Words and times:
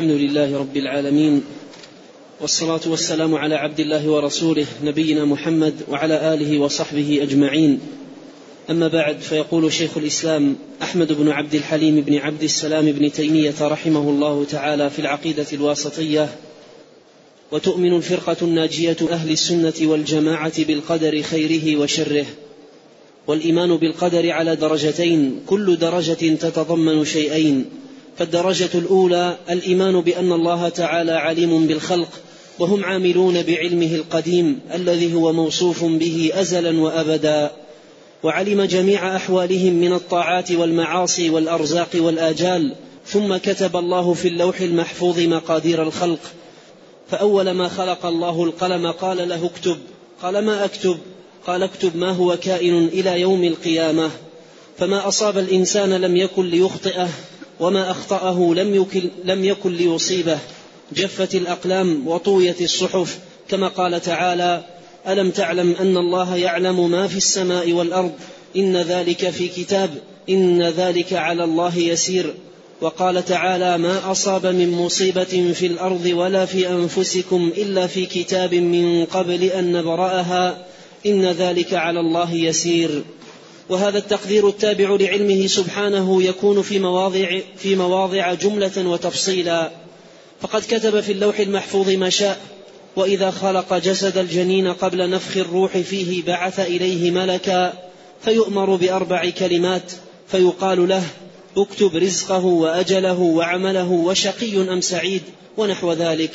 الحمد 0.00 0.20
لله 0.20 0.58
رب 0.58 0.76
العالمين 0.76 1.42
والصلاة 2.40 2.80
والسلام 2.86 3.34
على 3.34 3.54
عبد 3.54 3.80
الله 3.80 4.08
ورسوله 4.08 4.66
نبينا 4.84 5.24
محمد 5.24 5.74
وعلى 5.88 6.34
آله 6.34 6.58
وصحبه 6.58 7.18
أجمعين. 7.22 7.80
أما 8.70 8.88
بعد 8.88 9.18
فيقول 9.20 9.72
شيخ 9.72 9.96
الإسلام 9.96 10.56
أحمد 10.82 11.12
بن 11.12 11.28
عبد 11.28 11.54
الحليم 11.54 12.00
بن 12.00 12.16
عبد 12.16 12.42
السلام 12.42 12.92
بن 12.92 13.12
تيمية 13.12 13.54
رحمه 13.60 14.10
الله 14.10 14.44
تعالى 14.44 14.90
في 14.90 14.98
العقيدة 14.98 15.46
الواسطية 15.52 16.28
وتؤمن 17.52 17.96
الفرقة 17.96 18.36
الناجية 18.42 18.96
أهل 19.10 19.30
السنة 19.30 19.74
والجماعة 19.82 20.64
بالقدر 20.64 21.22
خيره 21.22 21.80
وشره 21.80 22.26
والإيمان 23.26 23.76
بالقدر 23.76 24.30
على 24.30 24.56
درجتين 24.56 25.40
كل 25.46 25.76
درجة 25.76 26.34
تتضمن 26.34 27.04
شيئين 27.04 27.64
فالدرجة 28.20 28.70
الأولى 28.74 29.36
الإيمان 29.50 30.00
بأن 30.00 30.32
الله 30.32 30.68
تعالى 30.68 31.12
عليم 31.12 31.66
بالخلق 31.66 32.08
وهم 32.58 32.84
عاملون 32.84 33.42
بعلمه 33.42 33.94
القديم 33.94 34.60
الذي 34.74 35.14
هو 35.14 35.32
موصوف 35.32 35.84
به 35.84 36.30
أزلا 36.34 36.80
وأبدا. 36.80 37.50
وعلم 38.22 38.62
جميع 38.62 39.16
أحوالهم 39.16 39.72
من 39.72 39.92
الطاعات 39.92 40.52
والمعاصي 40.52 41.30
والأرزاق 41.30 41.88
والآجال 41.94 42.74
ثم 43.06 43.36
كتب 43.36 43.76
الله 43.76 44.14
في 44.14 44.28
اللوح 44.28 44.60
المحفوظ 44.60 45.20
مقادير 45.20 45.82
الخلق. 45.82 46.20
فأول 47.10 47.50
ما 47.50 47.68
خلق 47.68 48.06
الله 48.06 48.44
القلم 48.44 48.90
قال 48.90 49.28
له 49.28 49.46
اكتب. 49.46 49.76
قال 50.22 50.44
ما 50.44 50.64
أكتب؟ 50.64 50.98
قال 51.46 51.62
اكتب 51.62 51.96
ما 51.96 52.10
هو 52.10 52.36
كائن 52.36 52.86
إلى 52.86 53.20
يوم 53.20 53.44
القيامة. 53.44 54.10
فما 54.78 55.08
أصاب 55.08 55.38
الإنسان 55.38 55.92
لم 55.92 56.16
يكن 56.16 56.46
ليخطئه. 56.46 57.08
وما 57.60 57.90
أخطأه 57.90 58.54
لم 58.54 58.74
يكن, 58.74 59.10
لم 59.24 59.44
يكن 59.44 59.72
ليصيبه. 59.72 60.38
جفت 60.92 61.34
الأقلام 61.34 62.08
وطويت 62.08 62.62
الصحف. 62.62 63.18
كما 63.48 63.68
قال 63.68 64.00
تعالى 64.00 64.64
ألم 65.08 65.30
تعلم 65.30 65.74
أن 65.80 65.96
الله 65.96 66.36
يعلم 66.36 66.90
ما 66.90 67.06
في 67.06 67.16
السماء 67.16 67.72
والأرض؟ 67.72 68.12
إن 68.56 68.76
ذلك 68.76 69.30
في 69.30 69.48
كتاب. 69.48 69.90
إن 70.30 70.62
ذلك 70.62 71.12
على 71.12 71.44
الله 71.44 71.78
يسير. 71.78 72.34
وقال 72.80 73.24
تعالى 73.24 73.78
ما 73.78 74.10
أصاب 74.10 74.46
من 74.46 74.70
مصيبة 74.70 75.52
في 75.54 75.66
الأرض 75.66 76.10
ولا 76.14 76.46
في 76.46 76.68
أنفسكم 76.68 77.52
إلا 77.56 77.86
في 77.86 78.06
كتاب 78.06 78.54
من 78.54 79.04
قبل 79.04 79.44
أن 79.44 79.72
نبرأها. 79.72 80.66
إن 81.06 81.24
ذلك 81.24 81.74
على 81.74 82.00
الله 82.00 82.34
يسير. 82.34 83.02
وهذا 83.70 83.98
التقدير 83.98 84.48
التابع 84.48 84.96
لعلمه 85.00 85.46
سبحانه 85.46 86.22
يكون 86.22 86.62
في 86.62 86.78
مواضع 86.78 87.38
في 87.56 87.76
مواضع 87.76 88.34
جملة 88.34 88.88
وتفصيلا. 88.88 89.70
فقد 90.40 90.62
كتب 90.62 91.00
في 91.00 91.12
اللوح 91.12 91.40
المحفوظ 91.40 91.90
ما 91.90 92.10
شاء 92.10 92.38
وإذا 92.96 93.30
خلق 93.30 93.74
جسد 93.74 94.18
الجنين 94.18 94.72
قبل 94.72 95.10
نفخ 95.10 95.36
الروح 95.36 95.78
فيه 95.78 96.22
بعث 96.22 96.60
إليه 96.60 97.10
ملكا 97.10 97.72
فيؤمر 98.24 98.76
بأربع 98.76 99.30
كلمات 99.30 99.92
فيقال 100.28 100.88
له 100.88 101.02
اكتب 101.56 101.96
رزقه 101.96 102.44
وأجله 102.44 103.20
وعمله 103.20 103.90
وشقي 103.90 104.72
أم 104.72 104.80
سعيد 104.80 105.22
ونحو 105.56 105.92
ذلك. 105.92 106.32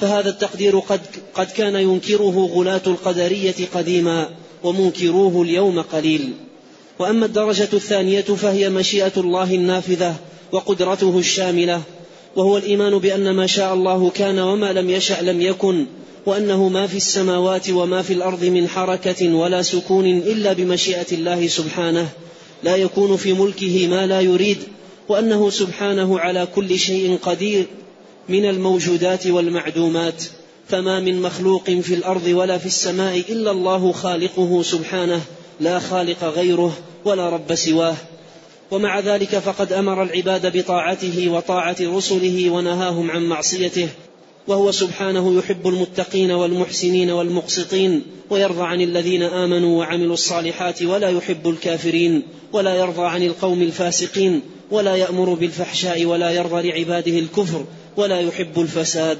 فهذا 0.00 0.30
التقدير 0.30 0.78
قد, 0.78 1.00
قد 1.34 1.46
كان 1.46 1.74
ينكره 1.74 2.50
غلاة 2.54 2.82
القدرية 2.86 3.54
قديما 3.74 4.28
ومنكروه 4.62 5.42
اليوم 5.42 5.82
قليل. 5.82 6.32
وأما 6.98 7.26
الدرجة 7.26 7.68
الثانية 7.72 8.20
فهي 8.20 8.70
مشيئة 8.70 9.12
الله 9.16 9.54
النافذة 9.54 10.16
وقدرته 10.52 11.18
الشاملة 11.18 11.82
وهو 12.36 12.58
الإيمان 12.58 12.98
بأن 12.98 13.30
ما 13.30 13.46
شاء 13.46 13.74
الله 13.74 14.10
كان 14.10 14.38
وما 14.38 14.72
لم 14.72 14.90
يشأ 14.90 15.22
لم 15.22 15.40
يكن 15.40 15.86
وأنه 16.26 16.68
ما 16.68 16.86
في 16.86 16.96
السماوات 16.96 17.70
وما 17.70 18.02
في 18.02 18.12
الأرض 18.12 18.44
من 18.44 18.68
حركة 18.68 19.34
ولا 19.34 19.62
سكون 19.62 20.06
إلا 20.06 20.52
بمشيئة 20.52 21.06
الله 21.12 21.46
سبحانه 21.46 22.08
لا 22.62 22.76
يكون 22.76 23.16
في 23.16 23.32
ملكه 23.32 23.86
ما 23.86 24.06
لا 24.06 24.20
يريد 24.20 24.58
وأنه 25.08 25.50
سبحانه 25.50 26.18
على 26.18 26.48
كل 26.54 26.78
شيء 26.78 27.18
قدير 27.22 27.66
من 28.28 28.44
الموجودات 28.44 29.26
والمعدومات 29.26 30.22
فما 30.68 31.00
من 31.00 31.22
مخلوق 31.22 31.70
في 31.70 31.94
الأرض 31.94 32.26
ولا 32.26 32.58
في 32.58 32.66
السماء 32.66 33.22
إلا 33.28 33.50
الله 33.50 33.92
خالقه 33.92 34.62
سبحانه 34.62 35.20
لا 35.60 35.78
خالق 35.78 36.24
غيره 36.24 36.78
ولا 37.04 37.28
رب 37.28 37.54
سواه. 37.54 37.94
ومع 38.70 39.00
ذلك 39.00 39.38
فقد 39.38 39.72
أمر 39.72 40.02
العباد 40.02 40.56
بطاعته 40.56 41.28
وطاعة 41.28 41.76
رسله 41.80 42.50
ونهاهم 42.50 43.10
عن 43.10 43.22
معصيته. 43.22 43.88
وهو 44.48 44.72
سبحانه 44.72 45.38
يحب 45.38 45.68
المتقين 45.68 46.30
والمحسنين 46.30 47.10
والمقسطين 47.10 48.02
ويرضى 48.30 48.62
عن 48.62 48.80
الذين 48.80 49.22
آمنوا 49.22 49.78
وعملوا 49.78 50.14
الصالحات 50.14 50.82
ولا 50.82 51.08
يحب 51.08 51.48
الكافرين 51.48 52.22
ولا 52.52 52.74
يرضى 52.74 53.02
عن 53.02 53.22
القوم 53.22 53.62
الفاسقين 53.62 54.40
ولا 54.70 54.96
يأمر 54.96 55.34
بالفحشاء 55.34 56.04
ولا 56.04 56.30
يرضى 56.30 56.68
لعباده 56.68 57.18
الكفر 57.18 57.64
ولا 57.96 58.20
يحب 58.20 58.60
الفساد. 58.60 59.18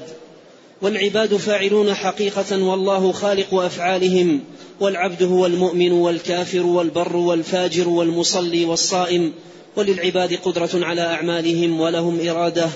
والعباد 0.81 1.35
فاعلون 1.35 1.93
حقيقة 1.93 2.63
والله 2.63 3.11
خالق 3.11 3.53
أفعالهم 3.53 4.39
والعبد 4.79 5.23
هو 5.23 5.45
المؤمن 5.45 5.91
والكافر 5.91 6.65
والبر 6.65 7.15
والفاجر 7.15 7.89
والمصلي 7.89 8.65
والصائم 8.65 9.33
وللعباد 9.75 10.33
قدرة 10.33 10.69
على 10.73 11.01
أعمالهم 11.01 11.81
ولهم 11.81 12.27
إرادة 12.29 12.69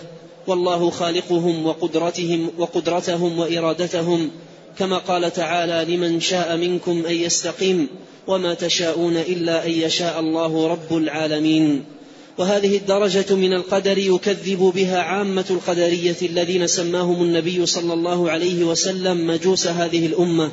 والله 0.48 0.90
خالقهم 0.90 1.66
وقدرتهم 1.66 2.50
وقدرتهم 2.58 3.40
وإرادتهم 3.40 4.32
كما 4.80 4.98
قال 4.98 5.34
تعالى 5.34 5.96
لمن 5.96 6.20
شاء 6.20 6.58
منكم 6.58 7.06
أن 7.06 7.14
يستقيم 7.14 7.88
وما 8.28 8.54
تشاءون 8.54 9.18
إلا 9.18 9.66
أن 9.66 9.72
يشاء 9.72 10.20
الله 10.20 10.68
رب 10.68 10.98
العالمين 10.98 11.84
وهذه 12.38 12.78
الدرجة 12.78 13.36
من 13.36 13.54
القدر 13.54 13.98
يكذب 13.98 14.72
بها 14.76 15.00
عامة 15.02 15.46
القدرية 15.50 16.16
الذين 16.22 16.68
سماهم 16.68 17.24
النبي 17.24 17.66
صلى 17.66 17.94
الله 17.94 18.32
عليه 18.32 18.64
وسلم 18.64 19.28
مجوس 19.28 19.68
هذه 19.68 20.06
الأمة 20.06 20.52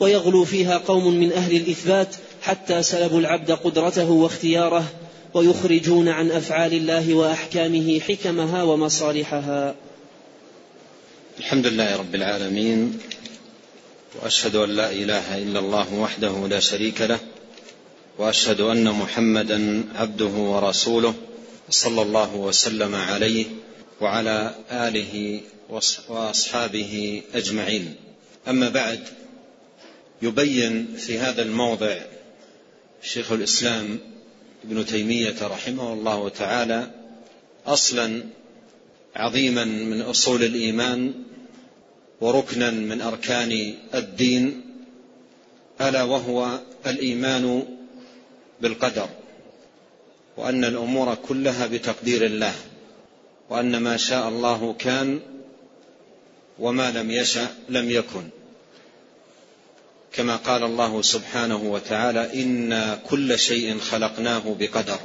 ويغلو 0.00 0.44
فيها 0.44 0.78
قوم 0.78 1.14
من 1.14 1.32
أهل 1.32 1.56
الإثبات 1.56 2.16
حتى 2.42 2.82
سلبوا 2.82 3.20
العبد 3.20 3.50
قدرته 3.50 4.10
واختياره 4.10 4.84
ويخرجون 5.34 6.08
عن 6.08 6.30
أفعال 6.30 6.74
الله 6.74 7.14
وأحكامه 7.14 8.00
حكمها 8.00 8.62
ومصالحها. 8.62 9.74
الحمد 11.38 11.66
لله 11.66 11.96
رب 11.96 12.14
العالمين 12.14 12.98
وأشهد 14.22 14.56
أن 14.56 14.70
لا 14.70 14.90
إله 14.90 15.38
إلا 15.38 15.58
الله 15.58 15.94
وحده 15.94 16.46
لا 16.48 16.60
شريك 16.60 17.00
له 17.00 17.18
وأشهد 18.18 18.60
أن 18.60 18.90
محمدا 18.90 19.84
عبده 19.94 20.26
ورسوله 20.26 21.14
صلى 21.70 22.02
الله 22.02 22.36
وسلم 22.36 22.94
عليه 22.94 23.46
وعلى 24.00 24.54
آله 24.70 25.40
وأصحابه 26.08 27.22
أجمعين. 27.34 27.94
أما 28.48 28.68
بعد 28.68 29.00
يبين 30.22 30.96
في 30.96 31.18
هذا 31.18 31.42
الموضع 31.42 31.96
شيخ 33.02 33.32
الإسلام 33.32 33.98
ابن 34.64 34.86
تيمية 34.86 35.34
رحمه 35.42 35.92
الله 35.92 36.28
تعالى 36.28 36.90
أصلا 37.66 38.22
عظيما 39.16 39.64
من 39.64 40.00
أصول 40.02 40.44
الإيمان 40.44 41.14
وركنا 42.20 42.70
من 42.70 43.00
أركان 43.00 43.74
الدين 43.94 44.60
ألا 45.80 46.02
وهو 46.02 46.60
الإيمان 46.86 47.62
بالقدر 48.64 49.08
وأن 50.36 50.64
الأمور 50.64 51.14
كلها 51.14 51.66
بتقدير 51.66 52.24
الله 52.24 52.54
وأن 53.50 53.76
ما 53.76 53.96
شاء 53.96 54.28
الله 54.28 54.74
كان 54.78 55.20
وما 56.58 56.90
لم 56.90 57.10
يشأ 57.10 57.48
لم 57.68 57.90
يكن. 57.90 58.24
كما 60.12 60.36
قال 60.36 60.62
الله 60.62 61.02
سبحانه 61.02 61.56
وتعالى 61.56 62.42
أنا 62.42 62.94
كل 63.10 63.38
شيء 63.38 63.78
خلقناه 63.78 64.56
بقدر. 64.58 64.98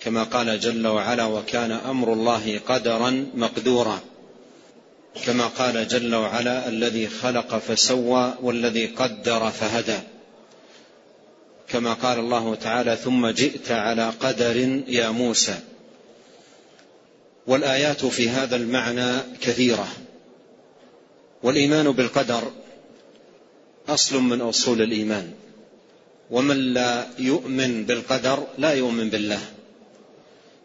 كما 0.00 0.22
قال 0.22 0.60
جل 0.60 0.86
وعلا 0.86 1.24
وكان 1.24 1.72
أمر 1.72 2.12
الله 2.12 2.60
قدرا 2.66 3.26
مقدورا. 3.34 4.00
كما 5.26 5.46
قال 5.46 5.88
جل 5.88 6.14
وعلا 6.14 6.68
الذي 6.68 7.08
خلق 7.08 7.58
فسوى 7.58 8.34
والذي 8.42 8.86
قدر 8.86 9.50
فهدى. 9.50 10.17
كما 11.68 11.92
قال 11.94 12.18
الله 12.18 12.54
تعالى 12.54 12.96
ثم 12.96 13.28
جئت 13.28 13.70
على 13.70 14.10
قدر 14.10 14.56
يا 14.88 15.10
موسى. 15.10 15.60
والآيات 17.46 18.04
في 18.04 18.28
هذا 18.28 18.56
المعنى 18.56 19.18
كثيرة. 19.40 19.88
والإيمان 21.42 21.92
بالقدر 21.92 22.52
أصل 23.88 24.20
من 24.20 24.40
أصول 24.40 24.82
الإيمان. 24.82 25.32
ومن 26.30 26.74
لا 26.74 27.06
يؤمن 27.18 27.84
بالقدر 27.84 28.46
لا 28.58 28.72
يؤمن 28.72 29.10
بالله. 29.10 29.40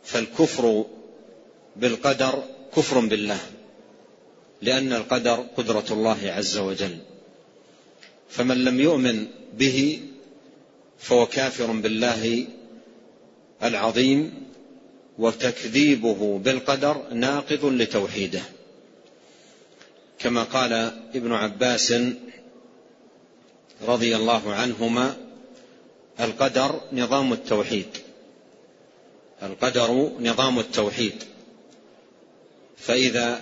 فالكفر 0.04 0.86
بالقدر 1.76 2.44
كفر 2.76 3.00
بالله. 3.00 3.40
لأن 4.62 4.94
القدر 4.94 5.46
قدرة 5.58 5.86
الله 5.92 6.18
عز 6.24 6.58
وجل. 6.58 6.98
فمن 8.30 8.64
لم 8.64 8.80
يؤمن 8.80 9.28
به 9.54 10.00
فهو 11.00 11.26
كافر 11.26 11.72
بالله 11.72 12.48
العظيم 13.64 14.34
وتكذيبه 15.20 16.40
بالقدر 16.40 17.04
ناقض 17.14 17.66
لتوحيده. 17.66 18.42
كما 20.20 20.44
قال 20.44 20.74
ابن 21.16 21.34
عباس 21.34 21.94
رضي 23.88 24.16
الله 24.16 24.54
عنهما 24.54 25.16
القدر 26.20 26.82
نظام 26.94 27.34
التوحيد 27.34 27.88
القدر 29.44 30.12
نظام 30.20 30.60
التوحيد. 30.60 31.24
فإذا 32.78 33.42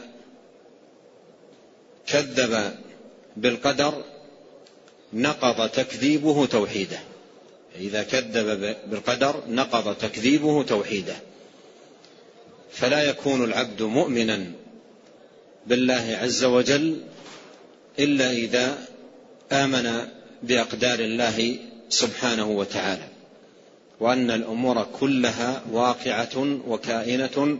كذب 2.07 2.75
بالقدر 3.37 4.03
نقض 5.13 5.69
تكذيبه 5.69 6.45
توحيده. 6.45 6.99
إذا 7.75 8.03
كذب 8.03 8.75
بالقدر 8.87 9.43
نقض 9.47 9.95
تكذيبه 9.95 10.63
توحيده. 10.63 11.15
فلا 12.71 13.03
يكون 13.03 13.43
العبد 13.43 13.81
مؤمنا 13.81 14.51
بالله 15.67 16.17
عز 16.21 16.43
وجل 16.43 17.01
إلا 17.99 18.31
إذا 18.31 18.77
آمن 19.51 20.07
بأقدار 20.43 20.99
الله 20.99 21.57
سبحانه 21.89 22.49
وتعالى. 22.49 23.07
وأن 23.99 24.31
الأمور 24.31 24.87
كلها 24.99 25.61
واقعة 25.71 26.59
وكائنة 26.67 27.59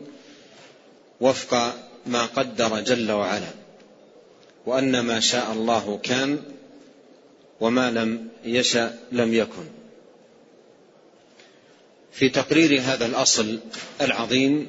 وفق 1.22 1.76
ما 2.06 2.26
قدر 2.26 2.80
جل 2.80 3.12
وعلا. 3.12 3.52
وأن 4.66 5.00
ما 5.00 5.20
شاء 5.20 5.52
الله 5.52 6.00
كان 6.04 6.40
وما 7.62 7.92
لم 7.92 8.28
يشأ 8.46 8.98
لم 9.12 9.34
يكن. 9.34 9.81
في 12.12 12.30
تقرير 12.30 12.82
هذا 12.82 13.06
الأصل 13.06 13.60
العظيم 14.02 14.68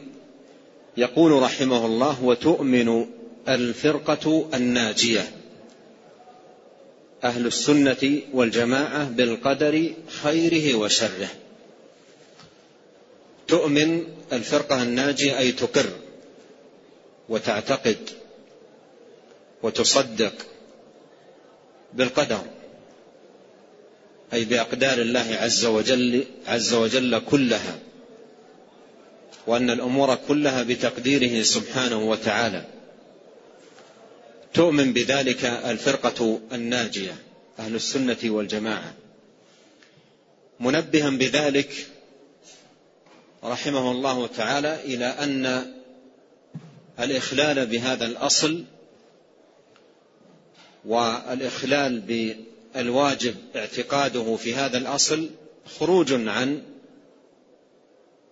يقول 0.96 1.42
رحمه 1.42 1.86
الله 1.86 2.24
وتؤمن 2.24 3.06
الفرقة 3.48 4.48
الناجية. 4.54 5.32
أهل 7.24 7.46
السنة 7.46 8.20
والجماعة 8.32 9.04
بالقدر 9.04 9.92
خيره 10.22 10.74
وشره. 10.74 11.28
تؤمن 13.48 14.06
الفرقة 14.32 14.82
الناجية 14.82 15.38
أي 15.38 15.52
تقر 15.52 15.90
وتعتقد 17.28 18.10
وتصدق 19.62 20.32
بالقدر. 21.92 22.42
أي 24.32 24.44
بأقدار 24.44 24.98
الله 24.98 25.36
عز 25.40 25.64
وجل 25.64 26.24
عز 26.46 26.74
وجل 26.74 27.18
كلها 27.18 27.78
وأن 29.46 29.70
الأمور 29.70 30.14
كلها 30.14 30.62
بتقديره 30.62 31.42
سبحانه 31.42 31.98
وتعالى. 31.98 32.64
تؤمن 34.54 34.92
بذلك 34.92 35.44
الفرقة 35.44 36.40
الناجية 36.52 37.16
أهل 37.58 37.74
السنة 37.74 38.18
والجماعة. 38.24 38.94
منبها 40.60 41.10
بذلك 41.10 41.86
رحمه 43.44 43.90
الله 43.90 44.26
تعالى 44.26 44.80
إلى 44.84 45.06
أن 45.06 45.72
الإخلال 47.00 47.66
بهذا 47.66 48.06
الأصل 48.06 48.64
والإخلال 50.84 52.00
بالواجب 52.74 53.34
اعتقاده 53.56 54.36
في 54.36 54.54
هذا 54.54 54.78
الأصل 54.78 55.30
خروج 55.78 56.12
عن 56.12 56.62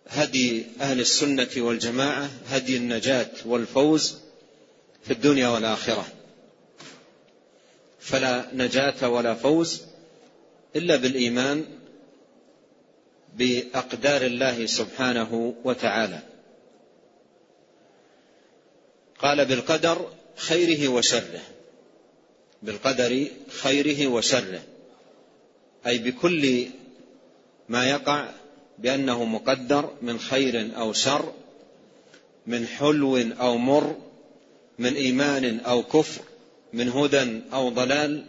هدي 0.09 0.67
أهل 0.81 1.01
السنة 1.01 1.49
والجماعة 1.57 2.31
هدي 2.49 2.77
النجاة 2.77 3.31
والفوز 3.45 4.19
في 5.03 5.13
الدنيا 5.13 5.49
والآخرة. 5.49 6.07
فلا 8.01 8.49
نجاة 8.53 9.09
ولا 9.09 9.35
فوز 9.35 9.83
إلا 10.77 10.97
بالإيمان 10.97 11.65
بأقدار 13.37 14.23
الله 14.23 14.67
سبحانه 14.67 15.55
وتعالى. 15.65 16.19
قال 19.19 19.45
بالقدر 19.45 20.13
خيره 20.37 20.89
وشره. 20.89 21.41
بالقدر 22.63 23.27
خيره 23.49 24.07
وشره. 24.07 24.63
أي 25.87 25.99
بكل 25.99 26.67
ما 27.69 27.91
يقع 27.91 28.29
بأنه 28.79 29.25
مقدر 29.25 29.91
من 30.03 30.19
خير 30.19 30.71
أو 30.77 30.93
شر 30.93 31.33
من 32.47 32.67
حلو 32.67 33.17
أو 33.17 33.57
مر 33.57 33.97
من 34.79 34.95
إيمان 34.95 35.61
أو 35.61 35.83
كفر 35.83 36.23
من 36.73 36.89
هدى 36.89 37.41
أو 37.53 37.69
ضلال. 37.69 38.25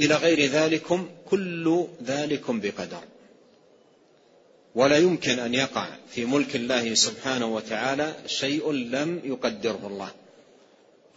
إلى 0.00 0.14
غير 0.14 0.40
ذلكم 0.50 1.08
كل 1.30 1.86
ذلكم 2.04 2.60
بقدر. 2.60 3.02
ولا 4.74 4.96
يمكن 4.96 5.38
أن 5.38 5.54
يقع 5.54 5.88
في 6.10 6.24
ملك 6.24 6.56
الله 6.56 6.94
سبحانه 6.94 7.46
وتعالى 7.46 8.14
شيء 8.26 8.72
لم 8.72 9.20
يقدره 9.24 9.86
الله. 9.86 10.10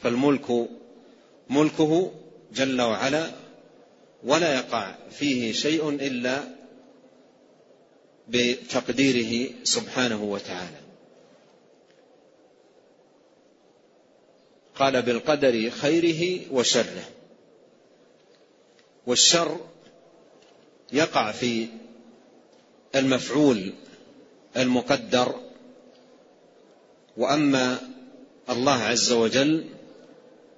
فالملك 0.04 0.70
ملكه 1.50 2.12
جل 2.54 2.82
وعلا 2.82 3.32
ولا 4.24 4.56
يقع 4.56 4.96
فيه 5.12 5.52
شيء 5.52 5.90
إلا 5.90 6.44
بتقديره 8.28 9.52
سبحانه 9.64 10.24
وتعالى. 10.24 10.80
قال 14.76 15.02
بالقدر 15.02 15.70
خيره 15.70 16.42
وشره. 16.52 17.04
والشر 19.08 19.60
يقع 20.94 21.32
في 21.32 21.68
المفعول 22.96 23.74
المقدر. 24.58 25.36
وأما 27.18 27.78
الله 28.50 28.84
عز 28.84 29.12
وجل 29.12 29.79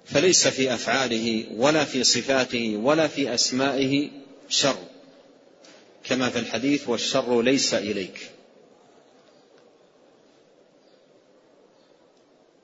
فليس 0.06 0.48
في 0.48 0.74
أفعاله 0.74 1.46
ولا 1.56 1.86
في 1.86 2.04
صفاته 2.04 2.78
ولا 2.84 3.08
في 3.08 3.34
أسمائه 3.34 4.10
شر. 4.50 4.78
كما 6.04 6.30
في 6.30 6.40
الحديث 6.40 6.90
والشر 6.90 7.42
ليس 7.42 7.74
إليك. 7.74 8.32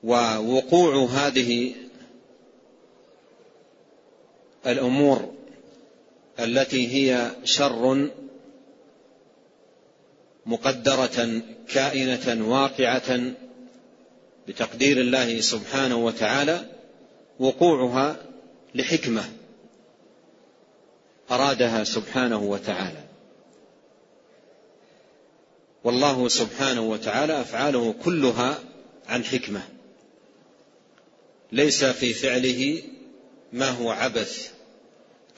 ووقوع 0.04 1.04
هذه 1.04 1.74
الأمور 4.66 5.34
التي 6.40 6.88
هي 6.88 7.30
شر 7.44 8.10
مقدرة 10.46 11.42
كائنة 11.68 12.48
واقعة 12.48 13.20
بتقدير 14.48 15.00
الله 15.00 15.40
سبحانه 15.40 15.96
وتعالى 15.96 16.77
وقوعها 17.38 18.16
لحكمة 18.74 19.24
أرادها 21.30 21.84
سبحانه 21.84 22.42
وتعالى. 22.42 23.04
والله 25.84 26.28
سبحانه 26.28 26.80
وتعالى 26.80 27.40
أفعاله 27.40 27.94
كلها 28.04 28.58
عن 29.08 29.24
حكمة. 29.24 29.62
ليس 31.52 31.84
في 31.84 32.12
فعله 32.12 32.82
ما 33.52 33.70
هو 33.70 33.90
عبث. 33.90 34.52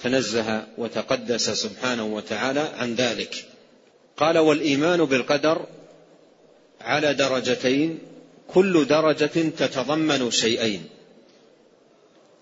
تنزه 0.02 0.66
وتقدس 0.78 1.50
سبحانه 1.50 2.04
وتعالى 2.04 2.60
عن 2.60 2.94
ذلك. 2.94 3.44
قال 4.16 4.38
والإيمان 4.38 5.04
بالقدر 5.04 5.66
على 6.80 7.14
درجتين 7.14 7.98
كل 8.48 8.84
درجة 8.84 9.50
تتضمن 9.58 10.30
شيئين. 10.30 10.88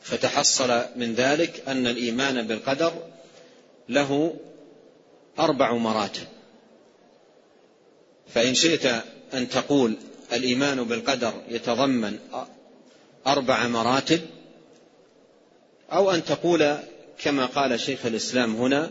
فتحصل 0.02 0.84
من 0.96 1.14
ذلك 1.14 1.62
أن 1.68 1.86
الإيمان 1.86 2.46
بالقدر 2.46 2.92
له 3.88 4.34
أربع 5.38 5.72
مراتب. 5.72 6.26
فإن 8.34 8.54
شئت 8.54 8.86
أن 9.34 9.48
تقول 9.48 9.96
الإيمان 10.32 10.84
بالقدر 10.84 11.32
يتضمن 11.48 12.18
أربع 13.26 13.68
مراتب 13.68 14.20
أو 15.92 16.10
أن 16.10 16.24
تقول 16.24 16.76
كما 17.18 17.46
قال 17.46 17.80
شيخ 17.80 18.06
الإسلام 18.06 18.56
هنا 18.56 18.90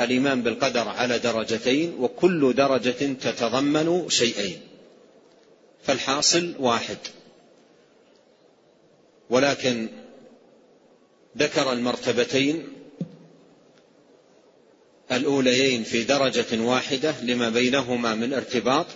الإيمان 0.00 0.42
بالقدر 0.42 0.88
على 0.88 1.18
درجتين 1.18 1.94
وكل 1.98 2.54
درجة 2.54 3.12
تتضمن 3.12 4.08
شيئين 4.08 4.60
فالحاصل 5.82 6.54
واحد. 6.58 6.96
ولكن 9.30 9.88
ذكر 11.38 11.72
المرتبتين 11.72 12.68
الأوليين 15.12 15.84
في 15.84 16.04
درجة 16.04 16.60
واحدة 16.60 17.14
لما 17.22 17.48
بينهما 17.48 18.14
من 18.14 18.34
ارتباط 18.34 18.86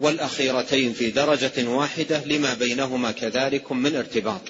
والأخيرتين 0.00 0.92
في 0.92 1.10
درجة 1.10 1.68
واحدة 1.68 2.24
لما 2.24 2.54
بينهما 2.54 3.12
كذلك 3.12 3.72
من 3.72 3.96
ارتباط. 3.96 4.40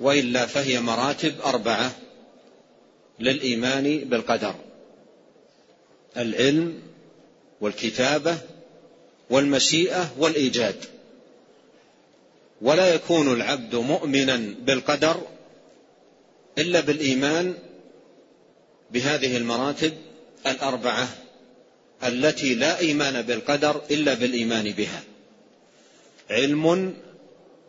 وإلا 0.00 0.46
فهي 0.46 0.80
مراتب 0.80 1.34
أربعة 1.44 1.96
للإيمان 3.20 3.98
بالقدر 3.98 4.54
العلم 6.16 6.82
والكتابة 7.60 8.38
والمشيئة 9.30 10.14
والإيجاد. 10.18 10.84
ولا 12.62 12.94
يكون 12.94 13.32
العبد 13.32 13.74
مؤمنا 13.74 14.54
بالقدر 14.60 15.20
إلا 16.58 16.80
بالإيمان 16.80 17.54
بهذه 18.90 19.36
المراتب 19.36 19.92
الأربعة 20.46 21.08
التي 22.04 22.54
لا 22.54 22.78
إيمان 22.78 23.22
بالقدر 23.22 23.82
إلا 23.90 24.14
بالإيمان 24.14 24.70
بها. 24.70 25.02
علم 26.30 26.94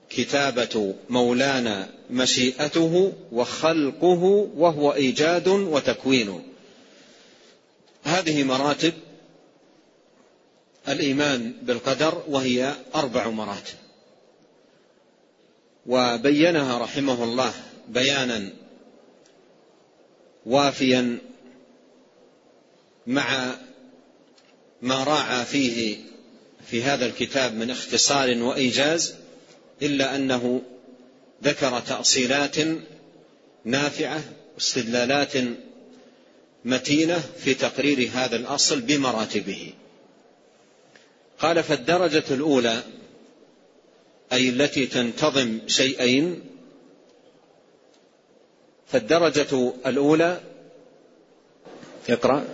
كتابة 0.10 0.96
مولانا 1.10 1.89
مشيئته 2.10 3.13
وخلقه 3.32 4.24
وهو 4.58 4.94
إيجاد 4.94 5.48
وتكوين. 5.48 6.44
هذه 8.03 8.44
مراتب 8.44 8.94
الإيمان 10.88 11.53
بالقدر 11.62 12.24
وهي 12.27 12.74
أربع 12.96 13.29
مراتب. 13.29 13.87
وبينها 15.88 16.77
رحمه 16.77 17.24
الله 17.24 17.53
بيانا 17.88 18.50
وافيا 20.46 21.17
مع 23.08 23.56
ما 24.82 25.03
راعى 25.03 25.46
فيه 25.46 25.98
في 26.67 26.84
هذا 26.84 27.06
الكتاب 27.06 27.56
من 27.56 27.72
اختصار 27.72 28.38
وإيجاز 28.38 29.15
إلا 29.82 30.15
أنه 30.15 30.62
ذكر 31.44 31.79
تأصيلات 31.79 32.56
نافعة 33.65 34.22
واستدلالات 34.56 35.34
متينة 36.65 37.20
في 37.38 37.53
تقرير 37.53 38.10
هذا 38.13 38.36
الأصل 38.36 38.82
بمراتبه. 38.82 39.74
قال 41.39 41.63
فالدرجة 41.63 42.24
الأولى 42.32 42.84
أي 44.34 44.50
التي 44.50 44.86
تنتظم 44.86 45.60
شيئين 45.67 46.39
فالدرجة 48.88 49.74
الأولى 49.86 50.39
اقرأ. 52.10 52.46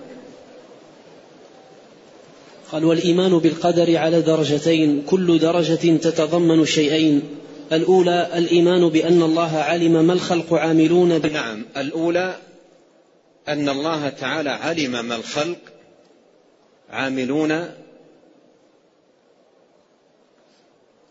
قال 2.71 2.85
والإيمان 2.85 3.37
بالقدر 3.37 3.97
على 3.97 4.21
درجتين 4.21 5.03
كل 5.09 5.39
درجة 5.39 5.97
تتضمن 5.97 6.65
شيئين. 6.65 7.21
الأولى 7.71 8.29
الإيمان 8.33 8.89
بأن 8.89 9.21
الله 9.21 9.57
علم 9.57 10.05
ما 10.07 10.13
الخلق 10.13 10.53
عاملون 10.53 11.19
ب... 11.19 11.25
نعم 11.25 11.65
الأولى 11.77 12.35
أن 13.47 13.69
الله 13.69 14.09
تعالى 14.09 14.49
علم 14.49 15.05
ما 15.05 15.15
الخلق 15.15 15.57
عاملون 16.89 17.69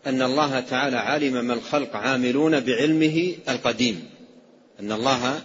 أن 0.07 0.21
الله 0.21 0.59
تعالى 0.59 0.97
علم 0.97 1.45
ما 1.45 1.53
الخلق 1.53 1.95
عاملون 1.95 2.59
بعلمه 2.59 3.35
القديم. 3.49 4.09
أن 4.79 4.91
الله 4.91 5.41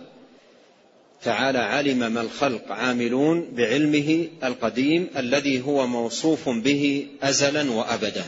تعالى 1.23 1.59
علم 1.59 2.13
ما 2.13 2.21
الخلق 2.21 2.73
عاملون 2.73 3.49
بعلمه 3.55 4.29
القديم 4.45 5.09
الذي 5.17 5.63
هو 5.63 5.87
موصوف 5.87 6.49
به 6.49 7.07
ازلا 7.23 7.71
وابدا. 7.71 8.25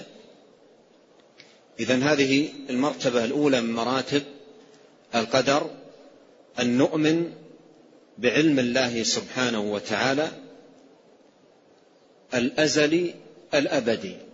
اذا 1.81 1.97
هذه 1.97 2.49
المرتبة 2.71 3.25
الأولى 3.25 3.61
من 3.61 3.73
مراتب 3.73 4.23
القدر 5.15 5.71
أن 6.61 6.79
نؤمن 6.79 7.33
بعلم 8.19 8.59
الله 8.59 9.03
سبحانه 9.03 9.61
وتعالى 9.61 10.29
الأزلي 12.35 13.15
الأبدي. 13.55 14.30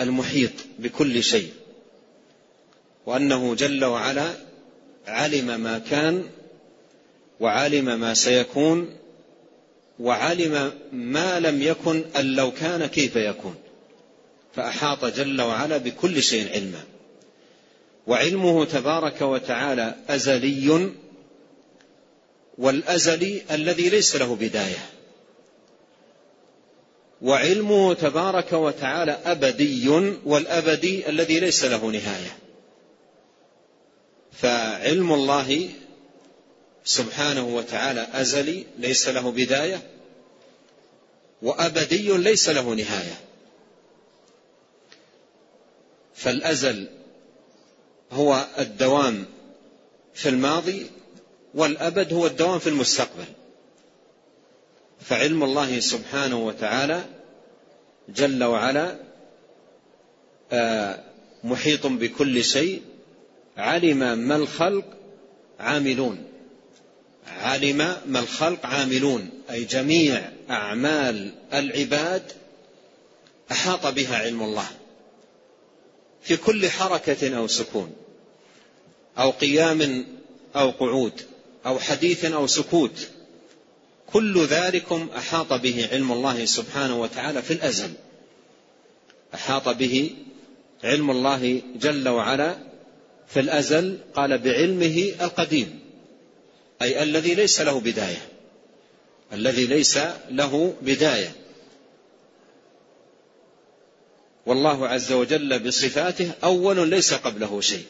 المحيط 0.00 0.52
بكل 0.78 1.22
شيء 1.22 1.52
وأنه 3.06 3.54
جل 3.54 3.84
وعلا 3.84 4.34
علم 5.06 5.60
ما 5.60 5.78
كان 5.78 6.24
وعلم 7.40 8.00
ما 8.00 8.14
سيكون 8.14 8.96
وعلم 10.00 10.72
ما 10.92 11.40
لم 11.40 11.62
يكن 11.62 12.04
أن 12.16 12.34
لو 12.34 12.52
كان 12.52 12.86
كيف 12.86 13.16
يكون. 13.16 13.54
فأحاط 14.56 15.04
جل 15.04 15.42
وعلا 15.42 15.76
بكل 15.76 16.22
شيء 16.22 16.52
علما. 16.52 16.80
وعلمه 18.06 18.64
تبارك 18.64 19.22
وتعالى 19.22 19.94
أزلي 20.08 20.90
والأزلي 22.58 23.42
الذي 23.50 23.88
ليس 23.88 24.16
له 24.16 24.36
بداية. 24.36 24.88
وعلمه 27.24 27.94
تبارك 27.94 28.52
وتعالى 28.52 29.12
أبدي 29.24 29.88
والأبدي 30.24 31.08
الذي 31.08 31.40
ليس 31.40 31.64
له 31.64 31.86
نهاية. 31.86 32.38
فعلم 34.32 35.12
الله 35.12 35.70
سبحانه 36.84 37.46
وتعالى 37.46 38.06
أزلي 38.12 38.66
ليس 38.78 39.08
له 39.08 39.30
بداية 39.30 39.82
وأبدي 41.42 42.16
ليس 42.16 42.48
له 42.48 42.74
نهاية. 42.74 43.20
فالأزل 46.14 46.88
هو 48.12 48.46
الدوام 48.58 49.24
في 50.14 50.28
الماضي 50.28 50.86
والأبد 51.54 52.12
هو 52.12 52.26
الدوام 52.26 52.58
في 52.58 52.68
المستقبل. 52.68 53.24
فعلم 55.00 55.42
الله 55.42 55.80
سبحانه 55.80 56.46
وتعالى 56.46 57.13
جل 58.08 58.44
وعلا 58.44 58.96
آه، 60.52 61.04
محيط 61.44 61.86
بكل 61.86 62.44
شيء 62.44 62.82
علم 63.56 64.18
ما 64.18 64.36
الخلق 64.36 64.84
عاملون. 65.60 66.24
علم 67.26 67.96
ما 68.06 68.20
الخلق 68.20 68.66
عاملون 68.66 69.30
أي 69.50 69.64
جميع 69.64 70.30
أعمال 70.50 71.34
العباد 71.52 72.22
أحاط 73.52 73.86
بها 73.86 74.16
علم 74.16 74.42
الله. 74.42 74.68
في 76.22 76.36
كل 76.36 76.70
حركة 76.70 77.36
أو 77.36 77.46
سكون 77.46 77.92
أو 79.18 79.30
قيام 79.30 80.06
أو 80.56 80.70
قعود 80.70 81.12
أو 81.66 81.78
حديث 81.78 82.24
أو 82.24 82.46
سكوت 82.46 83.08
كل 84.14 84.46
ذلكم 84.46 85.08
أحاط 85.16 85.52
به 85.52 85.88
علم 85.92 86.12
الله 86.12 86.44
سبحانه 86.44 87.00
وتعالى 87.00 87.42
في 87.42 87.52
الأزل. 87.52 87.90
أحاط 89.34 89.68
به 89.68 90.10
علم 90.84 91.10
الله 91.10 91.62
جل 91.76 92.08
وعلا 92.08 92.56
في 93.28 93.40
الأزل 93.40 93.98
قال 94.14 94.38
بعلمه 94.38 95.12
القديم. 95.20 95.80
أي 96.82 97.02
الذي 97.02 97.34
ليس 97.34 97.60
له 97.60 97.80
بداية. 97.80 98.28
الذي 99.32 99.66
ليس 99.66 99.98
له 100.30 100.74
بداية. 100.82 101.32
والله 104.46 104.88
عز 104.88 105.12
وجل 105.12 105.58
بصفاته 105.58 106.30
أول 106.44 106.88
ليس 106.88 107.14
قبله 107.14 107.60
شيء. 107.60 107.84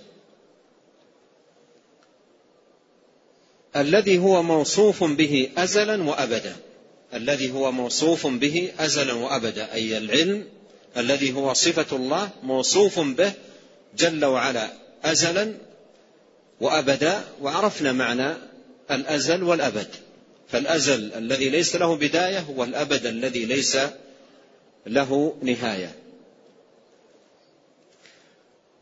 الذي 3.76 4.18
هو 4.18 4.42
موصوف 4.42 5.04
به 5.04 5.50
أزلا 5.58 6.02
وأبدا. 6.02 6.56
الذي 7.14 7.50
هو 7.50 7.72
موصوف 7.72 8.26
به 8.26 8.72
أزلا 8.78 9.12
وأبدا 9.12 9.72
أي 9.72 9.98
العلم. 9.98 10.44
الذي 10.96 11.32
هو 11.32 11.52
صفة 11.52 11.96
الله 11.96 12.30
موصوف 12.42 13.00
به 13.00 13.32
جل 13.98 14.24
وعلا 14.24 14.68
أزلا 15.04 15.54
وأبدا 16.60 17.24
وعرفنا 17.40 17.92
معنى 17.92 18.34
الأزل 18.90 19.42
والأبد. 19.42 19.88
فالأزل 20.48 21.12
الذي 21.14 21.48
ليس 21.48 21.76
له 21.76 21.96
بداية 21.96 22.46
والأبد 22.56 23.06
الذي 23.06 23.44
ليس 23.44 23.78
له 24.86 25.36
نهاية. 25.42 25.94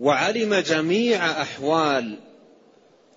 وعلم 0.01 0.55
جميع 0.55 1.43
أحوال 1.43 2.19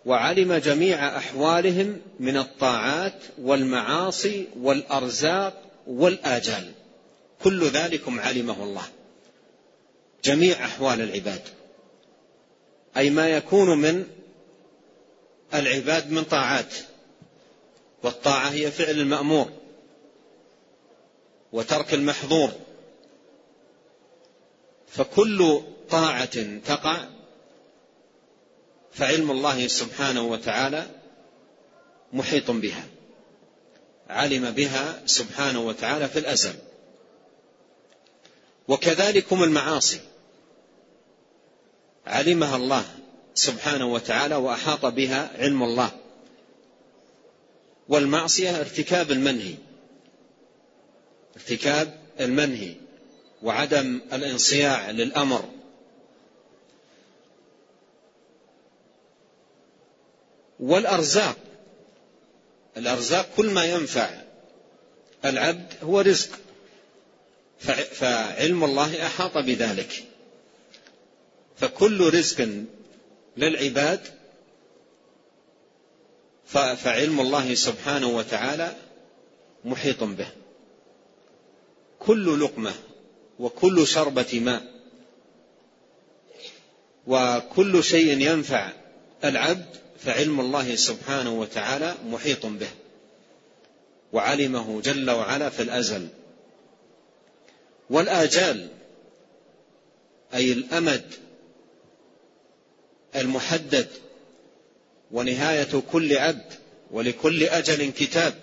وعلم 0.06 0.54
جميع 0.54 1.18
أحوالهم 1.18 2.02
من 2.20 2.38
الطاعات 2.38 3.24
والمعاصي 3.42 4.48
والأرزاق 4.60 5.62
والآجال. 5.88 6.72
كل 7.44 7.64
ذلكم 7.64 8.20
علمه 8.20 8.64
الله. 8.64 8.84
جميع 10.24 10.66
أحوال 10.66 11.02
العباد. 11.02 11.42
أي 12.98 13.10
ما 13.10 13.30
يكون 13.30 13.78
من 13.78 14.08
العباد 15.54 16.12
من 16.12 16.24
طاعات. 16.24 16.74
والطاعة 18.04 18.50
هي 18.50 18.72
فعل 18.72 19.00
المأمور. 19.00 19.52
وترك 21.54 21.94
المحظور. 21.94 22.50
فكل 24.88 25.62
طاعة 25.90 26.60
تقع 26.66 27.14
فعلم 28.96 29.32
الله 29.32 29.68
سبحانه 29.68 30.22
وتعالى 30.22 30.88
محيط 32.14 32.52
بها. 32.52 32.88
علم 34.10 34.52
بها 34.52 35.02
سبحانه 35.06 35.60
وتعالى 35.60 36.10
في 36.10 36.20
الأزل. 36.20 36.54
وكذلكم 38.68 39.44
المعاصي. 39.44 40.00
علمها 42.08 42.56
الله 42.56 42.86
سبحانه 43.34 43.94
وتعالى 43.94 44.36
وأحاط 44.36 44.86
بها 44.86 45.32
علم 45.38 45.64
الله. 45.64 45.92
والمعصية 47.90 48.60
ارتكاب 48.60 49.12
المنهي. 49.12 49.56
ارتكاب 51.36 52.00
المنهي 52.20 52.75
وعدم 53.44 54.02
الانصياع 54.14 54.92
للأمر. 54.92 55.55
والأرزاق. 60.65 61.38
الأرزاق 62.77 63.29
كل 63.38 63.50
ما 63.50 63.65
ينفع. 63.65 64.10
العبد 65.25 65.74
هو 65.84 66.01
رزق. 66.01 66.29
فعلم 67.93 68.63
الله 68.63 69.05
أحاط 69.05 69.38
بذلك. 69.38 70.03
فكل 71.57 72.13
رزق 72.13 72.50
للعباد 73.38 74.00
فعلم 76.75 77.19
الله 77.19 77.55
سبحانه 77.55 78.07
وتعالى 78.07 78.75
محيط 79.65 80.03
به. 80.03 80.27
كل 82.00 82.39
لقمة 82.39 82.74
وكل 83.39 83.88
شربة 83.88 84.39
ماء 84.39 84.63
وكل 87.07 87.84
شيء 87.84 88.22
ينفع 88.22 88.72
العبد 89.24 89.85
فعلم 89.98 90.40
الله 90.40 90.75
سبحانه 90.75 91.40
وتعالى 91.40 91.96
محيط 92.06 92.46
به. 92.46 92.70
وعلمه 94.14 94.82
جل 94.82 95.10
وعلا 95.10 95.50
في 95.50 95.62
الأزل. 95.62 96.08
والآجال 97.90 98.70
أي 100.34 100.52
الأمد 100.52 101.06
المحدد 103.16 103.88
ونهاية 105.12 105.82
كل 105.92 106.18
عبد 106.18 106.54
ولكل 106.92 107.44
أجل 107.44 107.92
كتاب 107.92 108.34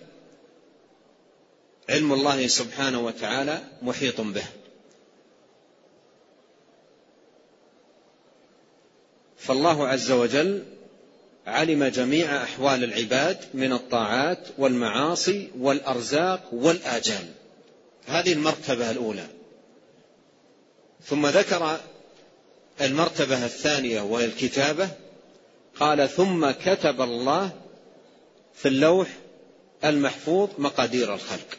علم 1.88 2.12
الله 2.12 2.46
سبحانه 2.46 3.00
وتعالى 3.00 3.62
محيط 3.82 4.20
به. 4.20 4.44
فالله 9.36 9.88
عز 9.88 10.10
وجل 10.10 10.64
علم 11.46 11.84
جميع 11.84 12.42
أحوال 12.42 12.84
العباد 12.84 13.38
من 13.54 13.72
الطاعات 13.72 14.48
والمعاصي 14.58 15.50
والأرزاق 15.58 16.48
والآجال. 16.52 17.24
هذه 18.06 18.32
المرتبة 18.32 18.90
الأولى. 18.90 19.26
ثم 21.04 21.26
ذكر 21.26 21.80
المرتبة 22.80 23.44
الثانية 23.44 24.00
وهي 24.00 24.24
الكتابه 24.24 24.88
قال 25.80 26.08
ثم 26.08 26.50
كتب 26.50 27.00
الله 27.00 27.50
في 28.54 28.68
اللوح 28.68 29.08
المحفوظ 29.84 30.48
مقادير 30.58 31.14
الخلق. 31.14 31.58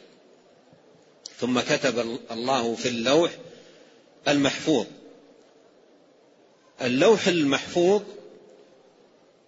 ثم 1.37 1.59
كتب 1.59 2.19
الله 2.31 2.75
في 2.75 2.89
اللوح 2.89 3.31
المحفوظ. 4.27 4.85
اللوح 6.81 7.27
المحفوظ 7.27 8.01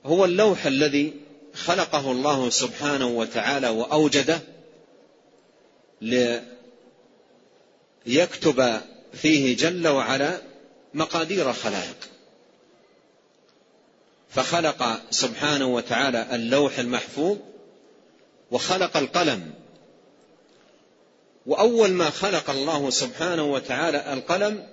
هو 0.05 0.25
اللوح 0.25 0.65
الذي 0.65 1.13
خلقه 1.53 2.11
الله 2.11 2.49
سبحانه 2.49 3.07
وتعالى 3.07 3.69
وأوجده 3.69 4.39
ليكتب 8.05 8.81
فيه 9.13 9.57
جل 9.57 9.87
وعلا 9.87 10.41
مقادير 10.93 11.49
الخلائق. 11.49 11.95
فخلق 14.29 15.01
سبحانه 15.09 15.65
وتعالى 15.65 16.35
اللوح 16.35 16.79
المحفوظ 16.79 17.37
وخلق 18.51 18.97
القلم. 18.97 19.53
وأول 21.45 21.91
ما 21.91 22.09
خلق 22.09 22.49
الله 22.49 22.89
سبحانه 22.89 23.43
وتعالى 23.43 24.13
القلم 24.13 24.67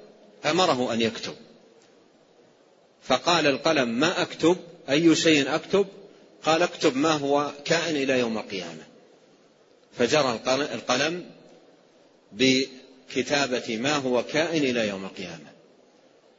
أمره 0.44 0.92
أن 0.92 1.00
يكتب. 1.00 1.34
فقال 3.02 3.46
القلم 3.46 3.88
ما 3.88 4.22
أكتب 4.22 4.56
أي 4.90 5.16
شيء 5.16 5.54
أكتب؟ 5.54 5.86
قال 6.44 6.62
اكتب 6.62 6.96
ما 6.96 7.12
هو 7.12 7.52
كائن 7.64 7.96
إلى 7.96 8.18
يوم 8.18 8.38
القيامة. 8.38 8.82
فجرى 9.98 10.40
القلم 10.46 11.30
بكتابة 12.32 13.76
ما 13.76 13.96
هو 13.96 14.22
كائن 14.22 14.62
إلى 14.64 14.88
يوم 14.88 15.04
القيامة. 15.04 15.52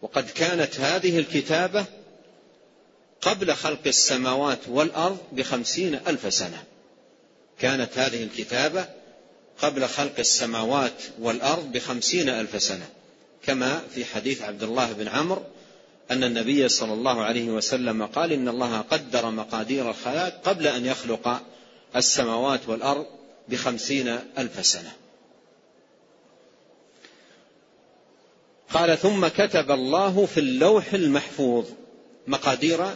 وقد 0.02 0.30
كانت 0.30 0.80
هذه 0.80 1.20
الكتابة 1.20 1.86
قبل 3.22 3.54
خلق 3.54 3.88
السماوات 3.88 4.60
والأرض 4.68 5.18
بخمسين 5.32 5.96
ألف 5.96 6.34
سنة. 6.34 6.64
كانت 7.60 7.98
هذه 7.98 8.24
الكتابة 8.24 8.86
قبل 9.58 9.88
خلق 9.88 10.20
السماوات 10.20 11.04
والأرض 11.20 11.72
بخمسين 11.72 12.30
ألف 12.30 12.64
سنة. 12.64 12.90
كما 13.44 13.82
في 13.96 14.06
حديث 14.06 14.42
عبد 14.42 14.64
الله 14.64 14.94
بن 14.94 15.08
عمرو 15.08 15.44
أن 16.12 16.24
النبي 16.24 16.70
صلى 16.70 16.94
الله 16.94 17.24
عليه 17.24 17.50
وسلم 17.50 18.06
قال 18.06 18.32
إن 18.32 18.48
الله 18.48 18.82
قدر 18.82 19.30
مقادير 19.30 19.90
الخلائق 19.90 20.42
قبل 20.44 20.68
أن 20.68 20.86
يخلق 20.86 21.42
السماوات 21.96 22.70
والأرض 22.70 23.06
بخمسين 23.50 24.08
ألف 24.38 24.66
سنة. 24.66 24.92
قال 28.74 28.98
ثم 28.98 29.28
كتب 29.28 29.72
الله 29.72 30.26
في 30.26 30.40
اللوح 30.40 30.94
المحفوظ 30.94 31.66
مقادير 32.28 32.94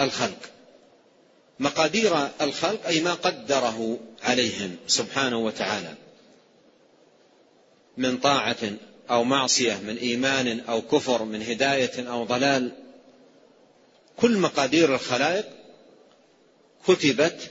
الخلق. 0.00 0.38
مقادير 1.58 2.28
الخلق 2.40 2.86
أي 2.86 3.00
ما 3.00 3.14
قدره 3.14 3.98
عليهم 4.22 4.76
سبحانه 4.86 5.38
وتعالى 5.38 5.94
من 7.96 8.18
طاعة 8.18 8.56
أو 9.10 9.24
معصية 9.24 9.74
من 9.76 9.96
إيمان 9.96 10.60
أو 10.60 10.82
كفر 10.82 11.24
من 11.24 11.42
هداية 11.42 12.08
أو 12.10 12.24
ضلال 12.24 12.72
كل 14.16 14.38
مقادير 14.38 14.94
الخلائق 14.94 15.46
كتبت 16.88 17.50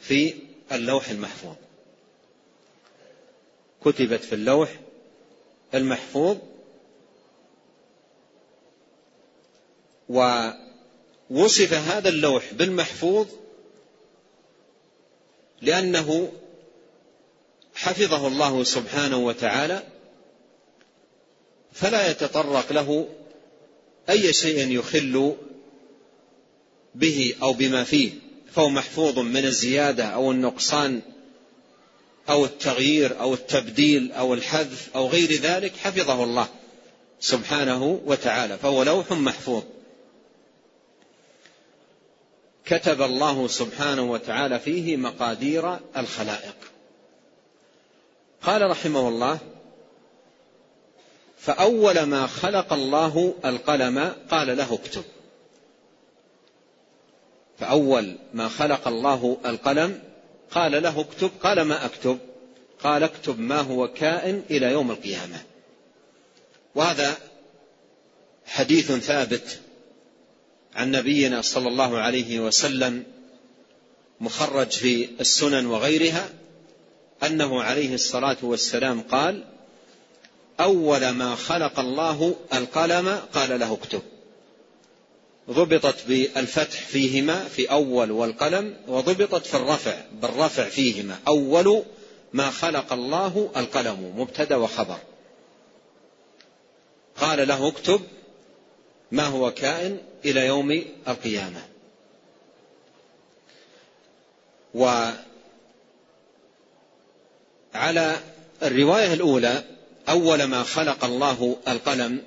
في 0.00 0.34
اللوح 0.72 1.08
المحفوظ. 1.08 1.54
كتبت 3.84 4.24
في 4.24 4.34
اللوح 4.34 4.80
المحفوظ. 5.74 6.36
ووصف 10.08 11.72
هذا 11.72 12.08
اللوح 12.08 12.54
بالمحفوظ 12.54 13.26
لأنه 15.62 16.32
حفظه 17.74 18.26
الله 18.26 18.64
سبحانه 18.64 19.16
وتعالى 19.16 19.82
فلا 21.74 22.10
يتطرق 22.10 22.72
له 22.72 23.08
أي 24.10 24.32
شيء 24.32 24.70
يخل 24.70 25.36
به 26.94 27.34
أو 27.42 27.52
بما 27.52 27.84
فيه 27.84 28.10
فهو 28.52 28.68
محفوظ 28.68 29.18
من 29.18 29.44
الزيادة 29.44 30.04
أو 30.04 30.32
النقصان 30.32 31.02
أو 32.28 32.44
التغيير 32.44 33.20
أو 33.20 33.34
التبديل 33.34 34.12
أو 34.12 34.34
الحذف 34.34 34.88
أو 34.96 35.08
غير 35.08 35.32
ذلك 35.32 35.76
حفظه 35.76 36.24
الله 36.24 36.48
سبحانه 37.20 38.00
وتعالى 38.06 38.58
فهو 38.58 38.82
لوح 38.82 39.12
محفوظ. 39.12 39.62
كتب 42.66 43.02
الله 43.02 43.48
سبحانه 43.48 44.02
وتعالى 44.02 44.60
فيه 44.60 44.96
مقادير 44.96 45.78
الخلائق. 45.96 46.56
قال 48.42 48.70
رحمه 48.70 49.08
الله 49.08 49.38
فأول 51.46 52.02
ما 52.02 52.26
خلق 52.26 52.72
الله 52.72 53.34
القلم 53.44 54.14
قال 54.30 54.56
له 54.56 54.74
اكتب. 54.74 55.04
فأول 57.58 58.16
ما 58.34 58.48
خلق 58.48 58.88
الله 58.88 59.36
القلم 59.46 60.02
قال 60.50 60.82
له 60.82 61.00
اكتب 61.00 61.30
قال 61.42 61.62
ما 61.62 61.84
أكتب؟ 61.84 62.18
قال 62.82 63.02
اكتب 63.02 63.40
ما 63.40 63.60
هو 63.60 63.88
كائن 63.88 64.42
إلى 64.50 64.66
يوم 64.72 64.90
القيامة. 64.90 65.42
وهذا 66.74 67.16
حديث 68.46 68.92
ثابت 68.92 69.60
عن 70.74 70.90
نبينا 70.90 71.42
صلى 71.42 71.68
الله 71.68 71.98
عليه 71.98 72.40
وسلم 72.40 73.04
مخرج 74.20 74.70
في 74.70 75.08
السنن 75.20 75.66
وغيرها 75.66 76.28
أنه 77.22 77.62
عليه 77.62 77.94
الصلاة 77.94 78.36
والسلام 78.42 79.00
قال 79.00 79.44
أول 80.60 81.10
ما 81.10 81.34
خلق 81.34 81.80
الله 81.80 82.34
القلم 82.54 83.20
قال 83.32 83.60
له 83.60 83.72
اكتب. 83.72 84.02
ضبطت 85.50 86.04
بالفتح 86.08 86.80
فيهما 86.80 87.44
في 87.44 87.70
أول 87.70 88.10
والقلم 88.10 88.76
وضبطت 88.88 89.46
في 89.46 89.54
الرفع 89.54 89.94
بالرفع 90.12 90.68
فيهما. 90.68 91.18
أول 91.28 91.82
ما 92.32 92.50
خلق 92.50 92.92
الله 92.92 93.50
القلم 93.56 94.12
مبتدأ 94.16 94.56
وخبر. 94.56 94.98
قال 97.16 97.48
له 97.48 97.68
اكتب 97.68 98.00
ما 99.12 99.26
هو 99.26 99.50
كائن 99.50 99.98
إلى 100.24 100.46
يوم 100.46 100.84
القيامة. 101.08 101.62
وعلى 104.74 105.14
الرواية 108.62 109.12
الأولى 109.12 109.64
أول 110.08 110.44
ما 110.44 110.62
خلق 110.62 111.04
الله 111.04 111.56
القلم 111.68 112.22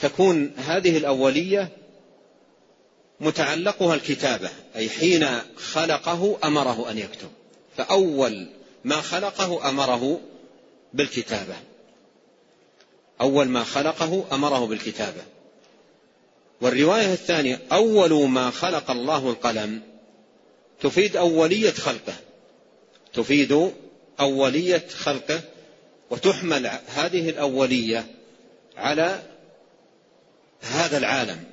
تكون 0.00 0.52
هذه 0.56 0.96
الأولية 0.96 1.68
متعلقها 3.20 3.94
الكتابة 3.94 4.50
أي 4.76 4.90
حين 4.90 5.26
خلقه 5.56 6.38
أمره 6.44 6.90
أن 6.90 6.98
يكتب. 6.98 7.28
فأول 7.76 8.46
ما 8.84 9.00
خلقه 9.00 9.68
أمره 9.68 10.20
بالكتابة. 10.92 11.56
أول 13.20 13.48
ما 13.48 13.64
خلقه 13.64 14.24
أمره 14.32 14.66
بالكتابة. 14.66 15.22
والرواية 16.60 17.12
الثانية 17.12 17.60
أول 17.72 18.28
ما 18.28 18.50
خلق 18.50 18.90
الله 18.90 19.30
القلم 19.30 19.82
تفيد 20.80 21.16
أولية 21.16 21.70
خلقه. 21.70 22.14
تفيد 23.14 23.72
أولية 24.20 24.86
خلقه 24.96 25.40
وتحمل 26.10 26.70
هذه 26.96 27.30
الأولية 27.30 28.06
على 28.76 29.22
هذا 30.60 30.98
العالم. 30.98 31.44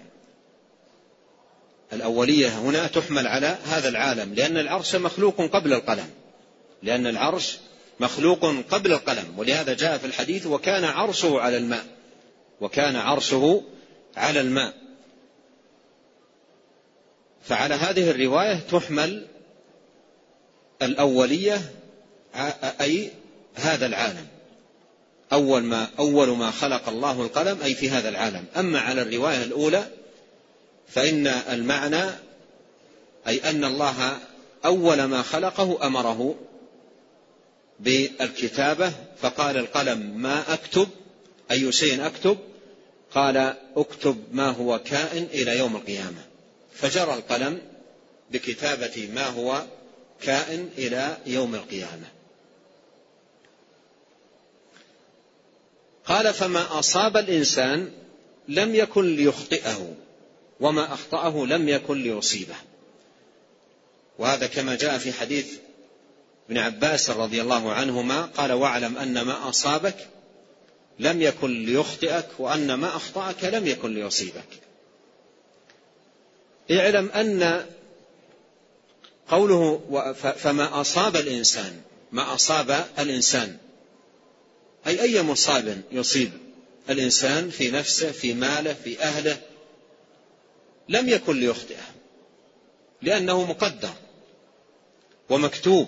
الأولية 1.94 2.48
هنا 2.48 2.88
تحمل 2.88 3.28
على 3.28 3.58
هذا 3.66 3.90
العالم 3.90 4.34
لأن 4.34 4.58
العرش 4.58 4.96
مخلوق 4.96 5.42
قبل 5.42 5.74
القلم. 5.74 6.10
لأن 6.84 7.08
العرش 7.08 7.58
مخلوق 8.00 8.46
قبل 8.72 8.92
القلم 8.94 9.34
ولهذا 9.38 9.74
جاء 9.74 9.98
في 9.98 10.06
الحديث 10.06 10.46
وكان 10.46 10.84
عرشه 10.84 11.40
على 11.40 11.58
الماء. 11.58 11.86
وكان 12.62 12.96
عرشه 12.96 13.64
على 14.18 14.42
الماء. 14.42 14.74
فعلى 17.44 17.74
هذه 17.74 18.12
الرواية 18.12 18.56
تحمل 18.56 19.28
الأولية 20.82 21.62
أي 22.82 23.12
هذا 23.56 23.86
العالم. 23.86 24.28
أول 25.34 25.64
ما 25.64 25.88
أول 26.00 26.30
ما 26.30 26.52
خلق 26.52 26.90
الله 26.90 27.22
القلم 27.22 27.62
أي 27.62 27.76
في 27.76 27.90
هذا 27.90 28.10
العالم. 28.10 28.46
أما 28.58 28.80
على 28.80 29.02
الرواية 29.02 29.44
الأولى 29.44 29.88
فإن 30.88 31.28
المعنى 31.28 32.04
أي 33.28 33.50
أن 33.50 33.66
الله 33.66 34.20
أول 34.66 35.04
ما 35.04 35.22
خلقه 35.22 35.88
أمره 35.88 36.36
بالكتابة. 37.80 38.92
فقال 39.22 39.58
القلم 39.58 40.00
ما 40.18 40.54
أكتب؟ 40.54 40.88
أي 41.52 41.72
شيء 41.72 42.06
أكتب. 42.06 42.38
قال 43.12 43.56
أكتب 43.76 44.24
ما 44.32 44.50
هو 44.50 44.80
كائن 44.80 45.24
إلى 45.24 45.58
يوم 45.58 45.76
القيامة. 45.76 46.24
فجرى 46.74 47.14
القلم 47.14 47.62
بكتابة 48.32 49.10
ما 49.14 49.28
هو 49.28 49.62
كائن 50.22 50.70
إلى 50.78 51.18
يوم 51.26 51.56
القيامة. 51.56 52.21
قال 56.06 56.34
فما 56.34 56.80
أصاب 56.80 57.18
الإنسان 57.18 57.92
لم 58.48 58.76
يكن 58.76 59.16
ليخطئه 59.16 59.96
وما 60.60 60.94
أخطأه 60.94 61.46
لم 61.46 61.70
يكن 61.70 62.04
ليصيبه. 62.04 62.56
وهذا 64.20 64.48
كما 64.48 64.76
جاء 64.76 64.98
في 64.98 65.14
حديث 65.14 65.48
ابن 66.50 66.58
عباس 66.58 67.10
رضي 67.10 67.42
الله 67.42 67.74
عنهما 67.74 68.22
قال 68.22 68.52
واعلم 68.52 68.98
أن 68.98 69.22
ما 69.22 69.50
أصابك 69.50 70.08
لم 71.00 71.22
يكن 71.22 71.66
ليخطئك 71.66 72.28
وأن 72.40 72.74
ما 72.74 72.96
أخطأك 72.96 73.44
لم 73.44 73.68
يكن 73.68 73.94
ليصيبك. 73.94 74.62
اعلم 76.72 77.10
أن 77.10 77.66
قوله 79.30 79.82
فما 80.38 80.82
أصاب 80.82 81.16
الإنسان 81.16 81.82
ما 82.12 82.34
أصاب 82.34 82.86
الإنسان 83.00 83.58
أي 84.88 85.02
أي 85.02 85.22
مصاب 85.22 85.82
يصيب 85.92 86.32
الإنسان 86.90 87.50
في 87.50 87.72
نفسه 87.72 88.12
في 88.12 88.34
ماله 88.34 88.74
في 88.74 89.00
أهله 89.00 89.38
لم 90.90 91.10
يكن 91.10 91.40
ليخطئه 91.40 91.84
لأنه 93.02 93.46
مقدر 93.46 93.94
ومكتوب. 95.30 95.88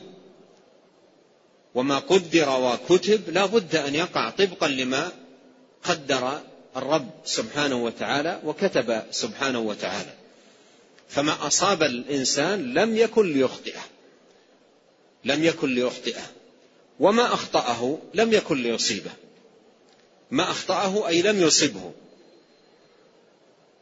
وما 1.76 2.00
قدر 2.00 2.50
وكتب 2.50 3.30
لا 3.30 3.46
بد 3.46 3.76
أن 3.76 3.96
يقع 3.96 4.30
طبقا 4.30 4.68
لما 4.68 5.12
قدر 5.84 6.42
الرب 6.76 7.10
سبحانه 7.26 7.84
وتعالى 7.84 8.42
وكتب 8.46 9.04
سبحانه 9.12 9.60
وتعالى. 9.60 10.14
فما 11.10 11.48
أصاب 11.48 11.84
الإنسان 11.84 12.74
لم 12.74 12.98
يكن 12.98 13.34
ليخطئه 13.34 13.82
لم 15.26 15.44
يكن 15.44 15.76
ليخطئه. 15.76 16.24
وما 17.00 17.34
أخطأه 17.34 17.98
لم 18.14 18.34
يكن 18.34 18.64
ليصيبه. 18.64 19.12
ما 20.32 20.44
أخطأه 20.44 21.08
أي 21.08 21.22
لم 21.22 21.42
يصبه. 21.42 21.92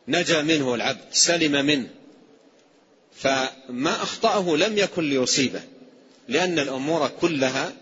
نجا 0.08 0.42
منه 0.42 0.76
العبد 0.76 1.02
سلم 1.12 1.66
منه. 1.66 1.90
فما 3.16 4.04
أخطأه 4.04 4.58
لم 4.58 4.78
يكن 4.78 5.10
ليصيبه 5.10 5.62
لأن 6.28 6.60
الأمور 6.60 7.08
كلها 7.08 7.74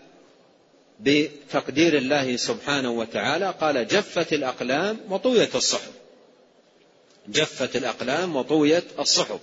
بتقدير 1.00 1.96
الله 1.98 2.36
سبحانه 2.36 2.90
وتعالى. 2.90 3.54
قال 3.60 3.86
جفت 3.86 4.32
الأقلام 4.32 5.00
وطويت 5.08 5.56
الصحف. 5.56 5.90
جفت 7.28 7.76
الأقلام 7.76 8.36
وطويت 8.36 8.84
الصحف. 8.98 9.40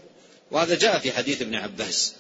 وهذا 0.51 0.75
جاء 0.75 0.99
في 0.99 1.11
حديث 1.11 1.41
ابن 1.41 1.55
عباس. 1.55 2.15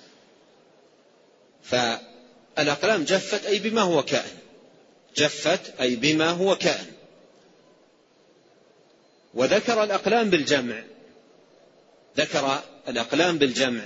فالأقلام 2.57 3.03
جفت 3.03 3.45
أي 3.45 3.59
بما 3.59 3.81
هو 3.81 4.03
كائن. 4.03 4.37
جفت 5.15 5.79
أي 5.81 5.95
بما 5.95 6.29
هو 6.29 6.55
كائن. 6.55 6.85
وذكر 9.33 9.83
الأقلام 9.83 10.29
بالجمع. 10.29 10.83
ذكر 12.17 12.59
الأقلام 12.87 13.37
بالجمع. 13.37 13.81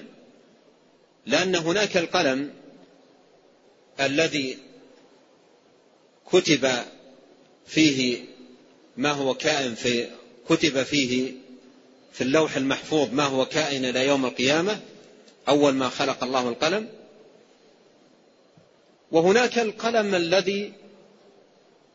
لأن 1.25 1.55
هناك 1.55 1.97
القلم 1.97 2.53
الذي 3.99 4.57
كتب 6.31 6.69
فيه 7.67 8.25
ما 8.97 9.11
هو 9.11 9.33
كائن 9.33 9.75
في 9.75 10.07
كتب 10.49 10.83
فيه 10.83 11.31
في 12.13 12.21
اللوح 12.21 12.55
المحفوظ 12.55 13.13
ما 13.13 13.23
هو 13.23 13.45
كائن 13.45 13.85
إلى 13.85 14.05
يوم 14.07 14.25
القيامة. 14.25 14.79
أول 15.49 15.73
ما 15.73 15.89
خلق 15.89 16.23
الله 16.23 16.49
القلم. 16.49 17.00
وهناك 19.11 19.59
القلم 19.59 20.15
الذي 20.15 20.73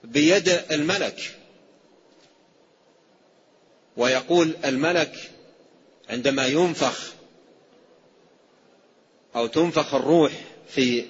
بيد 0.05 0.49
الملك. 0.49 1.37
ويقول 3.97 4.57
الملك 4.65 5.31
عندما 6.11 6.47
ينفخ 6.47 7.13
أو 9.37 9.47
تنفخ 9.47 9.95
الروح 9.95 10.33
في 10.69 11.05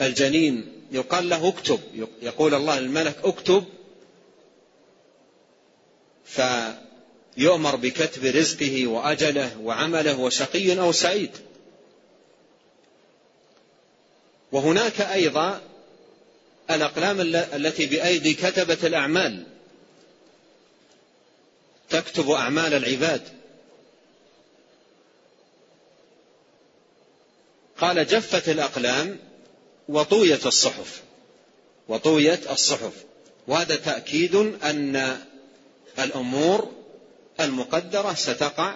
الجنين 0.00 0.72
يقال 0.92 1.28
له 1.28 1.48
اكتب 1.48 1.80
يقول 2.22 2.54
الله 2.54 2.78
الملك 2.78 3.16
اكتب 3.24 3.64
فيؤمر 6.24 7.76
بكتب 7.76 8.24
رزقه 8.24 8.86
وأجله 8.86 9.60
وعمله 9.60 10.20
وشقي 10.20 10.80
أو 10.80 10.92
سعيد. 10.92 11.30
وهناك 14.52 15.00
أيضا 15.00 15.60
الأقلام 16.70 17.20
التي 17.54 17.86
بأيدي 17.86 18.34
كتبة 18.34 18.78
الأعمال. 18.84 19.46
تكتب 21.90 22.30
أعمال 22.30 22.74
العباد. 22.74 23.22
قال 27.78 28.06
جفت 28.06 28.48
الأقلام 28.48 29.18
وطويت 29.88 30.46
الصحف. 30.46 31.02
وطويت 31.88 32.50
الصحف. 32.50 32.92
وهذا 33.46 33.76
تأكيد 33.76 34.34
أن 34.64 35.18
الأمور 35.98 36.72
المقدرة 37.40 38.14
ستقع 38.14 38.74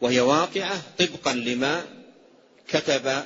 وهي 0.00 0.20
واقعة 0.20 0.82
طبقا 0.98 1.32
لما 1.32 1.86
كتب 2.68 3.22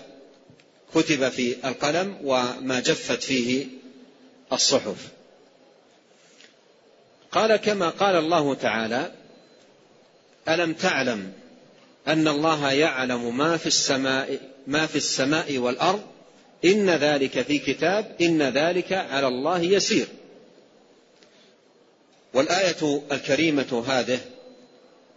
كتب 0.95 1.29
في 1.29 1.57
القلم 1.65 2.17
وما 2.25 2.81
جفت 2.81 3.23
فيه 3.23 3.67
الصحف. 4.53 5.09
قال 7.33 7.57
كما 7.57 7.89
قال 7.89 8.17
الله 8.17 8.55
تعالى 8.55 9.13
ألم 10.49 10.73
تعلم 10.73 11.33
أن 12.09 12.29
الله 12.29 12.73
يعلم 12.73 13.37
ما 13.37 13.57
في 13.57 13.67
السماء 13.67 14.41
ما 14.67 14.87
في 14.87 14.97
السماء 14.97 15.59
والأرض؟ 15.59 16.03
إن 16.65 16.91
ذلك 16.91 17.43
في 17.43 17.59
كتاب 17.59 18.17
إن 18.21 18.43
ذلك 18.43 18.93
على 18.93 19.27
الله 19.27 19.61
يسير. 19.61 20.07
والآية 22.35 23.03
الكريمة 23.13 23.85
هذه 23.89 24.21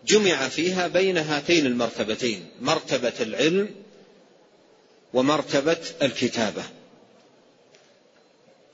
جمع 0.06 0.48
فيها 0.48 0.88
بين 0.88 1.18
هاتين 1.18 1.66
المرتبتين 1.66 2.46
مرتبة 2.62 3.14
العلم 3.20 3.70
ومرتبة 5.16 5.78
الكتابة. 6.02 6.64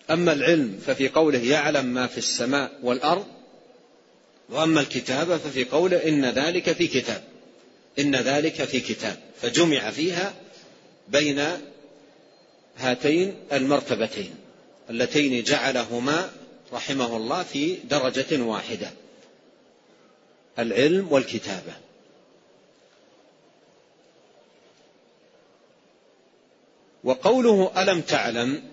أما 0.09 0.33
العلم 0.33 0.79
ففي 0.85 1.07
قوله 1.07 1.39
يعلم 1.39 1.85
ما 1.85 2.07
في 2.07 2.17
السماء 2.17 2.71
والأرض 2.83 3.25
وأما 4.49 4.81
الكتابة 4.81 5.37
ففي 5.37 5.63
قوله 5.63 6.07
إن 6.07 6.25
ذلك 6.25 6.71
في 6.71 6.87
كتاب 6.87 7.23
إن 7.99 8.15
ذلك 8.15 8.63
في 8.63 8.79
كتاب 8.79 9.17
فجمع 9.41 9.91
فيها 9.91 10.33
بين 11.07 11.41
هاتين 12.77 13.35
المرتبتين 13.53 14.35
اللتين 14.89 15.43
جعلهما 15.43 16.29
رحمه 16.73 17.17
الله 17.17 17.43
في 17.43 17.75
درجة 17.89 18.41
واحدة 18.41 18.91
العلم 20.59 21.07
والكتابة. 21.11 21.73
وقوله 27.03 27.71
ألم 27.77 28.01
تعلم؟ 28.01 28.63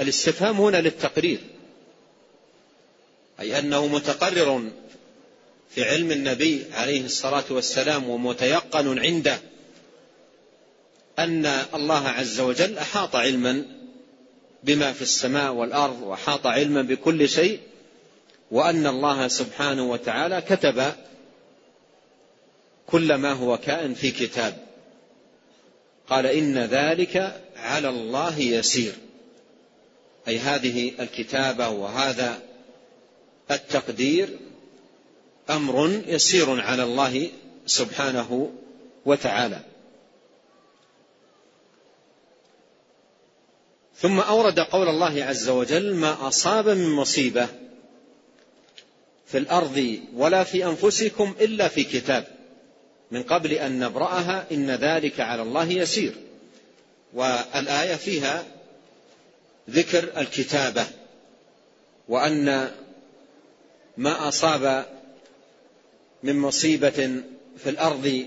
الاستفهام 0.00 0.60
هنا 0.60 0.80
للتقرير. 0.80 1.40
أي 3.40 3.58
أنه 3.58 3.86
متقرر 3.86 4.70
في 5.74 5.84
علم 5.84 6.10
النبي 6.10 6.64
عليه 6.72 7.04
الصلاة 7.04 7.44
والسلام 7.50 8.08
ومتيقن 8.08 8.98
عنده 8.98 9.38
أن 11.18 11.46
الله 11.74 12.08
عز 12.08 12.40
وجل 12.40 12.78
أحاط 12.78 13.16
علما 13.16 13.64
بما 14.62 14.92
في 14.92 15.02
السماء 15.02 15.52
والأرض 15.52 16.02
وأحاط 16.02 16.46
علما 16.46 16.82
بكل 16.82 17.28
شيء 17.28 17.60
وأن 18.50 18.86
الله 18.86 19.28
سبحانه 19.28 19.90
وتعالى 19.90 20.40
كتب 20.40 20.92
كل 22.86 23.14
ما 23.14 23.32
هو 23.32 23.58
كائن 23.58 23.94
في 23.94 24.10
كتاب. 24.10 24.71
قال 26.12 26.26
إن 26.26 26.58
ذلك 26.58 27.42
على 27.56 27.88
الله 27.88 28.38
يسير. 28.38 28.92
أي 30.28 30.38
هذه 30.38 30.92
الكتابة 31.00 31.68
وهذا 31.68 32.42
التقدير 33.50 34.38
أمر 35.50 36.02
يسير 36.06 36.60
على 36.60 36.82
الله 36.82 37.30
سبحانه 37.66 38.50
وتعالى. 39.04 39.60
ثم 43.96 44.20
أورد 44.20 44.60
قول 44.60 44.88
الله 44.88 45.24
عز 45.24 45.48
وجل 45.48 45.94
ما 45.94 46.28
أصاب 46.28 46.68
من 46.68 46.90
مصيبة 46.90 47.48
في 49.26 49.38
الأرض 49.38 49.98
ولا 50.14 50.44
في 50.44 50.66
أنفسكم 50.66 51.34
إلا 51.40 51.68
في 51.68 51.84
كتاب 51.84 52.41
من 53.12 53.22
قبل 53.22 53.52
أن 53.52 53.78
نبرأها 53.78 54.46
إن 54.52 54.70
ذلك 54.70 55.20
على 55.20 55.42
الله 55.42 55.68
يسير. 55.72 56.14
والآية 57.14 57.94
فيها 57.94 58.44
ذكر 59.70 60.20
الكتابة 60.20 60.86
وأن 62.08 62.70
ما 63.96 64.28
أصاب 64.28 64.86
من 66.22 66.36
مصيبة 66.36 67.22
في 67.58 67.70
الأرض 67.70 68.26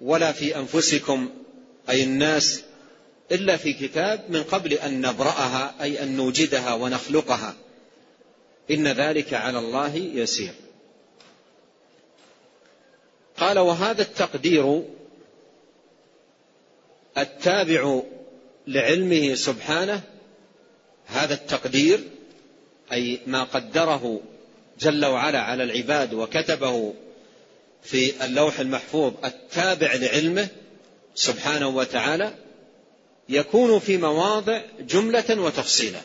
ولا 0.00 0.32
في 0.32 0.56
أنفسكم 0.56 1.30
أي 1.88 2.02
الناس 2.02 2.62
إلا 3.32 3.56
في 3.56 3.72
كتاب 3.72 4.24
من 4.28 4.42
قبل 4.42 4.72
أن 4.72 5.00
نبرأها 5.00 5.74
أي 5.82 6.02
أن 6.02 6.16
نوجدها 6.16 6.74
ونخلقها. 6.74 7.54
إن 8.70 8.88
ذلك 8.88 9.34
على 9.34 9.58
الله 9.58 9.96
يسير. 9.96 10.63
قال 13.38 13.58
وهذا 13.58 14.02
التقدير 14.02 14.82
التابع 17.18 18.00
لعلمه 18.66 19.34
سبحانه 19.34 20.02
هذا 21.06 21.34
التقدير 21.34 22.00
أي 22.92 23.20
ما 23.26 23.44
قدره 23.44 24.20
جل 24.80 25.04
وعلا 25.04 25.40
على 25.40 25.64
العباد 25.64 26.14
وكتبه 26.14 26.94
في 27.82 28.24
اللوح 28.24 28.60
المحفوظ 28.60 29.12
التابع 29.24 29.94
لعلمه 29.94 30.48
سبحانه 31.14 31.68
وتعالى 31.68 32.34
يكون 33.28 33.78
في 33.78 33.96
مواضع 33.96 34.62
جملة 34.80 35.40
وتفصيلا. 35.40 36.00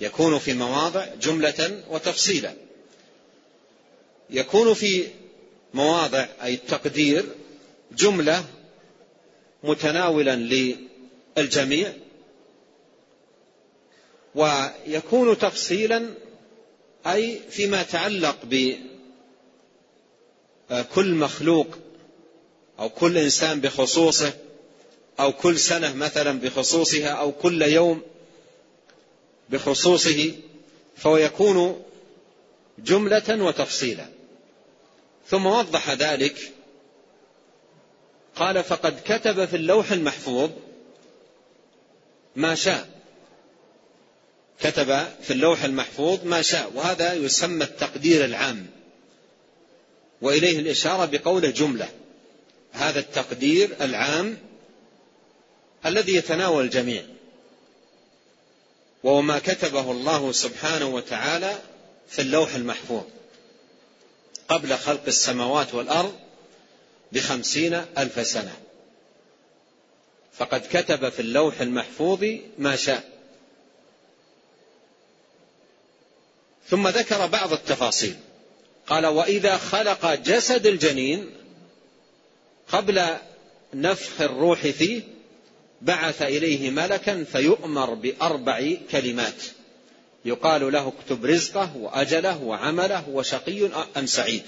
يكون 0.00 0.38
في 0.38 0.54
مواضع 0.54 1.06
جملة 1.22 1.82
وتفصيلا. 1.90 2.52
يكون 4.30 4.74
في 4.74 5.08
مواضع 5.74 6.26
أي 6.42 6.54
التقدير 6.54 7.24
جملة 7.92 8.44
متناولا 9.62 10.36
للجميع 11.36 11.92
ويكون 14.34 15.38
تفصيلا 15.38 16.14
أي 17.06 17.40
فيما 17.50 17.80
يتعلق 17.80 18.36
بكل 20.70 21.14
مخلوق 21.14 21.66
أو 22.78 22.88
كل 22.88 23.18
إنسان 23.18 23.60
بخصوصه 23.60 24.32
أو 25.20 25.32
كل 25.32 25.58
سنة 25.58 25.94
مثلا 25.94 26.40
بخصوصها 26.40 27.08
أو 27.08 27.32
كل 27.32 27.62
يوم 27.62 28.02
بخصوصه 29.50 30.32
فهو 30.96 31.16
يكون 31.16 31.82
جملة 32.78 33.44
وتفصيلا. 33.44 34.17
ثم 35.30 35.46
وضح 35.46 35.90
ذلك. 35.90 36.52
قال 38.36 38.64
فقد 38.64 39.00
كتب 39.04 39.44
في 39.44 39.56
اللوح 39.56 39.92
المحفوظ 39.92 40.50
ما 42.36 42.54
شاء. 42.54 42.88
كتب 44.60 45.06
في 45.22 45.30
اللوح 45.30 45.64
المحفوظ 45.64 46.24
ما 46.24 46.42
شاء 46.42 46.72
وهذا 46.74 47.14
يسمى 47.14 47.64
التقدير 47.64 48.24
العام. 48.24 48.66
وإليه 50.22 50.58
الإشارة 50.58 51.04
بقوله 51.04 51.50
جملة. 51.50 51.88
هذا 52.72 53.00
التقدير 53.00 53.76
العام 53.80 54.38
الذي 55.86 56.14
يتناول 56.14 56.64
الجميع. 56.64 57.02
وهو 59.02 59.22
ما 59.22 59.38
كتبه 59.38 59.90
الله 59.90 60.32
سبحانه 60.32 60.86
وتعالى 60.86 61.58
في 62.08 62.22
اللوح 62.22 62.54
المحفوظ. 62.54 63.04
قبل 64.48 64.76
خلق 64.76 65.02
السماوات 65.06 65.74
والأرض 65.74 66.14
بخمسين 67.12 67.74
ألف 67.98 68.26
سنة. 68.26 68.56
فقد 70.32 70.62
كتب 70.72 71.08
في 71.08 71.20
اللوح 71.20 71.60
المحفوظ 71.60 72.24
ما 72.58 72.76
شاء. 72.76 73.04
ثم 76.68 76.88
ذكر 76.88 77.26
بعض 77.26 77.52
التفاصيل. 77.52 78.16
قال 78.86 79.06
وإذا 79.06 79.56
خلق 79.56 80.14
جسد 80.14 80.66
الجنين 80.66 81.34
قبل 82.68 83.06
نفخ 83.74 84.20
الروح 84.20 84.60
فيه 84.60 85.02
بعث 85.82 86.22
إليه 86.22 86.70
ملكا 86.70 87.24
فيؤمر 87.24 87.94
بأربع 87.94 88.76
كلمات. 88.90 89.42
يقال 90.24 90.72
له 90.72 90.88
اكتب 90.88 91.24
رزقه 91.24 91.76
وأجله 91.76 92.42
وعمله 92.42 93.08
وشقي 93.08 93.70
أم 93.96 94.06
سعيد. 94.06 94.42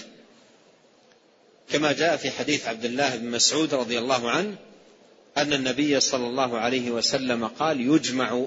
كما 1.71 1.91
جاء 1.91 2.17
في 2.17 2.31
حديث 2.31 2.67
عبد 2.67 2.85
الله 2.85 3.15
بن 3.15 3.29
مسعود 3.29 3.73
رضي 3.73 3.99
الله 3.99 4.31
عنه 4.31 4.55
أن 5.37 5.53
النبي 5.53 5.99
صلى 5.99 6.27
الله 6.27 6.57
عليه 6.57 6.91
وسلم 6.91 7.47
قال 7.47 7.81
يجمع 7.81 8.45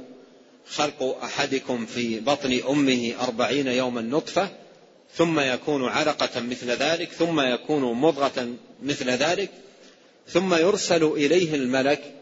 خلق 0.66 1.18
أحدكم 1.24 1.86
في 1.86 2.20
بطن 2.20 2.60
أمه 2.68 3.14
أربعين 3.20 3.66
يوما 3.66 4.00
نطفة 4.00 4.48
ثم 5.14 5.40
يكون 5.40 5.88
علقة 5.88 6.40
مثل 6.40 6.70
ذلك 6.70 7.12
ثم 7.12 7.40
يكون 7.40 7.82
مضغة 7.94 8.48
مثل 8.82 9.10
ذلك 9.10 9.50
ثم 10.28 10.54
يرسل 10.54 11.04
إليه 11.04 11.54
الملك 11.54 12.14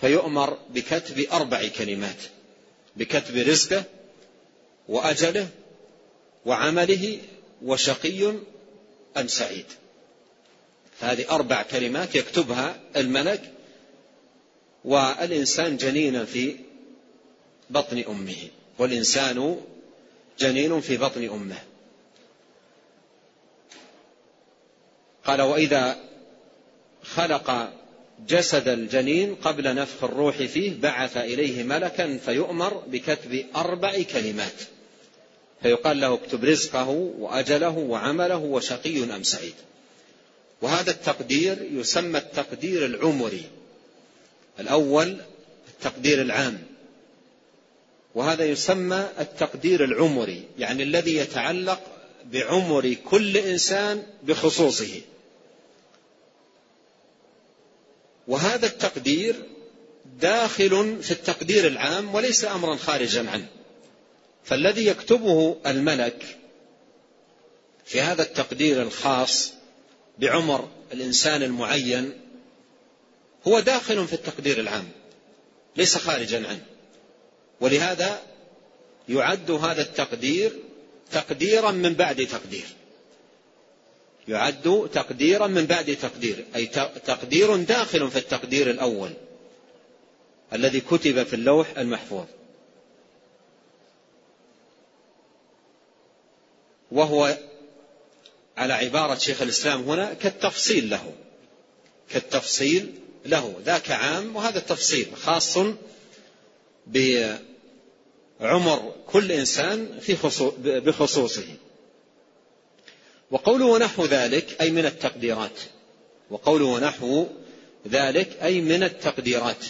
فيؤمر 0.00 0.58
بكتب 0.70 1.26
أربع 1.32 1.68
كلمات 1.68 2.16
بكتب 2.96 3.36
رزقه 3.36 3.84
وأجله 4.88 5.48
وعمله 6.46 7.18
وشقي 7.62 8.34
أم 9.16 9.28
سعيد. 9.28 9.66
هذه 11.00 11.30
أربع 11.30 11.62
كلمات 11.62 12.14
يكتبها 12.14 12.80
الملك 12.96 13.52
والإنسان 14.84 15.76
جنينا 15.76 16.24
في 16.24 16.56
بطن 17.70 18.04
أمه 18.08 18.48
والإنسان 18.78 19.60
جنين 20.38 20.80
في 20.80 20.96
بطن 20.96 21.28
أمه. 21.28 21.58
قال 25.24 25.42
وإذا 25.42 25.98
خلق 27.02 27.72
جسد 28.28 28.68
الجنين 28.68 29.34
قبل 29.34 29.74
نفخ 29.74 30.04
الروح 30.04 30.36
فيه 30.36 30.80
بعث 30.80 31.16
إليه 31.16 31.62
ملكا 31.62 32.18
فيؤمر 32.18 32.74
بكتب 32.74 33.46
أربع 33.56 34.02
كلمات. 34.02 34.75
فيقال 35.66 36.00
له 36.00 36.14
اكتب 36.14 36.44
رزقه 36.44 36.88
وأجله 37.18 37.78
وعمله 37.78 38.36
وشقي 38.36 39.04
أم 39.04 39.22
سعيد. 39.22 39.54
وهذا 40.62 40.90
التقدير 40.90 41.68
يسمى 41.72 42.18
التقدير 42.18 42.86
العمري. 42.86 43.44
الأول 44.60 45.16
التقدير 45.68 46.22
العام. 46.22 46.58
وهذا 48.14 48.44
يسمى 48.44 49.08
التقدير 49.20 49.84
العمري 49.84 50.42
يعني 50.58 50.82
الذي 50.82 51.16
يتعلق 51.16 51.80
بعمر 52.32 52.94
كل 53.10 53.36
إنسان 53.36 54.02
بخصوصه. 54.22 55.00
وهذا 58.28 58.66
التقدير 58.66 59.34
داخل 60.20 61.02
في 61.02 61.10
التقدير 61.10 61.66
العام 61.66 62.14
وليس 62.14 62.44
امرا 62.44 62.76
خارجا 62.76 63.30
عنه. 63.30 63.46
فالذي 64.46 64.86
يكتبه 64.86 65.56
الملك 65.66 66.38
في 67.84 68.00
هذا 68.00 68.22
التقدير 68.22 68.82
الخاص 68.82 69.52
بعمر 70.18 70.68
الإنسان 70.92 71.42
المعين 71.42 72.12
هو 73.48 73.60
داخل 73.60 74.06
في 74.06 74.12
التقدير 74.12 74.60
العام 74.60 74.88
ليس 75.76 75.96
خارجا 75.96 76.48
عنه. 76.48 76.64
ولهذا 77.60 78.22
يعد 79.08 79.50
هذا 79.50 79.82
التقدير 79.82 80.52
تقديرا 81.12 81.70
من 81.70 81.94
بعد 81.94 82.26
تقدير. 82.26 82.66
يعد 84.28 84.90
تقديرا 84.92 85.46
من 85.46 85.66
بعد 85.66 85.96
تقدير 85.96 86.44
أي 86.56 86.66
تقدير 87.06 87.56
داخل 87.56 88.10
في 88.10 88.18
التقدير 88.18 88.70
الأول 88.70 89.10
الذي 90.52 90.80
كتب 90.80 91.22
في 91.22 91.34
اللوح 91.34 91.78
المحفوظ. 91.78 92.24
وهو 96.92 97.38
على 98.56 98.72
عبارة 98.72 99.14
شيخ 99.14 99.42
الإسلام 99.42 99.82
هنا 99.82 100.14
كالتفصيل 100.14 100.90
له 100.90 101.12
كالتفصيل 102.10 102.94
له 103.26 103.54
ذاك 103.64 103.90
عام 103.90 104.36
وهذا 104.36 104.58
التفصيل 104.58 105.16
خاص 105.16 105.58
بعمر 106.86 107.38
كل 109.06 109.32
إنسان 109.32 110.00
في 110.00 110.16
بخصوصه. 110.64 111.46
وقوله 113.30 113.66
ونحو 113.66 114.04
ذلك 114.04 114.60
أي 114.60 114.70
من 114.70 114.86
التقديرات 114.86 115.60
وقوله 116.30 116.64
ونحو 116.64 117.26
ذلك 117.88 118.42
أي 118.42 118.60
من 118.60 118.82
التقديرات. 118.82 119.64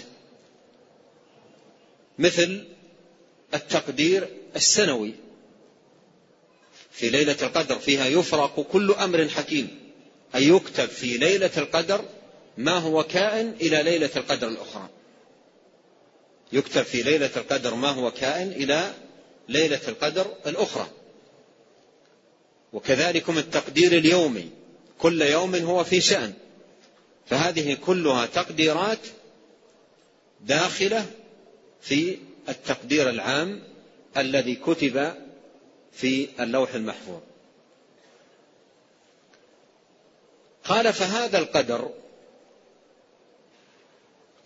مثل 2.18 2.64
التقدير 3.54 4.28
السنوي. 4.56 5.14
في 6.96 7.08
ليلة 7.10 7.36
القدر 7.42 7.78
فيها 7.78 8.06
يفرق 8.06 8.60
كل 8.60 8.92
أمر 8.92 9.28
حكيم. 9.28 9.78
أي 10.34 10.48
يكتب 10.48 10.88
في 10.88 11.16
ليلة 11.16 11.50
القدر 11.56 12.04
ما 12.56 12.78
هو 12.78 13.02
كائن 13.02 13.54
إلى 13.60 13.82
ليلة 13.82 14.10
القدر 14.16 14.48
الأخرى. 14.48 14.88
يكتب 16.52 16.82
في 16.82 17.02
ليلة 17.02 17.30
القدر 17.36 17.74
ما 17.74 17.88
هو 17.88 18.10
كائن 18.10 18.52
إلى 18.52 18.94
ليلة 19.48 19.80
القدر 19.88 20.26
الأخرى. 20.46 20.86
وكذلكم 22.72 23.38
التقدير 23.38 23.92
اليومي. 23.92 24.50
كل 24.98 25.22
يوم 25.22 25.54
هو 25.54 25.84
في 25.84 26.00
شأن. 26.00 26.32
فهذه 27.26 27.74
كلها 27.74 28.26
تقديرات 28.26 28.98
داخلة 30.40 31.06
في 31.80 32.18
التقدير 32.48 33.10
العام 33.10 33.62
الذي 34.16 34.54
كتب 34.54 35.25
في 35.96 36.28
اللوح 36.40 36.74
المحفوظ. 36.74 37.20
قال 40.64 40.92
فهذا 40.92 41.38
القدر 41.38 41.90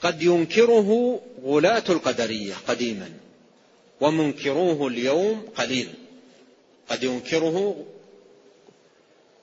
قد 0.03 0.23
ينكره 0.23 1.21
غلاة 1.45 1.85
القدرية 1.89 2.55
قديما 2.69 3.13
ومنكروه 4.01 4.87
اليوم 4.89 5.49
قليل. 5.57 5.95
قد 6.89 7.03
ينكره 7.03 7.87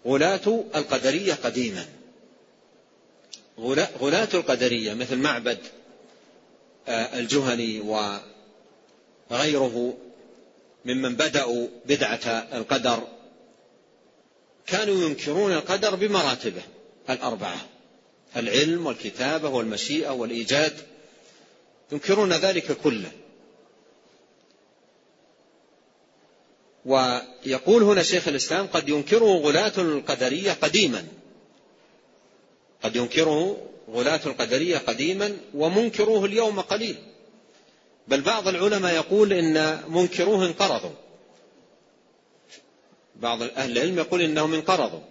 غلاة 0.05 0.63
القدرية 0.75 1.33
قديما. 1.33 1.85
غلاة 3.99 4.29
القدرية 4.33 4.93
مثل 4.93 5.17
معبد 5.17 5.59
آه، 6.87 7.19
الجهني 7.19 7.79
وغيره 9.29 9.97
ممن 10.87 11.15
بدأوا 11.15 11.67
بدعة 11.85 12.27
القدر 12.53 13.07
كانوا 14.67 15.03
ينكرون 15.09 15.53
القدر 15.53 15.95
بمراتبه 15.95 16.61
الأربعة 17.09 17.57
العلم 18.35 18.85
والكتابة 18.85 19.49
والمشيئة 19.49 20.09
والإيجاد 20.09 20.73
ينكرون 21.91 22.33
ذلك 22.33 22.71
كله. 22.71 23.11
ويقول 26.85 27.83
هنا 27.83 28.03
شيخ 28.03 28.27
الإسلام 28.27 28.67
قد 28.67 28.89
ينكره 28.89 29.37
غلاة 29.37 29.73
القدرية 29.77 30.51
قديما. 30.51 31.07
قد 32.83 32.95
ينكره 32.95 33.57
غلاة 33.89 34.21
القدرية 34.25 34.77
قديما 34.77 35.37
ومنكروه 35.53 36.25
اليوم 36.25 36.59
قليل. 36.59 36.97
بل 38.07 38.21
بعض 38.21 38.47
العلماء 38.47 38.95
يقول 38.95 39.33
إن 39.33 39.79
منكروه 39.87 40.45
انقرضوا. 40.45 40.95
بعض 43.15 43.41
أهل 43.41 43.71
العلم 43.71 43.97
يقول 43.97 44.21
إنهم 44.21 44.53
انقرضوا. 44.53 45.01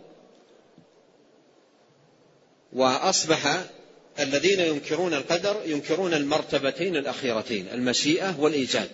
وأصبح 2.72 3.64
الذين 4.20 4.60
ينكرون 4.60 5.14
القدر 5.14 5.62
ينكرون 5.64 6.14
المرتبتين 6.14 6.96
الأخيرتين 6.96 7.68
المشيئة 7.68 8.40
والإيجاد. 8.40 8.90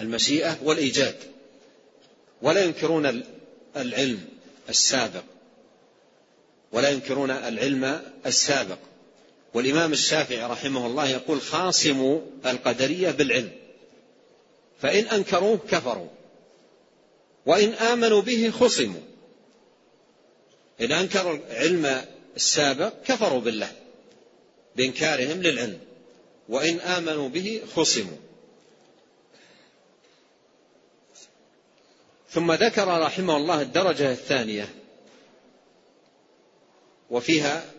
المشيئة 0.00 0.56
والإيجاد. 0.62 1.16
ولا 2.42 2.64
ينكرون 2.64 3.22
العلم 3.76 4.24
السابق. 4.68 5.24
ولا 6.72 6.88
ينكرون 6.88 7.30
العلم 7.30 8.02
السابق. 8.26 8.78
والإمام 9.54 9.92
الشافعي 9.92 10.42
رحمه 10.42 10.86
الله 10.86 11.08
يقول 11.08 11.40
خاصموا 11.40 12.20
القدرية 12.46 13.10
بالعلم 13.10 13.52
فإن 14.80 15.04
أنكروه 15.04 15.58
كفروا 15.70 16.08
وإن 17.46 17.72
آمنوا 17.72 18.22
به 18.22 18.50
خصموا. 18.50 19.00
إن 20.80 20.92
أنكروا 20.92 21.36
العلم 21.36 22.04
السابق 22.36 22.92
كفروا 23.06 23.40
بالله 23.40 23.72
بإنكارهم 24.76 25.42
للعلم 25.42 25.78
وإن 26.48 26.80
آمنوا 26.80 27.28
به 27.28 27.62
خصموا. 27.76 28.16
ثم 32.30 32.52
ذكر 32.52 33.00
رحمه 33.00 33.36
الله 33.36 33.62
الدرجة 33.62 34.12
الثانية 34.12 34.74
وفيها 37.10 37.73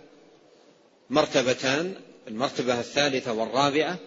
مرتبتان 1.09 1.93
المرتبة 2.27 2.79
الثالثة 2.79 3.33
والرابعة 3.33 3.99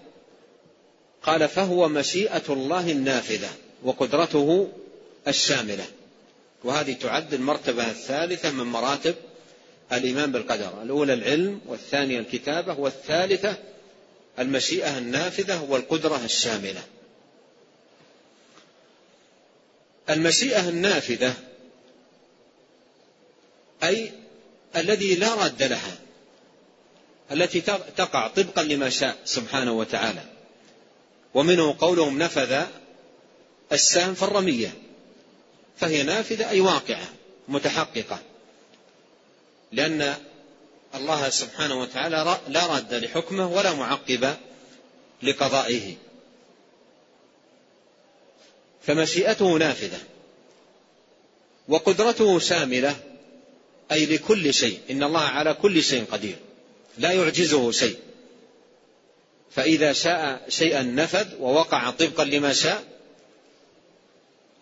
قال 1.23 1.49
فهو 1.49 1.89
مشيئة 1.89 2.43
الله 2.49 2.91
النافذة 2.91 3.51
وقدرته 3.83 4.69
الشاملة. 5.29 5.85
وهذه 6.65 6.93
تعد 6.93 7.35
المرتبة 7.35 7.91
الثالثة 7.91 8.51
من 8.51 8.65
مراتب 8.65 9.15
الإيمان 9.93 10.33
بالقدر 10.33 10.83
الأولى 10.83 11.15
العلم 11.15 11.61
والثانية 11.67 12.19
الكتابة 12.19 12.79
والثالثة 12.81 13.57
المشيئة 14.39 14.99
النافذة 14.99 15.63
والقدرة 15.63 16.25
الشاملة. 16.25 16.83
المشيئة 20.11 20.69
النافذة 20.69 21.35
أي 23.83 24.13
الذي 24.77 25.15
لا 25.15 25.35
راد 25.35 25.63
لها 25.63 26.08
التي 27.33 27.61
تقع 27.97 28.29
طبقا 28.29 28.63
لما 28.63 28.91
شاء 28.91 29.17
سبحانه 29.25 29.73
وتعالى. 29.73 30.23
ومنه 31.35 31.77
قولهم 31.79 32.19
نفذ 32.19 32.63
السهم 33.73 34.15
في 34.15 34.23
الرمية 34.23 34.73
فهي 35.77 36.03
نافذة 36.03 36.51
أي 36.51 36.61
واقعة 36.61 37.09
متحققة. 37.49 38.19
لأن 39.73 40.15
الله 40.95 41.29
سبحانه 41.29 41.81
وتعالى 41.81 42.39
لا 42.49 42.67
راد 42.67 42.95
لحكمه 42.95 43.53
ولا 43.53 43.73
معقب 43.75 44.37
لقضائه. 45.23 45.97
فمشيئته 48.83 49.57
نافذة 49.57 49.99
وقدرته 51.69 52.39
شاملة 52.39 52.97
أي 53.93 54.07
لكل 54.07 54.55
شيء. 54.55 54.81
إن 54.91 55.03
الله 55.03 55.21
على 55.21 55.55
كل 55.55 55.83
شيء 55.83 56.05
قدير. 56.13 56.37
لا 56.99 57.13
يعجزه 57.13 57.71
شيء. 57.71 57.97
فإذا 59.51 59.93
شاء 59.93 60.45
شيئا 60.49 60.83
نفذ 60.83 61.27
ووقع 61.41 61.91
طبقا 61.91 62.25
لما 62.25 62.53
شاء 62.53 62.85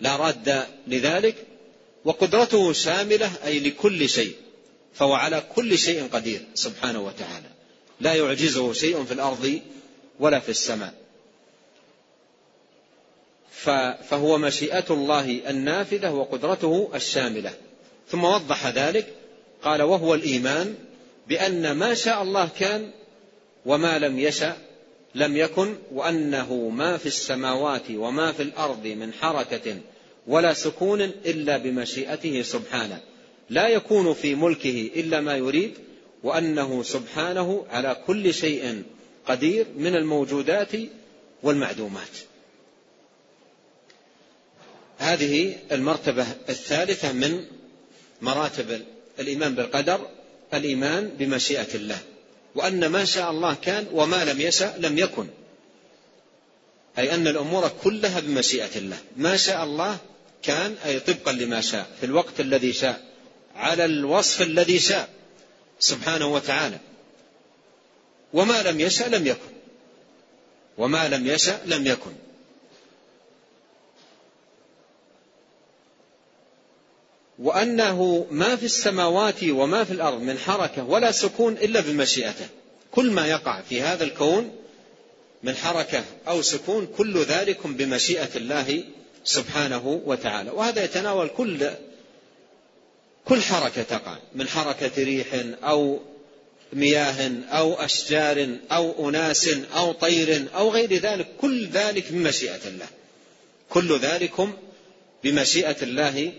لا 0.01 0.16
راد 0.16 0.66
لذلك. 0.87 1.34
وقدرته 2.05 2.72
شاملة 2.72 3.30
أي 3.45 3.61
لكل 3.61 4.09
شيء 4.09 4.34
فهو 4.95 5.12
على 5.12 5.43
كل 5.55 5.78
شيء 5.78 6.09
قدير 6.12 6.47
سبحانه 6.55 7.01
وتعالى. 7.01 7.49
لا 8.01 8.14
يعجزه 8.14 8.72
شيء 8.72 9.05
في 9.05 9.12
الأرض 9.12 9.61
ولا 10.20 10.41
في 10.41 10.49
السماء. 10.49 10.95
فهو 14.09 14.39
مشيئة 14.39 14.84
الله 14.91 15.51
النافذة 15.51 16.11
وقدرته 16.11 16.91
الشاملة. 16.95 17.55
ثم 18.09 18.24
وضح 18.24 18.66
ذلك 18.66 19.14
قال 19.62 19.82
وهو 19.82 20.14
الإيمان 20.14 20.74
بأن 21.29 21.72
ما 21.72 21.95
شاء 21.95 22.22
الله 22.22 22.49
كان 22.59 22.91
وما 23.66 23.99
لم 23.99 24.18
يشأ 24.18 24.57
لم 25.16 25.37
يكن 25.37 25.77
وأنه 25.93 26.68
ما 26.68 26.97
في 26.97 27.07
السماوات 27.07 27.91
وما 27.91 28.33
في 28.33 28.43
الأرض 28.43 28.87
من 28.87 29.12
حركة 29.12 29.77
ولا 30.27 30.53
سكون 30.53 31.01
إلا 31.03 31.57
بمشيئته 31.57 32.43
سبحانه. 32.43 33.01
لا 33.51 33.68
يكون 33.68 34.14
في 34.14 34.35
ملكه 34.35 34.91
إلا 34.97 35.20
ما 35.20 35.37
يريد 35.37 35.74
وأنه 36.22 36.83
سبحانه 36.83 37.66
على 37.70 37.97
كل 38.07 38.35
شيء 38.35 38.83
قدير 39.27 39.66
من 39.77 39.97
الموجودات 39.97 40.72
والمعدومات. 41.43 42.16
هذه 44.99 45.57
المرتبة 45.72 46.27
الثالثة 46.49 47.12
من 47.12 47.45
مراتب 48.22 48.83
الإيمان 49.20 49.55
بالقدر. 49.55 50.09
الإيمان 50.55 51.09
بمشيئة 51.19 51.75
الله 51.75 51.99
وأن 52.55 52.87
ما 52.87 53.05
شاء 53.05 53.31
الله 53.31 53.55
كان 53.55 53.87
وما 53.93 54.25
لم 54.25 54.41
يشأ 54.41 54.75
لم 54.79 54.99
يكن. 54.99 55.29
أي 56.99 57.15
أن 57.15 57.29
الأمور 57.29 57.69
كلها 57.85 58.21
بمشيئة 58.21 58.77
الله. 58.77 58.99
ما 59.17 59.37
شاء 59.37 59.65
الله 59.65 59.99
كان 60.43 60.75
أي 60.87 61.01
طبقا 61.01 61.33
لما 61.33 61.61
شاء 61.61 61.87
في 62.01 62.07
الوقت 62.07 62.41
الذي 62.41 62.73
شاء 62.73 63.03
على 63.57 63.85
الوصف 63.85 64.43
الذي 64.43 64.79
شاء 64.79 65.09
سبحانه 65.81 66.27
وتعالى. 66.27 66.79
وما 68.33 68.63
لم 68.63 68.81
يشأ 68.81 69.05
لم 69.05 69.27
يكن. 69.27 69.53
وما 70.79 71.09
لم 71.09 71.27
يشأ 71.27 71.61
لم 71.65 71.87
يكن. 71.87 72.13
وأنه 77.39 78.26
ما 78.30 78.57
في 78.57 78.64
السماوات 78.64 79.45
وما 79.45 79.84
في 79.84 79.91
الأرض 79.91 80.20
من 80.20 80.39
حركة 80.39 80.84
ولا 80.84 81.12
سكون 81.12 81.53
إلا 81.53 81.80
بمشيئته. 81.80 82.47
كل 82.93 83.11
ما 83.11 83.26
يقع 83.26 83.61
في 83.61 83.82
هذا 83.82 84.05
الكون 84.05 84.51
من 85.43 85.55
حركة 85.55 86.05
أو 86.28 86.43
سكون 86.43 86.87
كل 86.97 87.22
ذلك 87.22 87.66
بمشيئة 87.66 88.28
الله 88.37 88.84
سبحانه 89.24 90.01
وتعالى. 90.05 90.51
وهذا 90.51 90.84
يتناول 90.84 91.28
كل 91.28 91.70
كل 93.24 93.43
حركة 93.43 93.82
تقع 93.82 94.18
من 94.34 94.49
حركة 94.49 95.05
ريح 95.05 95.26
أو 95.64 96.01
مياه 96.72 97.30
أو 97.49 97.74
أشجار 97.74 98.49
أو 98.72 99.09
أناس 99.09 99.51
أو 99.76 99.93
طير 99.93 100.45
أو 100.55 100.70
غير 100.70 100.95
ذلك 100.95 101.26
كل 101.41 101.66
ذلك 101.68 102.12
بمشيئة 102.12 102.61
الله. 102.66 102.87
كل 103.70 103.99
ذلكم 103.99 104.53
بمشيئة 105.24 105.76
الله 105.82 106.32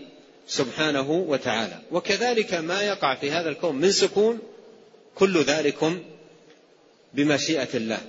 سبحانه 0.48 1.10
وتعالى. 1.10 1.78
وكذلك 1.92 2.54
ما 2.54 2.82
يقع 2.82 3.14
في 3.14 3.30
هذا 3.30 3.48
الكون 3.48 3.76
من 3.76 3.92
سكون 3.92 4.38
كل 5.14 5.42
ذلكم 5.42 6.02
بمشيئة 7.14 7.68
الله. 7.74 8.00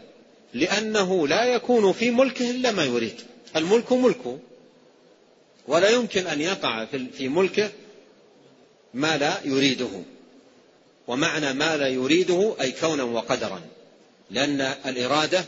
لأنه 0.53 1.27
لا 1.27 1.43
يكون 1.43 1.91
في 1.93 2.11
ملكه 2.11 2.51
إلا 2.51 2.71
ما 2.71 2.85
يريد. 2.85 3.15
الملك 3.55 3.93
ملكه 3.93 4.39
ولا 5.67 5.89
يمكن 5.89 6.27
أن 6.27 6.41
يقع 6.41 6.85
في 7.17 7.29
ملكه 7.29 7.69
ما 8.93 9.17
لا 9.17 9.33
يريده. 9.45 10.03
ومعنى 11.07 11.53
ما 11.53 11.77
لا 11.77 11.87
يريده 11.87 12.55
أي 12.61 12.71
كونا 12.71 13.03
وقدرا. 13.03 13.61
لأن 14.31 14.61
الإرادة 14.85 15.45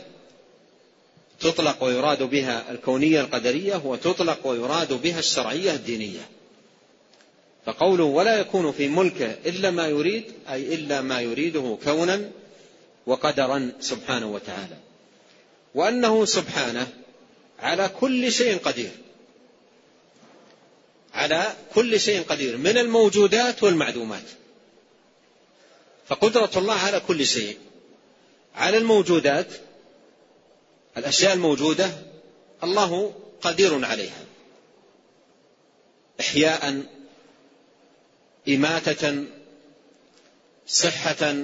تطلق 1.40 1.84
ويراد 1.84 2.22
بها 2.22 2.70
الكونية 2.70 3.20
القدرية 3.20 3.82
وتطلق 3.84 4.46
ويراد 4.46 4.92
بها 4.92 5.18
الشرعية 5.18 5.74
الدينية. 5.74 6.28
فقوله 7.66 8.04
ولا 8.04 8.40
يكون 8.40 8.72
في 8.72 8.88
ملكه 8.88 9.36
إلا 9.46 9.70
ما 9.70 9.86
يريد 9.86 10.24
أي 10.48 10.74
إلا 10.74 11.00
ما 11.00 11.20
يريده 11.20 11.78
كونا 11.84 12.30
وقدرا 13.06 13.72
سبحانه 13.80 14.26
وتعالى. 14.26 14.76
وأنه 15.74 16.24
سبحانه 16.24 16.88
على 17.58 17.90
كل 18.00 18.32
شيء 18.32 18.58
قدير. 18.58 18.90
على 21.14 21.54
كل 21.74 22.00
شيء 22.00 22.22
قدير 22.22 22.56
من 22.56 22.78
الموجودات 22.78 23.62
والمعدومات. 23.62 24.24
فقدرة 26.08 26.50
الله 26.56 26.74
على 26.74 27.00
كل 27.00 27.26
شيء. 27.26 27.58
على 28.54 28.78
الموجودات 28.78 29.46
الأشياء 30.96 31.32
الموجودة 31.32 31.90
الله 32.64 33.14
قدير 33.42 33.84
عليها. 33.84 34.24
إحياء 36.20 36.82
إماتة 38.48 39.24
صحة 40.66 41.34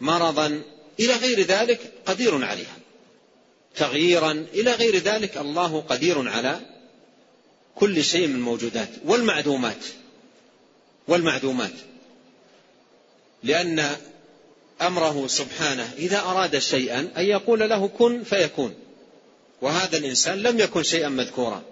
مرضا 0.00 0.62
إلى 1.00 1.12
غير 1.12 1.40
ذلك 1.40 1.92
قدير 2.06 2.44
عليها. 2.44 2.76
تغييرا 3.76 4.46
إلى 4.54 4.72
غير 4.72 4.96
ذلك 4.96 5.36
الله 5.36 5.80
قدير 5.80 6.28
على 6.28 6.60
كل 7.74 8.04
شيء 8.04 8.26
من 8.26 8.34
الموجودات 8.34 8.88
والمعدومات 9.04 9.84
والمعدومات. 11.08 11.72
لأن 13.42 13.96
أمره 14.82 15.26
سبحانه 15.26 15.92
إذا 15.98 16.20
أراد 16.20 16.58
شيئا 16.58 17.10
أن 17.16 17.24
يقول 17.24 17.60
له 17.60 17.88
كن 17.88 18.24
فيكون. 18.24 18.74
وهذا 19.62 19.98
الإنسان 19.98 20.38
لم 20.38 20.60
يكن 20.60 20.82
شيئا 20.82 21.08
مذكورا 21.08 21.62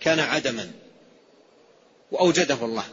كان 0.00 0.20
عدما 0.20 0.70
وأوجده 2.12 2.64
الله. 2.64 2.84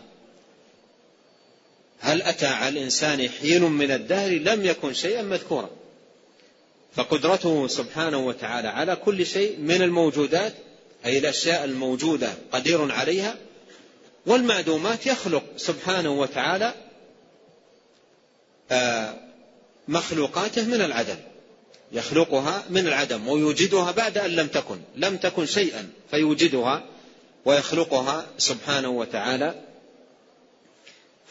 هل 2.04 2.22
أتى 2.22 2.46
على 2.46 2.80
الإنسان 2.80 3.30
حين 3.30 3.64
من 3.64 3.92
الدهر 3.92 4.32
لم 4.32 4.66
يكن 4.66 4.94
شيئا 4.94 5.22
مذكورا؟ 5.22 5.70
فقدرته 6.96 7.68
سبحانه 7.68 8.18
وتعالى 8.18 8.68
على 8.68 8.96
كل 8.96 9.26
شيء 9.26 9.60
من 9.60 9.82
الموجودات 9.82 10.54
أي 11.06 11.18
الأشياء 11.18 11.64
الموجودة 11.64 12.34
قدير 12.52 12.92
عليها 12.92 13.36
والمعدومات 14.26 15.08
يخلق 15.08 15.44
سبحانه 15.58 16.10
وتعالى 16.20 16.74
آه، 18.72 19.16
مخلوقاته 19.88 20.66
من 20.66 20.82
العدم. 20.82 21.18
يخلقها 21.92 22.64
من 22.70 22.88
العدم 22.88 23.28
ويوجدها 23.28 23.92
بعد 23.92 24.18
أن 24.18 24.30
لم 24.30 24.48
تكن 24.48 24.80
لم 24.96 25.18
تكن 25.18 25.46
شيئا 25.46 25.90
فيوجدها 26.12 26.84
ويخلقها 27.46 28.26
سبحانه 28.38 28.90
وتعالى 28.90 29.56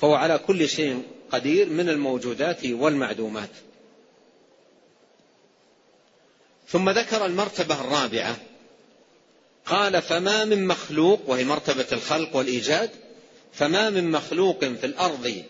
فهو 0.02 0.14
على 0.14 0.38
كل 0.38 0.68
شيء 0.68 1.02
قدير 1.32 1.68
من 1.68 1.88
الموجودات 1.88 2.66
والمعدومات. 2.66 3.50
ثم 6.68 6.90
ذكر 6.90 7.26
المرتبة 7.26 7.80
الرابعة. 7.80 8.36
قال 9.66 10.02
فما 10.02 10.44
من 10.44 10.66
مخلوق 10.66 11.20
وهي 11.26 11.44
مرتبة 11.44 11.86
الخلق 11.92 12.36
والإيجاد 12.36 12.90
فما 13.52 13.90
من 13.90 14.10
مخلوق 14.10 14.64
في 14.64 14.86
الأرض 14.86 15.42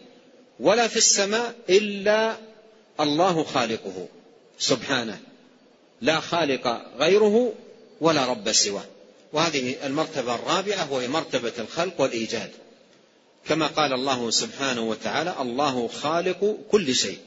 ولا 0.61 0.88
في 0.88 0.96
السماء 0.96 1.55
إلا 1.70 2.36
الله 3.00 3.44
خالقه 3.44 4.09
سبحانه. 4.59 5.20
لا 6.00 6.20
خالق 6.20 6.82
غيره 6.98 7.53
ولا 8.00 8.26
رب 8.26 8.53
سواه. 8.53 8.84
وهذه 9.32 9.86
المرتبة 9.86 10.34
الرابعة 10.34 10.92
وهي 10.92 11.09
مرتبة 11.09 11.53
الخلق 11.59 12.00
والإيجاد. 12.00 12.50
كما 13.49 13.66
قال 13.66 13.93
الله 13.93 14.30
سبحانه 14.30 14.80
وتعالى 14.80 15.34
الله 15.40 15.88
خالق 15.88 16.59
كل 16.70 16.95
شيء. 16.95 17.18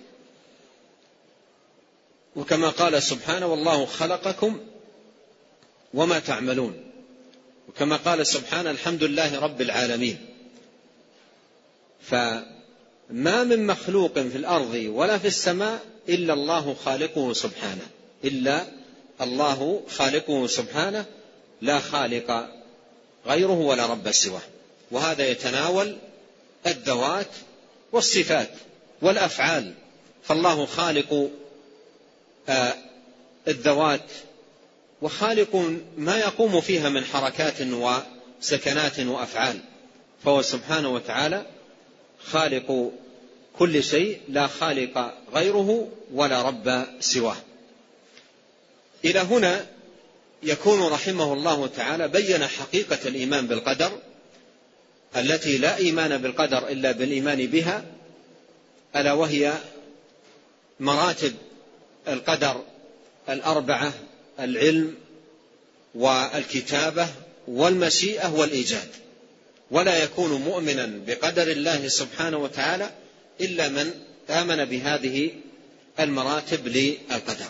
وكما 2.35 2.69
قال 2.69 3.03
سبحانه 3.03 3.45
والله 3.45 3.85
خلقكم 3.85 4.59
وما 5.93 6.19
تعملون. 6.19 6.91
وكما 7.69 7.95
قال 7.95 8.27
سبحانه 8.27 8.71
الحمد 8.71 9.03
لله 9.03 9.39
رب 9.39 9.61
العالمين. 9.61 10.25
فما 12.01 13.43
من 13.43 13.67
مخلوق 13.67 14.13
في 14.13 14.35
الأرض 14.35 14.73
ولا 14.87 15.17
في 15.17 15.27
السماء 15.27 15.85
إلا 16.09 16.33
الله 16.33 16.75
خالقه 16.85 17.33
سبحانه 17.33 17.87
إلا 18.23 18.65
الله 19.21 19.83
خالقه 19.89 20.47
سبحانه 20.47 21.05
لا 21.61 21.79
خالق 21.79 22.49
غيره 23.25 23.59
ولا 23.59 23.85
رب 23.85 24.11
سواه. 24.11 24.41
وهذا 24.91 25.27
يتناول 25.27 25.97
الذوات 26.67 27.29
والصفات 27.91 28.49
والأفعال. 29.01 29.73
فالله 30.23 30.65
خالق 30.65 31.29
آه، 32.49 32.73
الذوات 33.47 34.11
وخالق 35.01 35.55
ما 35.97 36.17
يقوم 36.17 36.61
فيها 36.61 36.89
من 36.89 37.05
حركات 37.05 37.61
وسكنات 37.61 38.99
وأفعال. 38.99 39.59
فهو 40.23 40.41
سبحانه 40.41 40.89
وتعالى 40.89 41.45
خالق 42.25 42.91
كل 43.59 43.83
شيء 43.83 44.19
لا 44.29 44.47
خالق 44.47 45.13
غيره 45.33 45.87
ولا 46.13 46.41
رب 46.41 46.85
سواه. 46.99 47.37
إلى 49.05 49.19
هنا 49.19 49.65
يكون 50.43 50.87
رحمه 50.87 51.33
الله 51.33 51.67
تعالى 51.67 52.07
بين 52.07 52.47
حقيقة 52.47 52.99
الإيمان 53.05 53.47
بالقدر 53.47 53.91
التي 55.15 55.57
لا 55.57 55.77
إيمان 55.77 56.17
بالقدر 56.17 56.67
إلا 56.67 56.91
بالإيمان 56.91 57.47
بها 57.47 57.85
ألا 58.95 59.13
وهي 59.13 59.53
مراتب 60.79 61.33
القدر 62.07 62.63
الأربعة 63.29 63.93
العلم 64.39 64.95
والكتابة 65.95 67.07
والمشيئة 67.47 68.33
والإيجاد. 68.33 68.89
ولا 69.71 70.03
يكون 70.03 70.31
مؤمنا 70.31 70.91
بقدر 71.07 71.51
الله 71.51 71.87
سبحانه 71.87 72.37
وتعالى 72.37 72.89
إلا 73.41 73.69
من 73.69 73.93
آمن 74.29 74.65
بهذه 74.65 75.31
المراتب 75.99 76.67
للقدر. 76.67 77.45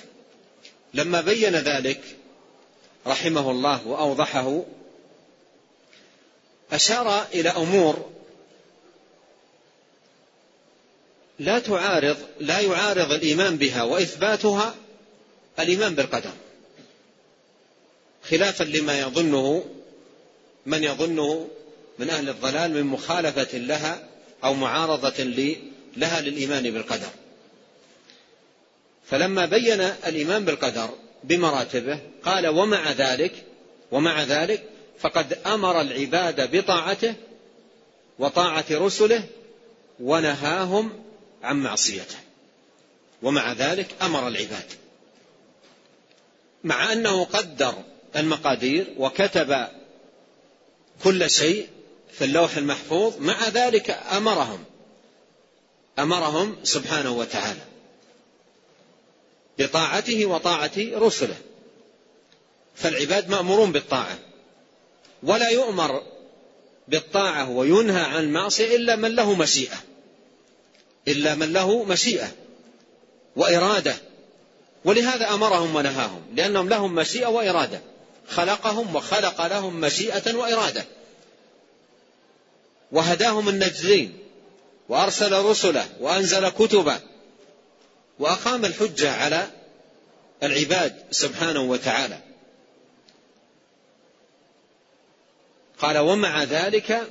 لما 0.94 1.22
بين 1.22 1.56
ذلك 1.56 2.02
رحمه 3.08 3.52
الله 3.52 3.88
وأوضحه 3.88 4.64
أشار 6.72 7.28
إلى 7.34 7.50
أمور 7.50 8.12
لا 11.40 11.60
تعارض 11.60 12.18
لا 12.40 12.60
يعارض 12.60 13.12
الإيمان 13.12 13.58
بها 13.58 13.84
وإثباتها 13.84 14.76
الإيمان 15.60 15.96
بالقدر 15.96 16.32
خلافا 18.30 18.64
لما 18.64 19.00
يظنه 19.00 19.64
من 20.66 20.84
يظنه 20.84 21.48
من 22.00 22.10
أهل 22.10 22.30
الضلال 22.30 22.74
من 22.74 22.84
مخالفة 22.84 23.58
لها 23.58 24.08
أو 24.44 24.54
معارضة 24.54 25.24
لها 25.98 26.22
للإيمان 26.22 26.72
بالقدر. 26.72 27.10
فلما 29.10 29.46
بين 29.46 29.82
الإيمان 29.82 30.46
بالقدر 30.46 30.90
بمراتبه 31.24 32.00
قال 32.24 32.48
ومع 32.48 32.92
ذلك 32.92 33.32
ومع 33.92 34.24
ذلك 34.24 34.64
فقد 35.00 35.34
أمر 35.34 35.82
العباد 35.82 36.56
بطاعته 36.56 37.16
وطاعة 38.20 38.66
رسله 38.72 39.24
ونهاهم 40.00 41.04
عن 41.44 41.64
معصيته. 41.64 42.18
ومع 43.24 43.54
ذلك 43.54 43.88
أمر 44.02 44.28
العباد. 44.28 44.66
مع 46.64 46.94
أنه 46.94 47.24
قدر 47.24 47.74
المقادير 48.16 48.94
وكتب 48.98 49.68
كل 51.04 51.30
شيء 51.30 51.70
في 52.12 52.26
اللوح 52.26 52.58
المحفوظ 52.58 53.18
مع 53.20 53.48
ذلك 53.48 53.90
أمرهم. 54.12 54.64
أمرهم 56.00 56.56
سبحانه 56.64 57.12
وتعالى 57.12 57.62
بطاعته 59.60 60.26
وطاعة 60.26 60.72
رسله. 60.78 61.36
فالعباد 62.76 63.30
مأمورون 63.30 63.72
بالطاعة. 63.72 64.20
ولا 65.24 65.50
يؤمر 65.50 66.04
بالطاعة 66.88 67.50
وينهى 67.50 68.02
عن 68.02 68.24
المعصية 68.24 68.76
إلا 68.76 68.96
من 68.96 69.16
له 69.16 69.34
مشيئة. 69.34 69.78
إلا 71.08 71.36
من 71.36 71.54
له 71.54 71.84
مشيئة 71.84 72.32
وإرادة. 73.36 73.96
ولهذا 74.86 75.30
أمرهم 75.34 75.76
ونهاهم 75.76 76.22
لأنهم 76.36 76.70
لهم 76.70 76.96
مشيئة 76.96 77.28
وإرادة. 77.28 77.82
خلقهم 78.30 78.96
وخلق 78.96 79.48
لهم 79.48 79.82
مشيئة 79.82 80.36
وإرادة. 80.36 80.86
وهداهم 82.92 83.50
النجدين 83.50 84.20
وأرسل 84.90 85.34
رسله 85.34 85.86
وأنزل 86.00 86.50
كتبه 86.50 87.00
وأقام 88.20 88.66
الحجة 88.66 89.12
على 89.12 89.48
العباد 90.44 91.04
سبحانه 91.12 91.62
وتعالى. 91.62 92.25
قال 95.80 95.98
ومع 95.98 96.44
ذلك 96.44 97.08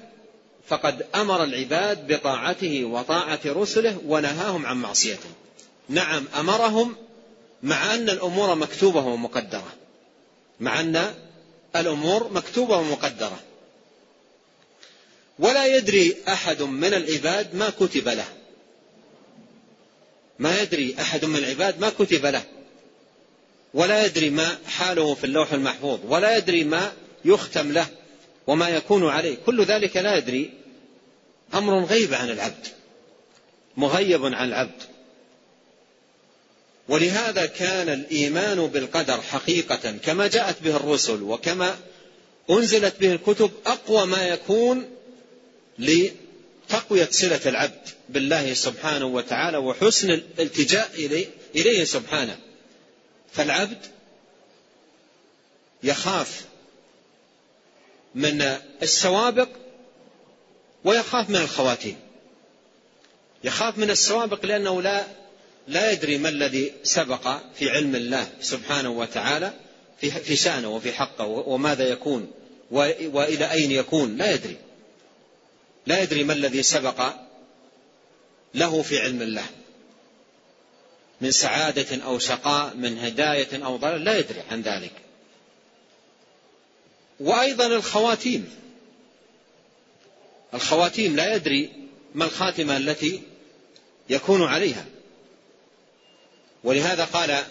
فقد 0.69 1.07
أمر 1.15 1.45
العباد 1.45 2.13
بطاعته 2.13 2.85
وطاعة 2.85 3.41
رسله 3.47 4.01
ونهاهم 4.07 4.67
عن 4.67 4.77
معصيته. 4.77 5.31
نعم 5.89 6.25
أمرهم 6.39 6.97
مع 7.63 7.95
أن 7.95 8.11
الأمور 8.11 8.55
مكتوبة 8.55 9.01
ومقدرة. 9.01 9.73
مع 10.61 10.81
أن 10.81 11.15
الأمور 11.77 12.33
مكتوبة 12.33 12.77
ومقدرة. 12.77 13.41
ولا 15.39 15.77
يدري 15.77 16.17
أحد 16.29 16.63
من 16.63 16.95
العباد 16.95 17.55
ما 17.55 17.71
كتب 17.71 18.09
له. 18.09 18.29
ما 20.39 20.61
يدري 20.61 20.97
أحد 21.01 21.25
من 21.25 21.37
العباد 21.37 21.81
ما 21.81 21.91
كتب 21.91 22.27
له. 22.27 22.43
ولا 23.75 24.07
يدري 24.07 24.31
ما 24.31 24.59
حاله 24.67 25.15
في 25.15 25.25
اللوح 25.25 25.53
المحفوظ. 25.53 26.01
ولا 26.05 26.37
يدري 26.37 26.65
ما 26.65 26.93
يختم 27.25 27.73
له. 27.73 27.87
وما 28.47 28.69
يكون 28.69 29.09
عليه. 29.09 29.37
كل 29.47 29.65
ذلك 29.65 29.97
لا 29.97 30.17
يدري. 30.17 30.53
أمر 31.55 31.85
غيب 31.85 32.15
عن 32.15 32.31
العبد. 32.31 32.67
مغيب 33.77 34.25
عن 34.25 34.49
العبد. 34.49 34.83
ولهذا 36.89 37.47
كان 37.47 37.89
الإيمان 37.89 38.67
بالقدر 38.67 39.21
حقيقة 39.23 39.93
كما 40.05 40.27
جاءت 40.27 40.63
به 40.63 40.77
الرسل 40.77 41.23
وكما 41.23 41.77
أنزلت 42.51 42.95
به 43.01 43.13
الكتب 43.13 43.51
أقوى 43.67 44.07
ما 44.07 44.29
يكون 44.29 44.91
لتقوية 45.79 47.09
صلة 47.11 47.41
العبد 47.47 47.89
بالله 48.09 48.55
سبحانه 48.55 49.07
وتعالى 49.07 49.59
وحسن 49.59 50.11
الالتجاء 50.11 50.91
اليه, 50.95 51.27
إليه 51.55 51.85
سبحانه. 51.85 52.39
فالعبد 53.33 53.79
يخاف 55.83 56.45
من 58.15 58.57
السوابق 58.83 59.49
ويخاف 60.85 61.31
من 61.31 61.37
الخواتيم. 61.37 61.97
يخاف 63.45 63.79
من 63.79 63.91
السوابق 63.91 64.47
لأنه 64.47 64.83
لا 64.83 65.05
لا 65.69 65.93
يدري 65.93 66.19
ما 66.19 66.29
الذي 66.29 66.73
سبق 66.83 67.39
في 67.55 67.71
علم 67.71 67.95
الله 67.95 68.29
سبحانه 68.41 68.91
وتعالى 68.91 69.53
في 70.01 70.11
في 70.11 70.37
شأنه 70.37 70.69
وفي 70.69 70.93
حقه 70.93 71.27
وماذا 71.27 71.89
يكون 71.89 72.31
وإلى 72.71 73.51
أين 73.51 73.71
يكون 73.71 74.17
لا 74.17 74.33
يدري. 74.33 74.57
لا 75.87 76.03
يدري 76.03 76.25
ما 76.25 76.33
الذي 76.33 76.63
سبق 76.63 77.13
له 78.55 78.83
في 78.83 78.99
علم 78.99 79.23
الله. 79.23 79.47
من 81.21 81.31
سعادة 81.31 82.05
أو 82.05 82.19
شقاء 82.19 82.75
من 82.77 82.99
هداية 82.99 83.65
أو 83.65 83.77
ضلال 83.77 84.05
لا 84.05 84.19
يدري 84.19 84.41
عن 84.51 84.63
ذلك. 84.63 84.93
وأيضا 87.21 87.67
الخواتيم. 87.67 88.51
الخواتيم 90.55 91.17
لا 91.17 91.35
يدري 91.35 91.71
ما 92.15 92.25
الخاتمة 92.25 92.77
التي 92.77 93.23
يكون 94.11 94.43
عليها. 94.43 94.85
ولهذا 96.65 97.05
قال 97.05 97.45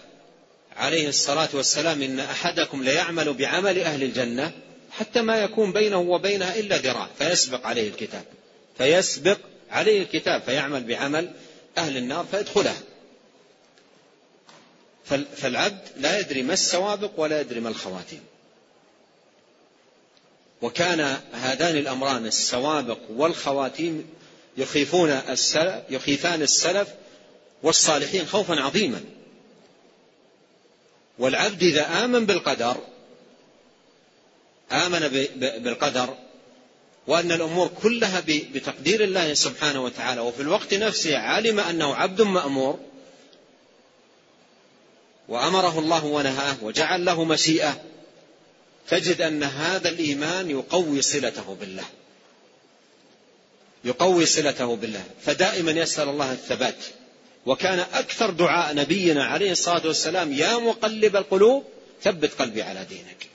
عليه 0.75 1.09
الصلاة 1.09 1.49
والسلام 1.53 2.01
إن 2.01 2.19
أحدكم 2.19 2.83
ليعمل 2.83 3.33
بعمل 3.33 3.79
أهل 3.79 4.03
الجنة 4.03 4.51
حتى 4.91 5.21
ما 5.21 5.37
يكون 5.37 5.71
بينه 5.71 5.99
وبينها 5.99 6.59
إلا 6.59 6.77
ذراع 6.77 7.09
فيسبق 7.17 7.65
عليه 7.67 7.89
الكتاب. 7.89 8.23
فيسبق 8.77 9.37
عليه 9.71 10.01
الكتاب 10.01 10.41
فيعمل 10.41 10.83
بعمل 10.83 11.33
أهل 11.77 11.97
النار 11.97 12.25
فيدخلها. 12.31 12.81
فالعبد 15.35 15.87
لا 15.97 16.19
يدري 16.19 16.43
ما 16.43 16.53
السوابق 16.53 17.11
ولا 17.17 17.41
يدري 17.41 17.59
ما 17.59 17.69
الخواتيم. 17.69 18.21
وكان 20.63 21.17
هذان 21.33 21.77
الأمران 21.77 22.25
السوابق 22.25 22.97
والخواتيم 23.09 24.09
يخيفون 24.57 25.09
السلف 25.09 25.75
يخيفان 25.89 26.41
السلف 26.41 26.87
والصالحين 27.63 28.25
خوفا 28.25 28.61
عظيما. 28.61 29.01
والعبد 31.19 31.63
إذا 31.63 32.03
آمن 32.05 32.25
بالقدر 32.25 32.77
آمن 34.71 35.27
بالقدر 35.37 36.17
وأن 37.07 37.31
الأمور 37.31 37.67
كلها 37.67 38.23
بتقدير 38.27 39.03
الله 39.03 39.33
سبحانه 39.33 39.83
وتعالى 39.83 40.21
وفي 40.21 40.41
الوقت 40.41 40.73
نفسه 40.73 41.17
علم 41.17 41.59
أنه 41.59 41.95
عبد 41.95 42.21
مأمور 42.21 42.79
وأمره 45.29 45.79
الله 45.79 46.05
ونهاه 46.05 46.55
وجعل 46.61 47.05
له 47.05 47.23
مشيئة 47.23 47.92
تجد 48.89 49.21
أن 49.21 49.43
هذا 49.43 49.89
الإيمان 49.89 50.49
يقوي 50.49 51.01
صلته 51.01 51.57
بالله. 51.59 51.85
يقوي 53.83 54.25
صلته 54.25 54.75
بالله. 54.75 55.03
فدائما 55.21 55.71
يسأل 55.71 56.09
الله 56.09 56.31
الثبات. 56.31 56.85
وكان 57.45 57.79
أكثر 57.79 58.29
دعاء 58.29 58.75
نبينا 58.75 59.25
عليه 59.25 59.51
الصلاة 59.51 59.87
والسلام 59.87 60.33
يا 60.33 60.57
مقلب 60.57 61.15
القلوب 61.15 61.63
ثبت 62.03 62.31
قلبي 62.39 62.61
على 62.61 62.85
دينك. 62.85 63.27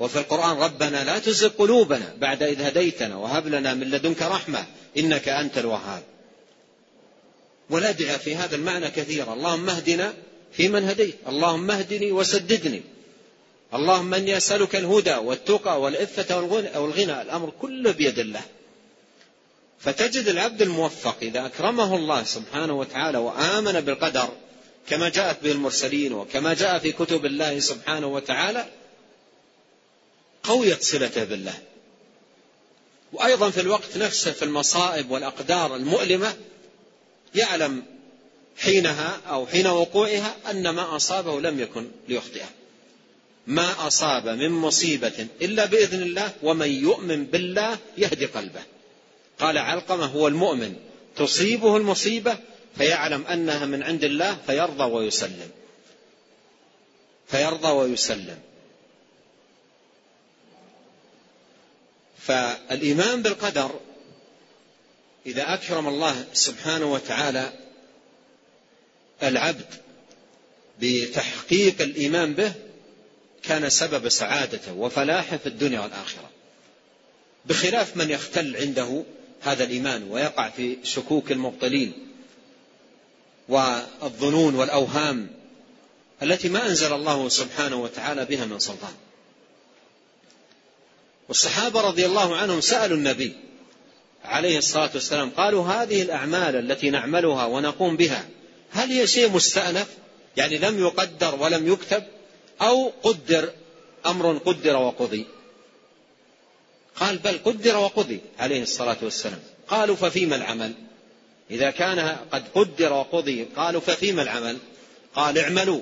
وفي 0.00 0.18
القرآن 0.18 0.56
ربنا 0.56 1.04
لا 1.04 1.18
تزغ 1.18 1.48
قلوبنا 1.48 2.14
بعد 2.18 2.42
إذ 2.42 2.62
هديتنا 2.62 3.16
وهب 3.16 3.46
لنا 3.46 3.74
من 3.74 3.90
لدنك 3.90 4.22
رحمة 4.22 4.66
إنك 4.96 5.28
أنت 5.28 5.58
الوهاب. 5.58 6.02
والأدعية 7.70 8.16
في 8.16 8.36
هذا 8.36 8.56
المعنى 8.56 8.90
كثيرة 8.90 9.32
اللهم 9.32 9.70
اهدنا 9.70 10.14
فيمن 10.52 10.84
هديت 10.84 11.16
اللهم 11.28 11.70
اهدني 11.70 12.12
وسددني 12.12 12.82
اللهم 13.74 14.14
إني 14.14 14.36
أسألك 14.36 14.76
الهدى 14.76 15.14
والتقى 15.14 15.80
والعفة 15.80 16.40
والغنى 16.40 17.22
الأمر 17.22 17.52
كله 17.60 17.92
بيد 17.92 18.18
الله. 18.18 18.42
فتجد 19.78 20.28
العبد 20.28 20.62
الموفق 20.62 21.16
إذا 21.22 21.46
أكرمه 21.46 21.96
الله 21.96 22.24
سبحانه 22.24 22.72
وتعالى 22.72 23.18
وآمن 23.18 23.80
بالقدر 23.80 24.28
كما 24.88 25.08
جاءت 25.08 25.42
به 25.42 25.52
المرسلين 25.52 26.12
وكما 26.12 26.54
جاء 26.54 26.78
في 26.78 26.92
كتب 26.92 27.26
الله 27.26 27.58
سبحانه 27.58 28.06
وتعالى 28.06 28.66
قويت 30.42 30.82
صلته 30.82 31.24
بالله. 31.24 31.54
وأيضا 33.12 33.50
في 33.50 33.60
الوقت 33.60 33.96
نفسه 33.96 34.32
في 34.32 34.44
المصائب 34.44 35.10
والأقدار 35.10 35.76
المؤلمة 35.76 36.36
يعلم 37.34 37.82
حينها 38.58 39.20
أو 39.28 39.46
حين 39.46 39.66
وقوعها 39.66 40.36
أن 40.50 40.68
ما 40.68 40.96
أصابه 40.96 41.40
لم 41.40 41.60
يكن 41.60 41.90
ليخطئه. 42.08 42.48
ما 43.46 43.86
أصاب 43.86 44.28
من 44.28 44.50
مصيبة 44.50 45.26
إلا 45.42 45.64
بإذن 45.64 46.02
الله 46.02 46.32
ومن 46.42 46.70
يؤمن 46.70 47.26
بالله 47.26 47.78
يهدي 47.98 48.26
قلبه. 48.26 48.62
قال 49.38 49.58
علقمة 49.58 50.04
هو 50.04 50.28
المؤمن. 50.28 50.76
تصيبه 51.16 51.76
المصيبة 51.76 52.38
فيعلم 52.76 53.26
أنها 53.26 53.66
من 53.66 53.82
عند 53.82 54.04
الله 54.04 54.38
فيرضى 54.46 54.84
ويسلم. 54.84 55.50
فيرضى 57.28 57.68
ويسلم. 57.68 58.38
فالإيمان 62.18 63.22
بالقدر 63.22 63.80
إذا 65.26 65.54
أكرم 65.54 65.88
الله 65.88 66.24
سبحانه 66.32 66.92
وتعالى 66.92 67.52
العبد 69.22 69.66
بتحقيق 70.80 71.82
الإيمان 71.82 72.34
به 72.34 72.52
كان 73.42 73.70
سبب 73.70 74.08
سعادته 74.08 74.72
وفلاحه 74.72 75.36
في 75.36 75.46
الدنيا 75.46 75.80
والآخرة. 75.80 76.30
بخلاف 77.44 77.96
من 77.96 78.10
يختل 78.10 78.56
عنده 78.56 79.02
هذا 79.42 79.64
الإيمان 79.64 80.10
ويقع 80.10 80.50
في 80.50 80.76
شكوك 80.82 81.32
المبطلين 81.32 81.92
والظنون 83.48 84.54
والأوهام 84.54 85.30
التي 86.22 86.48
ما 86.48 86.66
أنزل 86.66 86.92
الله 86.92 87.28
سبحانه 87.28 87.76
وتعالى 87.76 88.24
بها 88.24 88.44
من 88.44 88.58
سلطان. 88.58 88.94
والصحابة 91.28 91.80
رضي 91.80 92.06
الله 92.06 92.36
عنهم 92.36 92.60
سألوا 92.60 92.96
النبي 92.96 93.32
عليه 94.24 94.58
الصلاة 94.58 94.90
والسلام 94.94 95.30
قالوا 95.30 95.66
هذه 95.66 96.02
الأعمال 96.02 96.56
التي 96.56 96.90
نعملها 96.90 97.44
ونقوم 97.44 97.96
بها 97.96 98.28
هل 98.70 98.90
هي 98.90 99.06
شيء 99.06 99.30
مستأنف؟ 99.30 99.86
يعني 100.36 100.58
لم 100.58 100.78
يقدر 100.78 101.34
ولم 101.34 101.72
يكتب؟ 101.72 102.02
أو 102.62 102.92
قدر 103.02 103.52
أمر 104.06 104.38
قدر 104.38 104.76
وقضي. 104.76 105.26
قال 106.96 107.18
بل 107.18 107.38
قدر 107.44 107.76
وقضي 107.76 108.20
عليه 108.38 108.62
الصلاة 108.62 108.96
والسلام. 109.02 109.40
قالوا 109.68 109.96
ففيما 109.96 110.36
العمل؟ 110.36 110.72
إذا 111.50 111.70
كان 111.70 112.16
قد 112.32 112.44
قدر 112.54 112.92
وقضي 112.92 113.44
قالوا 113.56 113.80
ففيما 113.80 114.22
العمل؟ 114.22 114.58
قال 115.14 115.38
اعملوا. 115.38 115.80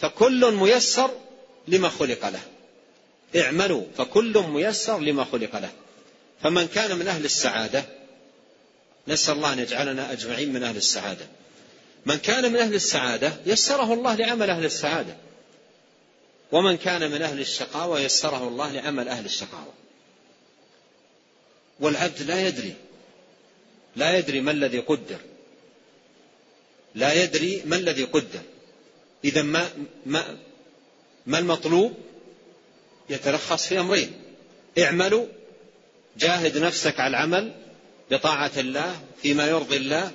فكل 0.00 0.54
ميسر 0.54 1.10
لما 1.68 1.88
خلق 1.88 2.28
له. 2.28 2.40
اعملوا. 3.42 3.82
فكل 3.98 4.44
ميسر 4.48 4.98
لما 4.98 5.24
خلق 5.24 5.58
له. 5.58 5.70
فمن 6.42 6.66
كان 6.66 6.96
من 6.96 7.08
أهل 7.08 7.24
السعادة 7.24 7.84
نسأل 9.08 9.34
الله 9.34 9.52
أن 9.52 9.58
يجعلنا 9.58 10.12
أجمعين 10.12 10.52
من 10.52 10.62
أهل 10.62 10.76
السعادة. 10.76 11.26
من 12.06 12.16
كان 12.16 12.52
من 12.52 12.58
أهل 12.58 12.74
السعادة 12.74 13.32
يسره 13.46 13.94
الله 13.94 14.14
لعمل 14.14 14.50
أهل 14.50 14.64
السعادة. 14.64 15.27
ومن 16.52 16.76
كان 16.76 17.10
من 17.10 17.22
أهل 17.22 17.40
الشقاوة 17.40 18.00
يسره 18.00 18.48
الله 18.48 18.72
لعمل 18.72 19.08
أهل 19.08 19.24
الشقاوة. 19.24 19.72
والعبد 21.80 22.22
لا 22.22 22.48
يدري 22.48 22.74
لا 23.96 24.18
يدري 24.18 24.40
ما 24.40 24.50
الذي 24.50 24.78
قدر 24.78 25.18
لا 26.94 27.22
يدري 27.22 27.62
ما 27.64 27.76
الذي 27.76 28.04
قدر. 28.04 28.40
إذا 29.24 29.42
ما 29.42 29.68
ما 30.06 30.38
ما 31.26 31.38
المطلوب؟ 31.38 31.94
يتلخص 33.10 33.66
في 33.66 33.80
أمرين. 33.80 34.12
اعملوا 34.78 35.26
جاهد 36.16 36.58
نفسك 36.58 37.00
على 37.00 37.10
العمل 37.10 37.54
بطاعة 38.10 38.52
الله 38.56 39.00
فيما 39.22 39.46
يرضي 39.46 39.76
الله 39.76 40.12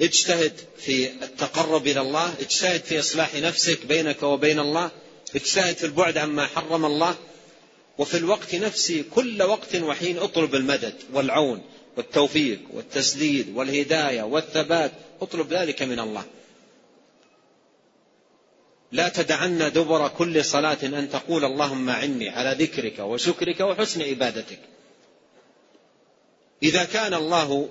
اجتهد 0.00 0.52
في 0.78 1.10
التقرب 1.10 1.86
إلى 1.86 2.00
الله 2.00 2.34
اجتهد 2.40 2.80
في 2.80 2.98
إصلاح 2.98 3.34
نفسك 3.34 3.86
بينك 3.86 4.22
وبين 4.22 4.58
الله 4.58 4.90
اجتهد 5.34 5.76
في 5.76 5.86
البعد 5.86 6.18
عما 6.18 6.46
حرم 6.46 6.84
الله. 6.84 7.16
وفي 7.98 8.16
الوقت 8.16 8.54
نفسه 8.54 9.04
كل 9.14 9.42
وقت 9.42 9.76
وحين 9.76 10.18
أطلب 10.18 10.54
المدد 10.54 10.94
والعون 11.12 11.62
والتوفيق 11.96 12.60
والتسديد 12.72 13.56
والهداية 13.56 14.22
والثبات 14.22 14.92
أطلب 15.20 15.52
ذلك 15.52 15.82
من 15.82 15.98
الله. 15.98 16.24
لا 18.92 19.08
تدعن 19.08 19.72
دبر 19.72 20.08
كل 20.08 20.44
صلاة 20.44 20.78
أن 20.82 21.10
تقول 21.10 21.44
اللهم 21.44 21.90
عني 21.90 22.28
على 22.28 22.64
ذكرك 22.64 22.98
وشكرك 22.98 23.60
وحسن 23.60 24.02
عبادتك. 24.02 24.58
إذا 26.62 26.84
كان 26.84 27.14
الله 27.14 27.68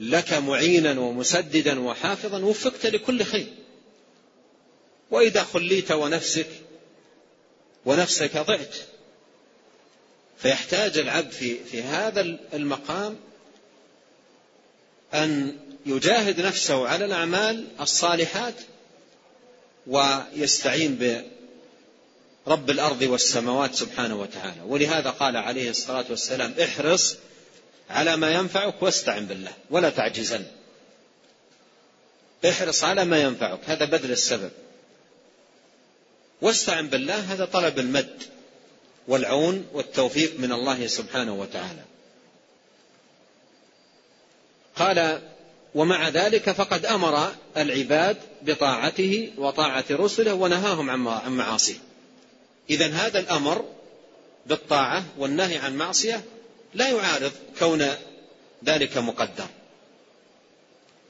لك 0.00 0.32
معينا 0.32 1.00
ومسددا 1.00 1.80
وحافظا 1.80 2.38
وفقت 2.38 2.86
لكل 2.86 3.24
خير. 3.24 3.46
وإذا 5.10 5.42
خليت 5.42 5.92
ونفسك 5.92 6.48
ونفسك 7.84 8.36
ضعت 8.36 8.74
فيحتاج 10.38 10.98
العبد 10.98 11.30
في 11.30 11.64
في 11.64 11.82
هذا 11.82 12.20
المقام 12.54 13.16
أن 15.14 15.56
يجاهد 15.86 16.40
نفسه 16.40 16.88
على 16.88 17.04
الأعمال 17.04 17.66
الصالحات 17.80 18.54
ويستعين 19.86 21.22
برب 22.46 22.70
الأرض 22.70 23.02
والسماوات 23.02 23.74
سبحانه 23.74 24.20
وتعالى. 24.20 24.60
ولهذا 24.66 25.10
قال 25.10 25.36
عليه 25.36 25.70
الصلاة 25.70 26.04
والسلام 26.10 26.54
احرص 26.62 27.16
على 27.90 28.16
ما 28.16 28.30
ينفعك 28.30 28.82
واستعن 28.82 29.26
بالله 29.26 29.52
ولا 29.70 29.90
تعجزن. 29.90 30.44
احرص 32.48 32.84
على 32.84 33.04
ما 33.04 33.22
ينفعك 33.22 33.60
هذا 33.66 33.84
بذل 33.84 34.10
السبب. 34.10 34.50
واستعن 36.42 36.88
بالله 36.88 37.32
هذا 37.32 37.44
طلب 37.44 37.78
المد 37.78 38.22
والعون 39.08 39.66
والتوفيق 39.72 40.38
من 40.38 40.52
الله 40.52 40.86
سبحانه 40.86 41.34
وتعالى. 41.34 41.82
قال 44.76 45.20
ومع 45.74 46.08
ذلك 46.08 46.50
فقد 46.50 46.86
أمر 46.86 47.32
العباد 47.56 48.16
بطاعته 48.42 49.32
وطاعة 49.38 49.84
رسله 49.90 50.34
ونهاهم 50.34 50.90
عن 50.90 51.36
معاصيه. 51.36 51.78
اذا 52.70 52.86
هذا 52.86 53.18
الأمر 53.18 53.64
بالطاعة 54.46 55.04
والنهي 55.18 55.56
عن 55.56 55.76
معصية 55.76 56.24
لا 56.74 56.88
يعارض 56.88 57.32
كون 57.58 57.86
ذلك 58.64 58.98
مقدر. 58.98 59.46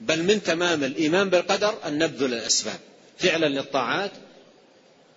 بل 0.00 0.22
من 0.22 0.42
تمام 0.42 0.84
الإيمان 0.84 1.30
بالقدر 1.30 1.74
أن 1.86 1.98
نبذل 1.98 2.34
الأسباب 2.34 2.78
فعلا 3.18 3.46
للطاعات 3.46 4.12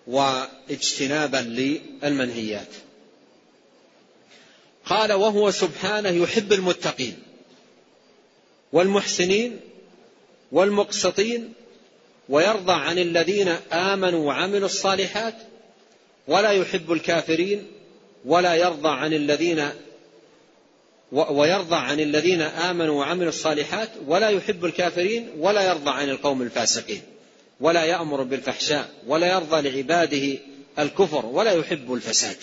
واجتنابا 0.07 1.37
للمنهيات. 1.37 2.67
قال 4.85 5.13
وهو 5.13 5.51
سبحانه 5.51 6.09
يحب 6.09 6.53
المتقين 6.53 7.17
والمحسنين 8.73 9.59
والمقسطين 10.51 11.53
ويرضى 12.29 12.73
عن 12.73 12.97
الذين 12.97 13.47
آمنوا 13.71 14.27
وعملوا 14.27 14.65
الصالحات 14.65 15.35
ولا 16.27 16.51
يحب 16.51 16.91
الكافرين 16.91 17.67
ولا 18.25 18.55
يرضى 18.55 18.89
عن 18.89 19.13
الذين 19.13 19.69
ويرضى 21.11 21.75
عن 21.75 21.99
الذين 21.99 22.41
آمنوا 22.41 22.99
وعملوا 22.99 23.29
الصالحات 23.29 23.89
ولا 24.07 24.29
يحب 24.29 24.65
الكافرين 24.65 25.29
ولا 25.37 25.61
يرضى 25.61 25.89
عن 25.89 26.09
القوم 26.09 26.41
الفاسقين 26.41 27.01
ولا 27.59 27.83
يأمر 27.83 28.23
بالفحشاء 28.23 28.89
ولا 29.07 29.27
يرضى 29.27 29.69
لعباده 29.69 30.39
الكفر 30.79 31.25
ولا 31.25 31.51
يحب 31.51 31.93
الفساد. 31.93 32.37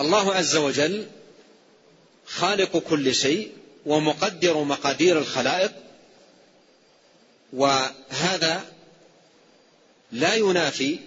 الله 0.00 0.34
عز 0.34 0.56
وجل 0.56 1.06
خالق 2.26 2.76
كل 2.76 3.14
شيء 3.14 3.52
ومقدر 3.86 4.62
مقادير 4.62 5.18
الخلائق 5.18 5.72
وهذا 7.52 8.64
لا 10.12 10.34
ينافي 10.34 10.98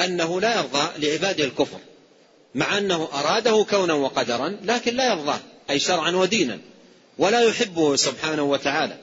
أنه 0.00 0.40
لا 0.40 0.56
يرضى 0.56 1.06
لعباده 1.06 1.44
الكفر. 1.44 1.78
مع 2.54 2.78
أنه 2.78 3.08
أراده 3.12 3.66
كونا 3.70 3.94
وقدرا 3.94 4.58
لكن 4.62 4.96
لا 4.96 5.12
يرضاه 5.12 5.40
أي 5.70 5.78
شرعا 5.78 6.10
ودينا. 6.10 6.58
ولا 7.18 7.40
يحبه 7.40 7.96
سبحانه 7.96 8.42
وتعالى 8.42 8.98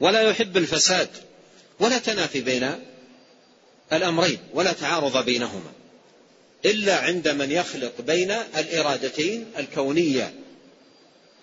ولا 0.00 0.22
يحب 0.22 0.56
الفساد 0.56 1.08
ولا 1.80 1.98
تنافي 1.98 2.40
بين 2.40 2.70
الأمرين 3.92 4.38
ولا 4.54 4.72
تعارض 4.72 5.24
بينهما. 5.24 5.72
إلا 6.64 6.96
عند 6.96 7.28
من 7.28 7.50
يخلط 7.50 7.92
بين 8.00 8.30
الإرادتين 8.30 9.46
الكونية 9.58 10.34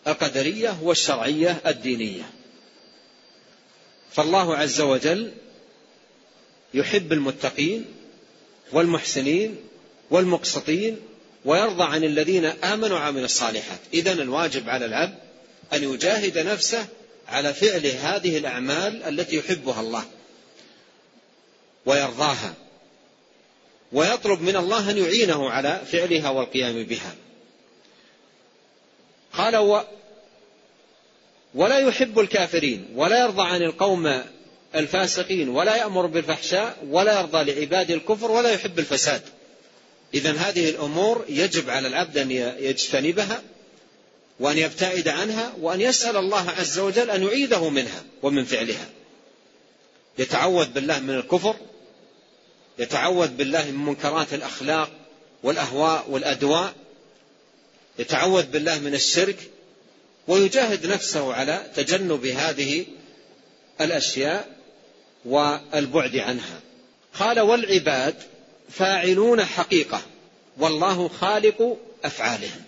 القدرية 0.07 0.77
والشرعية 0.83 1.61
الدينية. 1.67 2.29
فالله 4.11 4.55
عز 4.55 4.81
وجل 4.81 5.31
يحب 6.73 7.13
المتقين 7.13 7.85
والمحسنين 8.71 9.55
والمقسطين 10.11 10.99
ويرضى 11.45 11.83
عن 11.83 12.03
الذين 12.03 12.45
آمنوا 12.45 12.97
وعملوا 12.97 13.25
الصالحات. 13.25 13.79
اذا 13.93 14.11
الواجب 14.11 14.69
على 14.69 14.85
العبد 14.85 15.17
أن 15.73 15.83
يجاهد 15.93 16.37
نفسه 16.37 16.85
على 17.27 17.53
فعل 17.53 17.85
هذه 17.85 18.37
الأعمال 18.37 19.03
التي 19.03 19.35
يحبها 19.35 19.81
الله 19.81 20.03
ويرضاها 21.85 22.53
ويطلب 23.91 24.41
من 24.41 24.55
الله 24.55 24.91
أن 24.91 24.97
يعينه 24.97 25.49
على 25.49 25.81
فعلها 25.91 26.29
والقيام 26.29 26.83
بها. 26.83 27.15
قال 29.33 29.55
و 29.55 29.81
ولا 31.55 31.79
يحب 31.79 32.19
الكافرين 32.19 32.87
ولا 32.95 33.19
يرضى 33.19 33.41
عن 33.41 33.61
القوم 33.61 34.23
الفاسقين 34.75 35.49
ولا 35.49 35.75
يأمر 35.75 36.05
بالفحشاء 36.05 36.77
ولا 36.89 37.19
يرضى 37.19 37.51
لعباد 37.51 37.91
الكفر 37.91 38.31
ولا 38.31 38.51
يحب 38.51 38.79
الفساد. 38.79 39.21
إذا 40.15 40.31
هذه 40.31 40.69
الأمور 40.69 41.25
يجب 41.29 41.69
على 41.69 41.87
العبد 41.87 42.17
أن 42.17 42.31
يجتنبها 42.59 43.41
وأن 44.39 44.57
يبتعد 44.57 45.07
عنها 45.07 45.53
وأن 45.61 45.81
يسأل 45.81 46.17
الله 46.17 46.49
عز 46.49 46.79
وجل 46.79 47.09
أن 47.09 47.23
يعيذه 47.23 47.69
منها 47.69 48.03
ومن 48.23 48.45
فعلها. 48.45 48.89
يتعوذ 50.17 50.65
بالله 50.65 50.99
من 50.99 51.15
الكفر 51.15 51.55
يتعوذ 52.79 53.27
بالله 53.27 53.71
من 53.71 53.85
منكرات 53.85 54.33
الأخلاق 54.33 54.91
والأهواء 55.43 56.05
والأدواء 56.09 56.73
يتعوذ 57.99 58.43
بالله 58.43 58.79
من 58.79 58.93
الشرك 58.93 59.37
ويجاهد 60.27 60.85
نفسه 60.85 61.33
على 61.33 61.65
تجنب 61.75 62.25
هذه 62.25 62.85
الأشياء 63.81 64.55
والبعد 65.25 66.15
عنها. 66.15 66.59
قال 67.19 67.39
والعباد 67.39 68.15
فاعلون 68.69 69.45
حقيقة 69.45 70.01
والله 70.57 71.07
خالق 71.07 71.77
أفعالهم. 72.03 72.61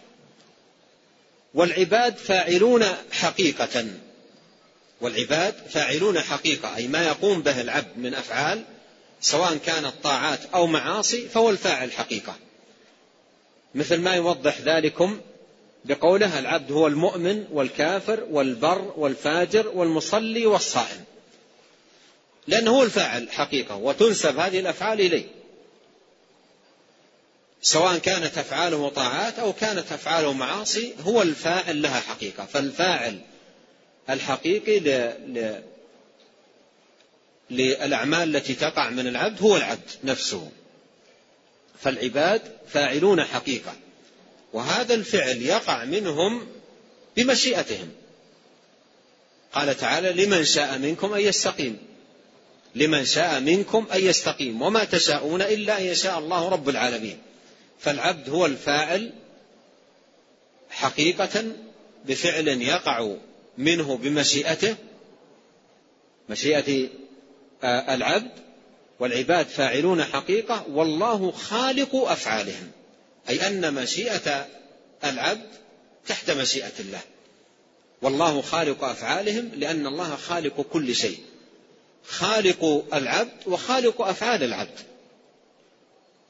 والعباد 1.54 2.18
فاعلون 2.18 2.86
حقيقة. 3.12 3.86
والعباد 5.02 5.54
فاعلون 5.70 6.20
حقيقة 6.20 6.76
أي 6.76 6.88
ما 6.88 7.08
يقوم 7.08 7.42
به 7.42 7.62
العبد 7.62 7.98
من 7.98 8.14
أفعال 8.14 8.64
سواء 9.22 9.58
كانت 9.58 9.94
طاعات 10.04 10.40
أو 10.54 10.68
معاصي 10.68 11.28
فهو 11.28 11.50
الفاعل 11.50 11.92
حقيقة. 11.92 12.36
مثل 13.76 13.98
ما 13.98 14.16
يوضح 14.16 14.62
ذلكم 14.62 15.22
بقوله 15.86 16.40
العبد 16.40 16.72
هو 16.72 16.88
المؤمن 16.88 17.46
والكافر 17.52 18.24
والبر 18.30 18.94
والفاجر 18.98 19.68
والمصلي 19.68 20.46
والصائم. 20.46 21.04
لأنه 22.48 22.72
هو 22.72 22.84
الفاعل 22.84 23.32
حقيقة 23.32 23.76
وتنسب 23.76 24.40
هذه 24.40 24.60
الأفعال 24.60 25.02
إليه. 25.02 25.37
سواء 27.68 27.98
كانت 27.98 28.38
أفعاله 28.38 28.90
طاعات 28.90 29.40
أو 29.40 29.54
كانت 29.54 29.92
أفعاله 29.92 30.34
معاصي 30.34 30.94
هو 31.04 31.22
الفاعل 31.22 31.82
لها 31.82 32.00
حقيقة. 32.00 32.46
فالفاعل 32.46 33.20
الحقيقي 34.10 34.80
ل... 34.80 34.90
ل... 35.34 35.62
للأعمال 37.50 38.36
التي 38.36 38.54
تقع 38.54 38.90
من 38.90 39.08
العبد 39.08 39.42
هو 39.42 39.58
العبد 39.58 39.92
نفسه. 40.04 40.52
فالعباد 41.80 42.42
فاعلون 42.68 43.24
حقيقة. 43.24 43.76
وهذا 44.54 44.94
الفعل 44.94 45.42
يقع 45.42 45.86
منهم 45.86 46.48
بمشيئتهم. 47.18 47.90
قال 49.54 49.78
تعالى 49.78 50.26
لمن 50.26 50.46
شاء 50.46 50.78
منكم 50.78 51.14
أن 51.14 51.22
يستقيم. 51.22 51.78
لمن 52.76 53.06
شاء 53.06 53.40
منكم 53.40 53.88
أن 53.94 54.04
يستقيم. 54.04 54.62
وما 54.62 54.84
تشاءون 54.84 55.42
إلا 55.42 55.78
أن 55.78 55.84
يشاء 55.84 56.20
الله 56.20 56.50
رب 56.50 56.70
العالمين. 56.70 57.18
فالعبد 57.80 58.30
هو 58.30 58.46
الفاعل 58.46 59.14
حقيقة 60.70 61.44
بفعل 62.06 62.48
يقع 62.48 63.16
منه 63.58 63.98
بمشيئته 63.98 64.76
مشيئة 66.30 66.90
آه، 67.64 67.96
العبد 67.96 68.32
والعباد 69.00 69.46
فاعلون 69.48 70.04
حقيقة 70.04 70.66
والله 70.70 71.32
خالق 71.32 71.96
أفعالهم. 71.96 72.72
أي 73.30 73.48
أن 73.48 73.74
مشيئة 73.74 74.48
العبد 75.04 75.50
تحت 76.08 76.32
مشيئة 76.32 76.72
الله. 76.80 77.02
والله 78.02 78.42
خالق 78.42 78.84
أفعالهم 78.84 79.52
لأن 79.56 79.88
الله 79.88 80.16
خالق 80.16 80.62
كل 80.62 80.96
شيء. 80.96 81.20
خالق 82.08 82.86
العبد 82.94 83.48
وخالق 83.48 84.02
أفعال 84.02 84.44
العبد. 84.44 84.80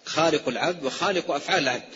خالق 0.08 0.48
العبد 0.48 0.86
وخالق 0.86 1.32
أفعال 1.32 1.64
العبد. 1.64 1.90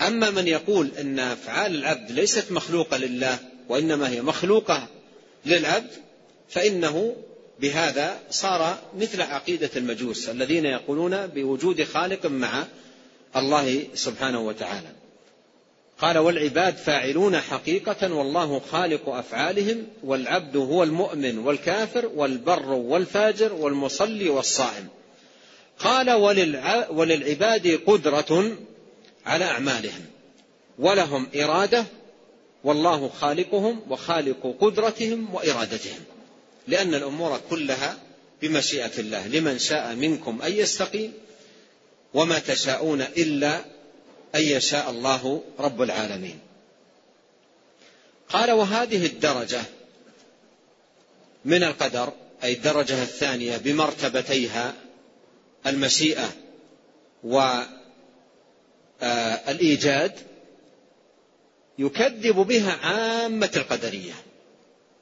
أما 0.00 0.30
من 0.30 0.48
يقول 0.48 0.90
أن 1.00 1.18
أفعال 1.18 1.74
العبد 1.74 2.10
ليست 2.12 2.52
مخلوقة 2.52 2.96
لله 2.96 3.38
وإنما 3.68 4.08
هي 4.08 4.22
مخلوقة 4.22 4.88
للعبد 5.46 5.90
فإنه 6.48 7.16
بهذا 7.60 8.18
صار 8.30 8.78
مثل 8.98 9.22
عقيدة 9.22 9.70
المجوس 9.76 10.28
الذين 10.28 10.66
يقولون 10.66 11.26
بوجود 11.26 11.84
خالق 11.84 12.26
مع 12.26 12.64
الله 13.36 13.84
سبحانه 13.94 14.40
وتعالى. 14.40 14.88
قال 15.98 16.18
والعباد 16.18 16.76
فاعلون 16.76 17.40
حقيقة 17.40 18.14
والله 18.14 18.60
خالق 18.70 19.08
أفعالهم 19.08 19.86
والعبد 20.04 20.56
هو 20.56 20.82
المؤمن 20.82 21.38
والكافر 21.38 22.06
والبر 22.14 22.72
والفاجر 22.72 23.52
والمصلي 23.52 24.28
والصائم. 24.28 24.88
قال 25.78 26.10
وللعباد 26.90 27.80
قدرة 27.86 28.56
على 29.26 29.44
أعمالهم. 29.44 30.06
ولهم 30.78 31.28
إرادة 31.36 31.84
والله 32.64 33.08
خالقهم 33.08 33.80
وخالق 33.88 34.56
قدرتهم 34.60 35.34
وإرادتهم. 35.34 36.00
لأن 36.68 36.94
الأمور 36.94 37.40
كلها 37.50 37.98
بمشيئة 38.42 38.98
الله. 38.98 39.26
لمن 39.26 39.58
شاء 39.58 39.94
منكم 39.94 40.42
أن 40.42 40.52
يستقيم 40.52 41.12
وما 42.14 42.38
تشاءون 42.38 43.00
إلا 43.00 43.56
أن 44.34 44.42
يشاء 44.42 44.90
الله 44.90 45.42
رب 45.58 45.82
العالمين. 45.82 46.38
قال 48.28 48.50
وهذه 48.50 49.06
الدرجة 49.06 49.62
من 51.44 51.62
القدر 51.62 52.12
أي 52.44 52.52
الدرجة 52.52 53.02
الثانية 53.02 53.56
بمرتبتيها 53.56 54.74
المشيئة 55.66 56.28
والإيجاد 59.02 60.12
يكذب 61.78 62.36
بها 62.36 62.72
عامة 62.72 63.50
القدرية. 63.56 64.14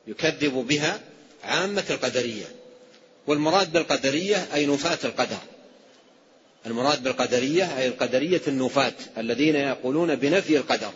يكذب 0.07 0.53
بها 0.53 1.01
عامة 1.45 1.85
القدرية. 1.91 2.45
والمراد 3.27 3.73
بالقدرية 3.73 4.47
أي 4.55 4.67
نفاة 4.67 4.99
القدر. 5.05 5.39
المراد 6.67 7.03
بالقدرية 7.03 7.79
أي 7.79 7.89
القدرية 7.89 8.41
النفاة 8.49 8.93
الذين 9.19 9.57
يقولون 9.57 10.15
بنفي 10.15 10.57
القدر. 10.57 10.93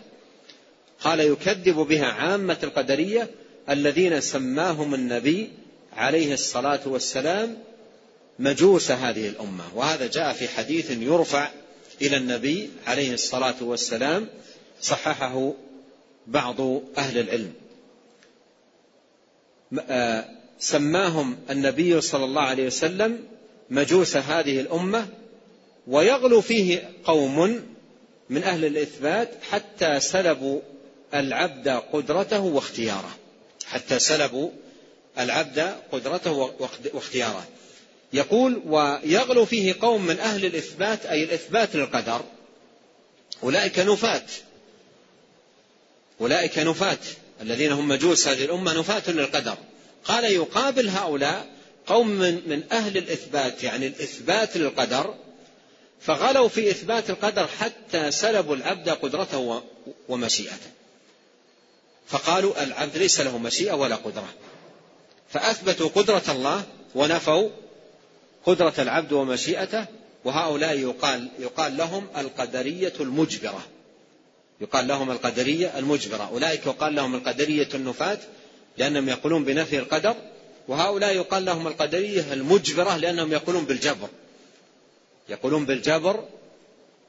قال 1.00 1.20
يكذب 1.20 1.76
بها 1.76 2.06
عامة 2.06 2.58
القدرية 2.62 3.30
الذين 3.70 4.20
سماهم 4.20 4.94
النبي 4.94 5.50
عليه 5.92 6.34
الصلاة 6.34 6.80
والسلام 6.86 7.56
مجوس 8.38 8.90
هذه 8.90 9.28
الأمة. 9.28 9.64
وهذا 9.74 10.06
جاء 10.06 10.32
في 10.32 10.48
حديث 10.48 10.90
يرفع 10.90 11.50
إلى 12.02 12.16
النبي 12.16 12.70
عليه 12.86 13.14
الصلاة 13.14 13.54
والسلام 13.60 14.28
صححه 14.80 15.52
بعض 16.26 16.60
أهل 16.98 17.18
العلم. 17.18 17.52
آه، 19.90 20.24
سماهم 20.58 21.36
النبي 21.50 22.00
صلى 22.00 22.24
الله 22.24 22.42
عليه 22.42 22.66
وسلم 22.66 23.24
مجوس 23.70 24.16
هذه 24.16 24.60
الأمة 24.60 25.06
ويغلو 25.86 26.40
فيه 26.40 26.90
قوم 27.04 27.62
من 28.30 28.42
أهل 28.42 28.64
الإثبات 28.64 29.30
حتى 29.50 30.00
سلبوا 30.00 30.60
العبد 31.14 31.68
قدرته 31.68 32.40
واختياره. 32.40 33.10
حتى 33.66 33.98
سلبوا 33.98 34.50
العبد 35.18 35.74
قدرته 35.92 36.32
واختياره. 36.94 37.44
يقول 38.12 38.62
ويغلو 38.66 39.44
فيه 39.44 39.74
قوم 39.80 40.06
من 40.06 40.18
أهل 40.18 40.44
الإثبات 40.44 41.06
أي 41.06 41.24
الإثبات 41.24 41.76
للقدر. 41.76 42.24
أولئك 43.42 43.78
نفاة. 43.78 44.26
أولئك 46.20 46.58
نفاة. 46.58 46.98
الذين 47.42 47.72
هم 47.72 47.88
مجوس 47.88 48.28
هذه 48.28 48.44
الأمة 48.44 48.78
نفاة 48.78 49.10
للقدر. 49.10 49.56
قال 50.04 50.24
يقابل 50.24 50.88
هؤلاء 50.88 51.46
قوم 51.86 52.08
من, 52.08 52.42
من 52.46 52.62
أهل 52.72 52.96
الإثبات 52.96 53.62
يعني 53.62 53.86
الإثبات 53.86 54.56
للقدر. 54.56 55.14
فغلوا 56.00 56.48
في 56.48 56.70
إثبات 56.70 57.10
القدر 57.10 57.46
حتى 57.46 58.10
سلبوا 58.10 58.56
العبد 58.56 58.88
قدرته 58.88 59.62
ومشيئته. 60.08 60.70
فقالوا 62.06 62.62
العبد 62.62 62.96
ليس 62.96 63.20
له 63.20 63.38
مشيئة 63.38 63.72
ولا 63.72 63.96
قدرة. 63.96 64.28
فأثبتوا 65.30 65.88
قدرة 65.88 66.22
الله 66.28 66.64
ونفوا 66.94 67.50
قدرة 68.46 68.74
العبد 68.78 69.12
ومشيئته 69.12 69.86
وهؤلاء 70.24 70.78
يقال 70.78 71.28
يقال 71.38 71.76
لهم 71.76 72.06
القدرية 72.16 72.92
المجبرة. 73.00 73.66
يقال 74.60 74.88
لهم 74.88 75.10
القدرية 75.10 75.78
المجبرة. 75.78 76.28
أولئك 76.32 76.66
يقال 76.66 76.94
لهم 76.94 77.14
القدرية 77.14 77.68
النفاة 77.74 78.18
لأنهم 78.78 79.08
يقولون 79.08 79.44
بنفي 79.44 79.78
القدر 79.78 80.16
وهؤلاء 80.68 81.14
يقال 81.14 81.44
لهم 81.44 81.66
القدرية 81.66 82.32
المجبرة 82.32 82.96
لأنهم 82.96 83.32
يقولون 83.32 83.64
بالجبر. 83.64 84.08
يقولون 85.28 85.64
بالجبر 85.64 86.24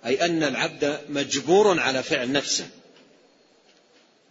أي 0.06 0.26
أن 0.26 0.44
العبد 0.44 1.00
مجبور 1.10 1.80
على 1.80 2.04
فعل 2.04 2.32
نفسه 2.32 2.68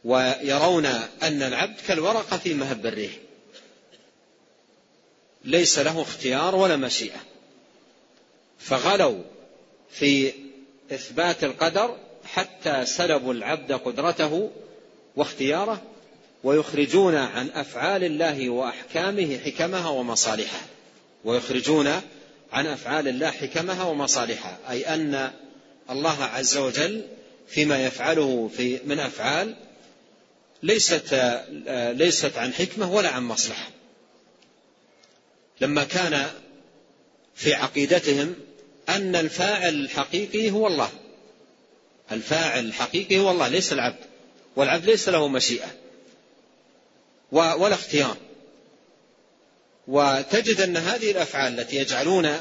ويرون 0.04 0.86
أن 1.22 1.42
العبد 1.42 1.76
كالورقة 1.88 2.38
في 2.38 2.54
مهب 2.54 2.86
الريح. 2.86 3.12
ليس 5.48 5.78
له 5.78 6.02
اختيار 6.02 6.54
ولا 6.54 6.76
مشيئة. 6.76 7.20
فغلوا 8.58 9.22
في 9.90 10.32
إثبات 10.92 11.44
القدر 11.44 11.96
حتى 12.24 12.86
سلبوا 12.86 13.32
العبد 13.32 13.72
قدرته 13.72 14.50
واختياره 15.16 15.82
ويخرجون 16.44 17.14
عن 17.14 17.50
أفعال 17.50 18.04
الله 18.04 18.50
وأحكامه 18.50 19.38
حكمها 19.38 19.88
ومصالحها 19.88 20.66
ويخرجون 21.24 21.86
عن 22.52 22.66
أفعال 22.66 23.08
الله 23.08 23.30
حكمها 23.30 23.84
ومصالحها 23.84 24.58
أي 24.70 24.94
أن 24.94 25.30
الله 25.90 26.24
عز 26.24 26.56
وجل 26.56 27.02
فيما 27.48 27.86
يفعله 27.86 28.50
في 28.56 28.80
من 28.84 29.00
أفعال 29.00 29.54
ليست 30.62 31.40
ليست 31.92 32.38
عن 32.38 32.52
حكمة 32.52 32.92
ولا 32.92 33.08
عن 33.08 33.22
مصلحة. 33.22 33.70
لما 35.60 35.84
كان 35.84 36.26
في 37.34 37.54
عقيدتهم 37.54 38.34
أن 38.88 39.16
الفاعل 39.16 39.74
الحقيقي 39.74 40.50
هو 40.50 40.66
الله. 40.66 40.90
الفاعل 42.12 42.64
الحقيقي 42.64 43.18
هو 43.18 43.30
الله 43.30 43.48
ليس 43.48 43.72
العبد. 43.72 44.04
والعبد 44.56 44.84
ليس 44.84 45.08
له 45.08 45.28
مشيئة 45.28 45.70
ولا 47.32 47.74
اختيار. 47.74 48.16
وتجد 49.88 50.60
أن 50.60 50.76
هذه 50.76 51.10
الأفعال 51.10 51.60
التي 51.60 51.76
يجعلون 51.76 52.36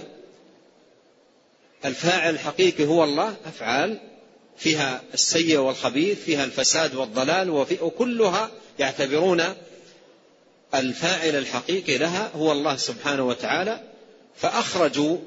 الفاعل 1.86 2.34
الحقيقي 2.34 2.86
هو 2.86 3.04
الله 3.04 3.36
أفعال 3.46 4.00
فيها 4.58 5.02
السيء 5.14 5.58
والخبيث 5.58 6.24
فيها 6.24 6.44
الفساد 6.44 6.96
والضلال 6.96 7.50
وكلها 7.82 8.52
يعتبرون 8.80 9.44
الفاعل 10.76 11.36
الحقيقي 11.36 11.98
لها 11.98 12.32
هو 12.36 12.52
الله 12.52 12.78
سبحانه 12.78 13.24
وتعالى 13.24 13.82
فأخرجوا 14.36 15.18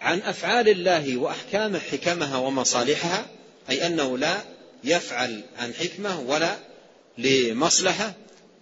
عن 0.00 0.18
أفعال 0.18 0.68
الله 0.68 1.16
وأحكامه 1.16 1.78
حكمها 1.78 2.36
ومصالحها 2.36 3.26
أي 3.70 3.86
أنه 3.86 4.18
لا 4.18 4.42
يفعل 4.84 5.42
عن 5.58 5.74
حكمة 5.74 6.20
ولا 6.20 6.56
لمصلحة. 7.18 8.12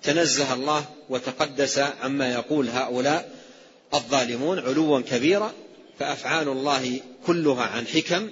تنزه 0.02 0.54
الله 0.54 0.84
وتقدس 1.08 1.78
عما 1.78 2.32
يقول 2.32 2.68
هؤلاء 2.68 3.30
الظالمون 3.94 4.58
علوا 4.58 5.00
كبيرا 5.00 5.52
فأفعال 5.98 6.48
الله 6.48 7.00
كلها 7.26 7.62
عن 7.62 7.86
حكم. 7.86 8.30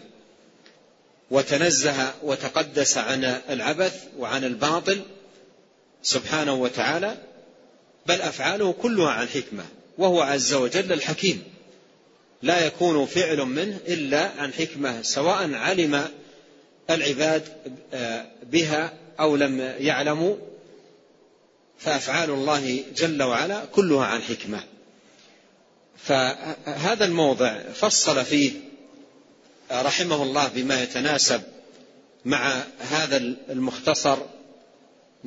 وتنزه 1.30 2.14
وتقدس 2.22 2.98
عن 2.98 3.24
العبث 3.24 4.04
وعن 4.18 4.44
الباطل 4.44 5.02
سبحانه 6.02 6.54
وتعالى. 6.54 7.16
بل 8.06 8.20
أفعاله 8.20 8.72
كلها 8.72 9.10
عن 9.10 9.28
حكمة 9.28 9.64
وهو 9.98 10.20
عز 10.20 10.54
وجل 10.54 10.92
الحكيم. 10.92 11.42
لا 12.42 12.66
يكون 12.66 13.06
فعل 13.06 13.36
منه 13.36 13.78
إلا 13.88 14.30
عن 14.38 14.52
حكمة 14.52 15.02
سواء 15.02 15.54
علم 15.54 16.08
العباد 16.90 17.48
بها 18.42 18.92
أو 19.20 19.36
لم 19.36 19.74
يعلموا. 19.78 20.36
فأفعال 21.78 22.30
الله 22.30 22.84
جل 22.96 23.22
وعلا 23.22 23.64
كلها 23.64 24.04
عن 24.04 24.22
حكمة. 24.22 24.60
فهذا 25.96 27.04
الموضع 27.04 27.62
فصل 27.74 28.24
فيه 28.24 28.52
رحمه 29.72 30.22
الله 30.22 30.48
بما 30.48 30.82
يتناسب 30.82 31.42
مع 32.24 32.62
هذا 32.78 33.16
المختصر 33.50 34.18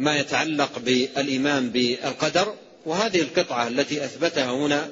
ما 0.01 0.17
يتعلق 0.19 0.79
بالإيمان 0.79 1.69
بالقدر 1.69 2.53
وهذه 2.85 3.21
القطعة 3.21 3.67
التي 3.67 4.05
أثبتها 4.05 4.51
هنا 4.51 4.89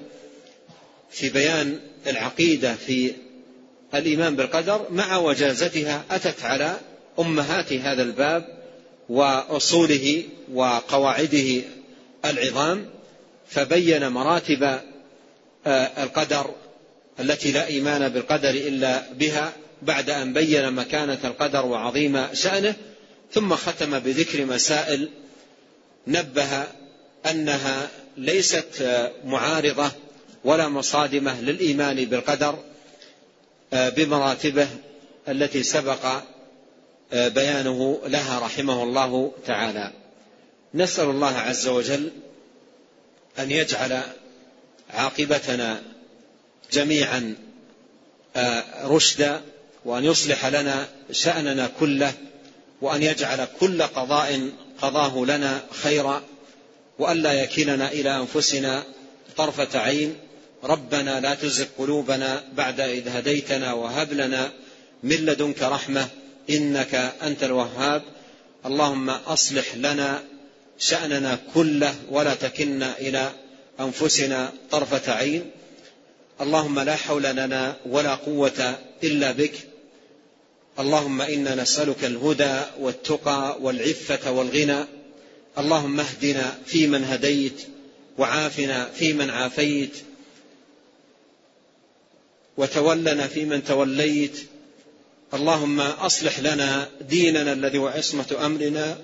في 1.12 1.30
بيان 1.30 1.80
العقيدة 2.08 2.76
في 2.76 3.14
الإيمان 3.96 4.36
بالقدر 4.36 4.88
مع 4.92 5.18
وجازتها 5.18 6.04
أتت 6.12 6.44
على 6.44 6.78
أمهات 7.20 7.74
هذا 7.74 8.04
الباب 8.04 8.60
وأصوله 9.10 10.24
وقواعده 10.54 11.62
العظام 12.26 12.90
فبين 13.48 14.08
مراتب 14.08 14.64
آه، 15.68 16.04
القدر 16.04 16.52
التي 17.20 17.52
لا 17.52 17.68
إيمان 17.68 18.10
بالقدر 18.10 18.50
إلا 18.50 19.04
بها 19.14 19.54
بعد 19.82 20.10
أن 20.10 20.34
بين 20.34 20.72
مكانة 20.74 21.20
القدر 21.24 21.66
وعظيم 21.66 22.28
شأنه 22.34 22.76
ثم 23.34 23.56
ختم 23.56 24.00
بذكر 24.00 24.46
مسائل 24.46 25.10
نبه 26.08 26.64
أنها 27.26 27.88
ليست 28.18 29.12
معارضة 29.26 29.92
ولا 30.44 30.68
مصادمة 30.68 31.42
للإيمان 31.42 32.06
بالقدر 32.06 32.60
آه، 33.74 33.90
بمراتبه 33.90 34.68
التي 35.28 35.64
سبق 35.64 36.06
آه، 37.14 37.28
بيانه 37.28 38.02
لها 38.06 38.40
رحمه 38.40 38.84
الله 38.84 39.32
تعالى. 39.46 39.92
نسأل 40.74 41.10
الله 41.10 41.38
عز 41.38 41.68
وجل 41.68 42.12
أن 43.40 43.52
يجعل 43.52 44.02
عاقبتنا 44.90 45.82
جميعا 46.72 47.36
آه، 48.36 48.64
رشدا 48.84 49.42
وأن 49.86 50.04
يصلح 50.04 50.46
لنا 50.46 50.88
شأننا 51.12 51.70
كله 51.80 52.14
وأن 52.82 53.04
يجعل 53.04 53.48
كل 53.60 53.84
قضاء 53.84 54.50
قضاه 54.82 55.26
لنا 55.26 55.62
خيرا 55.72 56.24
وألا 57.00 57.34
يكلنا 57.34 57.92
إلى 57.92 58.18
أنفسنا 58.18 58.84
طرفة 59.38 59.80
عين. 59.80 60.16
ربنا 60.64 61.20
لا 61.20 61.36
تزغ 61.36 61.66
قلوبنا 61.78 62.44
بعد 62.54 62.80
إذ 62.80 63.08
هديتنا 63.08 63.74
وهب 63.74 64.14
لنا 64.14 64.52
من 65.04 65.16
لدنك 65.16 65.62
رحمة 65.62 66.08
إنك 66.50 67.14
أنت 67.24 67.44
الوهاب. 67.44 68.02
اللهم 68.66 69.10
أصلح 69.10 69.76
لنا 69.76 70.24
شأننا 70.80 71.40
كله 71.54 71.96
ولا 72.10 72.36
تكلنا 72.36 72.98
إلى 73.00 73.32
أنفسنا 73.80 74.52
طرفة 74.72 75.14
عين. 75.14 75.52
اللهم 76.42 76.80
لا 76.80 76.96
حول 76.96 77.24
لنا 77.24 77.76
ولا 77.86 78.16
قوة 78.16 78.80
إلا 79.04 79.32
بك. 79.32 79.69
اللهم 80.80 81.22
إنا 81.22 81.56
نسألك 81.56 82.04
الهدى 82.04 82.62
والتقى 82.80 83.58
والعفة 83.62 84.32
والغنى. 84.32 84.86
اللهم 85.58 86.00
اهدنا 86.00 86.58
فيمن 86.66 87.04
هديت 87.04 87.62
وعافنا 88.18 88.86
فيمن 88.86 89.30
عافيت. 89.30 89.98
وتولنا 92.58 93.28
فيمن 93.28 93.64
توليت. 93.64 94.40
اللهم 95.34 95.80
أصلح 95.80 96.40
لنا 96.40 96.90
ديننا 97.02 97.54
الذي 97.54 97.78
هو 97.78 97.88
عصمة 97.88 98.38
أمرنا. 98.46 98.98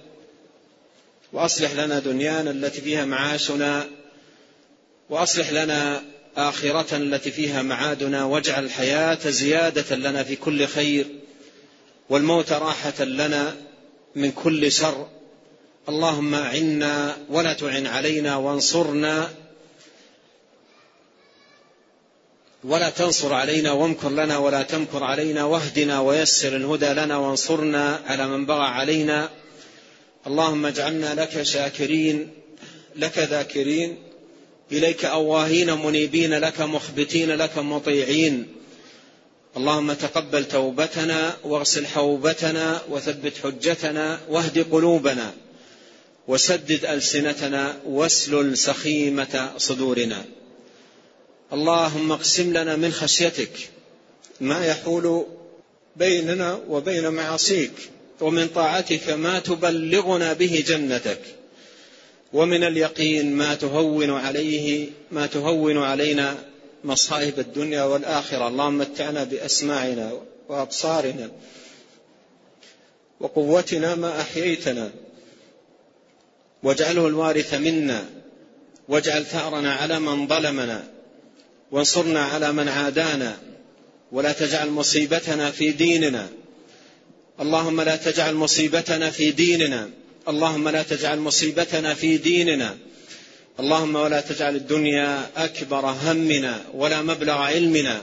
وأصلح 1.34 1.74
لنا 1.74 2.00
دنيانا 2.00 2.52
التي 2.52 2.82
فيها 2.82 3.06
معاشنا. 3.06 3.88
وأصلح 5.10 5.52
لنا 5.52 6.04
آخرتنا 6.38 7.16
التي 7.16 7.32
فيها 7.32 7.62
معادنا. 7.62 8.24
واجعل 8.24 8.66
الحياة 8.66 9.30
زيادة 9.30 9.96
لنا 9.96 10.24
في 10.24 10.36
كل 10.36 10.68
خير. 10.68 11.25
والموت 12.10 12.52
راحة 12.52 13.04
لنا 13.04 13.56
من 14.16 14.32
كل 14.32 14.72
شر. 14.72 15.08
اللهم 15.90 16.36
اعنا 16.36 17.18
ولا 17.30 17.54
تعن 17.54 17.88
علينا 17.88 18.36
وانصرنا 18.36 19.30
ولا 22.64 22.90
تنصر 22.90 23.34
علينا 23.34 23.72
وامكر 23.72 24.10
لنا 24.10 24.38
ولا 24.38 24.64
تمكر 24.64 25.04
علينا 25.04 25.44
واهدنا 25.44 26.00
ويسر 26.00 26.56
الهدى 26.56 26.90
لنا 26.90 27.18
وانصرنا 27.18 28.02
على 28.06 28.28
من 28.28 28.46
بغى 28.46 28.64
علينا. 28.66 29.30
اللهم 30.28 30.66
اجعلنا 30.66 31.22
لك 31.22 31.44
شاكرين 31.44 32.30
لك 32.96 33.18
ذاكرين 33.18 33.98
إليك 34.72 35.06
أواهين 35.06 35.86
منيبين 35.86 36.34
لك 36.34 36.62
مخبتين 36.62 37.32
لك 37.32 37.58
مطيعين. 37.58 38.48
اللهم 39.58 39.94
تقبل 39.94 40.46
توبتنا 40.46 41.38
واغسل 41.44 41.86
حوبتنا 41.86 42.82
وثبت 42.90 43.34
حجتنا 43.44 44.20
واهد 44.30 44.66
قلوبنا 44.72 45.34
وسدد 46.28 46.86
ألسنتنا 46.86 47.78
واسلل 47.86 48.58
سخيمة 48.58 49.52
صدورنا. 49.58 50.26
اللهم 51.54 52.12
اقسم 52.12 52.58
لنا 52.58 52.76
من 52.76 52.92
خشيتك 52.92 53.70
ما 54.42 54.66
يحول 54.66 55.26
بيننا 55.96 56.60
وبين 56.70 57.10
معاصيك 57.10 57.72
ومن 58.22 58.48
طاعتك 58.48 59.10
ما 59.10 59.40
تبلغنا 59.40 60.34
به 60.34 60.64
جنتك 60.68 61.22
ومن 62.34 62.64
اليقين 62.64 63.34
ما 63.36 63.56
تهون 63.56 64.10
عليه 64.10 64.90
ما 65.12 65.26
تهون 65.26 65.78
علينا 65.78 66.38
مصائب 66.86 67.40
الدنيا 67.40 67.84
والآخرة. 67.84 68.48
اللهم 68.48 68.78
متعنا 68.78 69.24
بأسماعنا 69.24 70.12
وأبصارنا 70.50 71.32
وقوتنا 73.20 73.96
ما 73.96 74.22
أحييتنا. 74.22 74.92
واجعله 76.64 77.08
الوارث 77.08 77.54
منا. 77.54 78.06
واجعل 78.88 79.26
ثأرنا 79.26 79.74
على 79.74 80.00
من 80.00 80.28
ظلمنا. 80.28 80.88
وانصرنا 81.72 82.26
على 82.26 82.52
من 82.52 82.68
عادانا. 82.68 83.38
ولا 84.12 84.32
تجعل 84.32 84.70
مصيبتنا 84.70 85.52
في 85.52 85.72
ديننا. 85.72 86.30
اللهم 87.40 87.82
لا 87.82 87.96
تجعل 87.96 88.36
مصيبتنا 88.36 89.10
في 89.10 89.32
ديننا. 89.32 89.90
اللهم 90.30 90.70
لا 90.70 90.84
تجعل 90.84 91.20
مصيبتنا 91.20 91.94
في 91.94 92.18
ديننا. 92.18 92.78
اللهم 93.60 93.96
ولا 93.96 94.22
تجعل 94.22 94.56
الدنيا 94.56 95.30
أكبر 95.38 95.86
همنا 95.86 96.62
ولا 96.74 97.02
مبلغ 97.02 97.34
علمنا. 97.34 98.02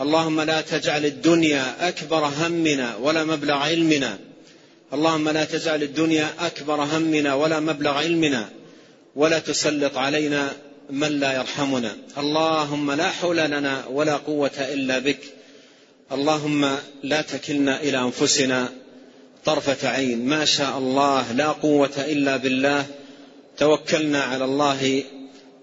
اللهم 0.00 0.40
لا 0.40 0.60
تجعل 0.60 1.04
الدنيا 1.04 1.88
أكبر 1.88 2.24
همنا 2.24 2.96
ولا 2.96 3.24
مبلغ 3.24 3.54
علمنا. 3.54 4.18
اللهم 4.92 5.28
لا 5.28 5.44
تجعل 5.44 5.82
الدنيا 5.82 6.28
أكبر 6.40 6.82
همنا 6.82 7.34
ولا 7.34 7.60
مبلغ 7.60 7.90
علمنا. 7.90 8.48
ولا 9.16 9.38
تسلط 9.38 9.96
علينا 9.96 10.52
من 10.90 11.20
لا 11.20 11.32
يرحمنا. 11.32 11.96
اللهم 12.18 12.90
لا 12.90 13.10
حول 13.10 13.36
لنا 13.36 13.86
ولا 13.86 14.16
قوة 14.16 14.58
إلا 14.58 14.98
بك. 14.98 15.20
اللهم 16.12 16.78
لا 17.02 17.22
تكلنا 17.22 17.80
إلى 17.80 17.98
أنفسنا 17.98 18.68
طرفة 19.44 19.88
عين. 19.88 20.26
ما 20.26 20.44
شاء 20.44 20.78
الله 20.78 21.32
لا 21.32 21.48
قوة 21.48 21.96
إلا 21.98 22.36
بالله. 22.36 22.86
توكلنا 23.58 24.22
على 24.22 24.44
الله 24.44 25.02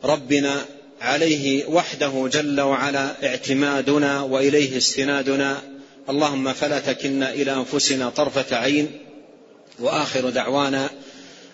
ربنا 0.04 0.66
عليه 1.02 1.66
وحده 1.66 2.30
جل 2.34 2.62
وعلا 2.62 3.28
اعتمادنا 3.28 4.22
وإليه 4.22 4.78
استنادنا. 4.78 5.62
اللهم 6.10 6.54
فلا 6.54 6.80
تكلنا 6.80 7.34
إلى 7.34 7.54
أنفسنا 7.54 8.10
طرفة 8.10 8.58
عين. 8.58 8.92
وآخر 9.80 10.30
دعوانا 10.30 10.90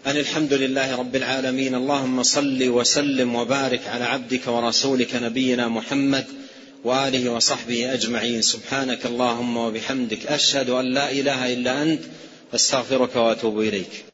أن 0.08 0.18
الحمد 0.18 0.54
لله 0.54 0.96
رب 0.96 1.16
العالمين. 1.16 1.76
اللهم 1.76 2.24
صل 2.24 2.70
وسلم 2.70 3.36
وبارك 3.36 3.88
على 3.88 4.04
عبدك 4.04 4.48
ورسولك 4.48 5.16
نبينا 5.16 5.68
محمد 5.68 6.26
وآله 6.84 7.30
وصحبه 7.30 7.94
أجمعين. 7.94 8.42
سبحانك 8.42 9.06
اللهم 9.06 9.58
وبحمدك. 9.58 10.26
أشهد 10.28 10.70
أن 10.70 10.94
لا 10.94 11.12
إله 11.12 11.54
إلا 11.54 11.82
أنت. 11.82 12.02
أستغفرك 12.56 13.16
وأتوب 13.16 13.60
إليك. 13.60 14.07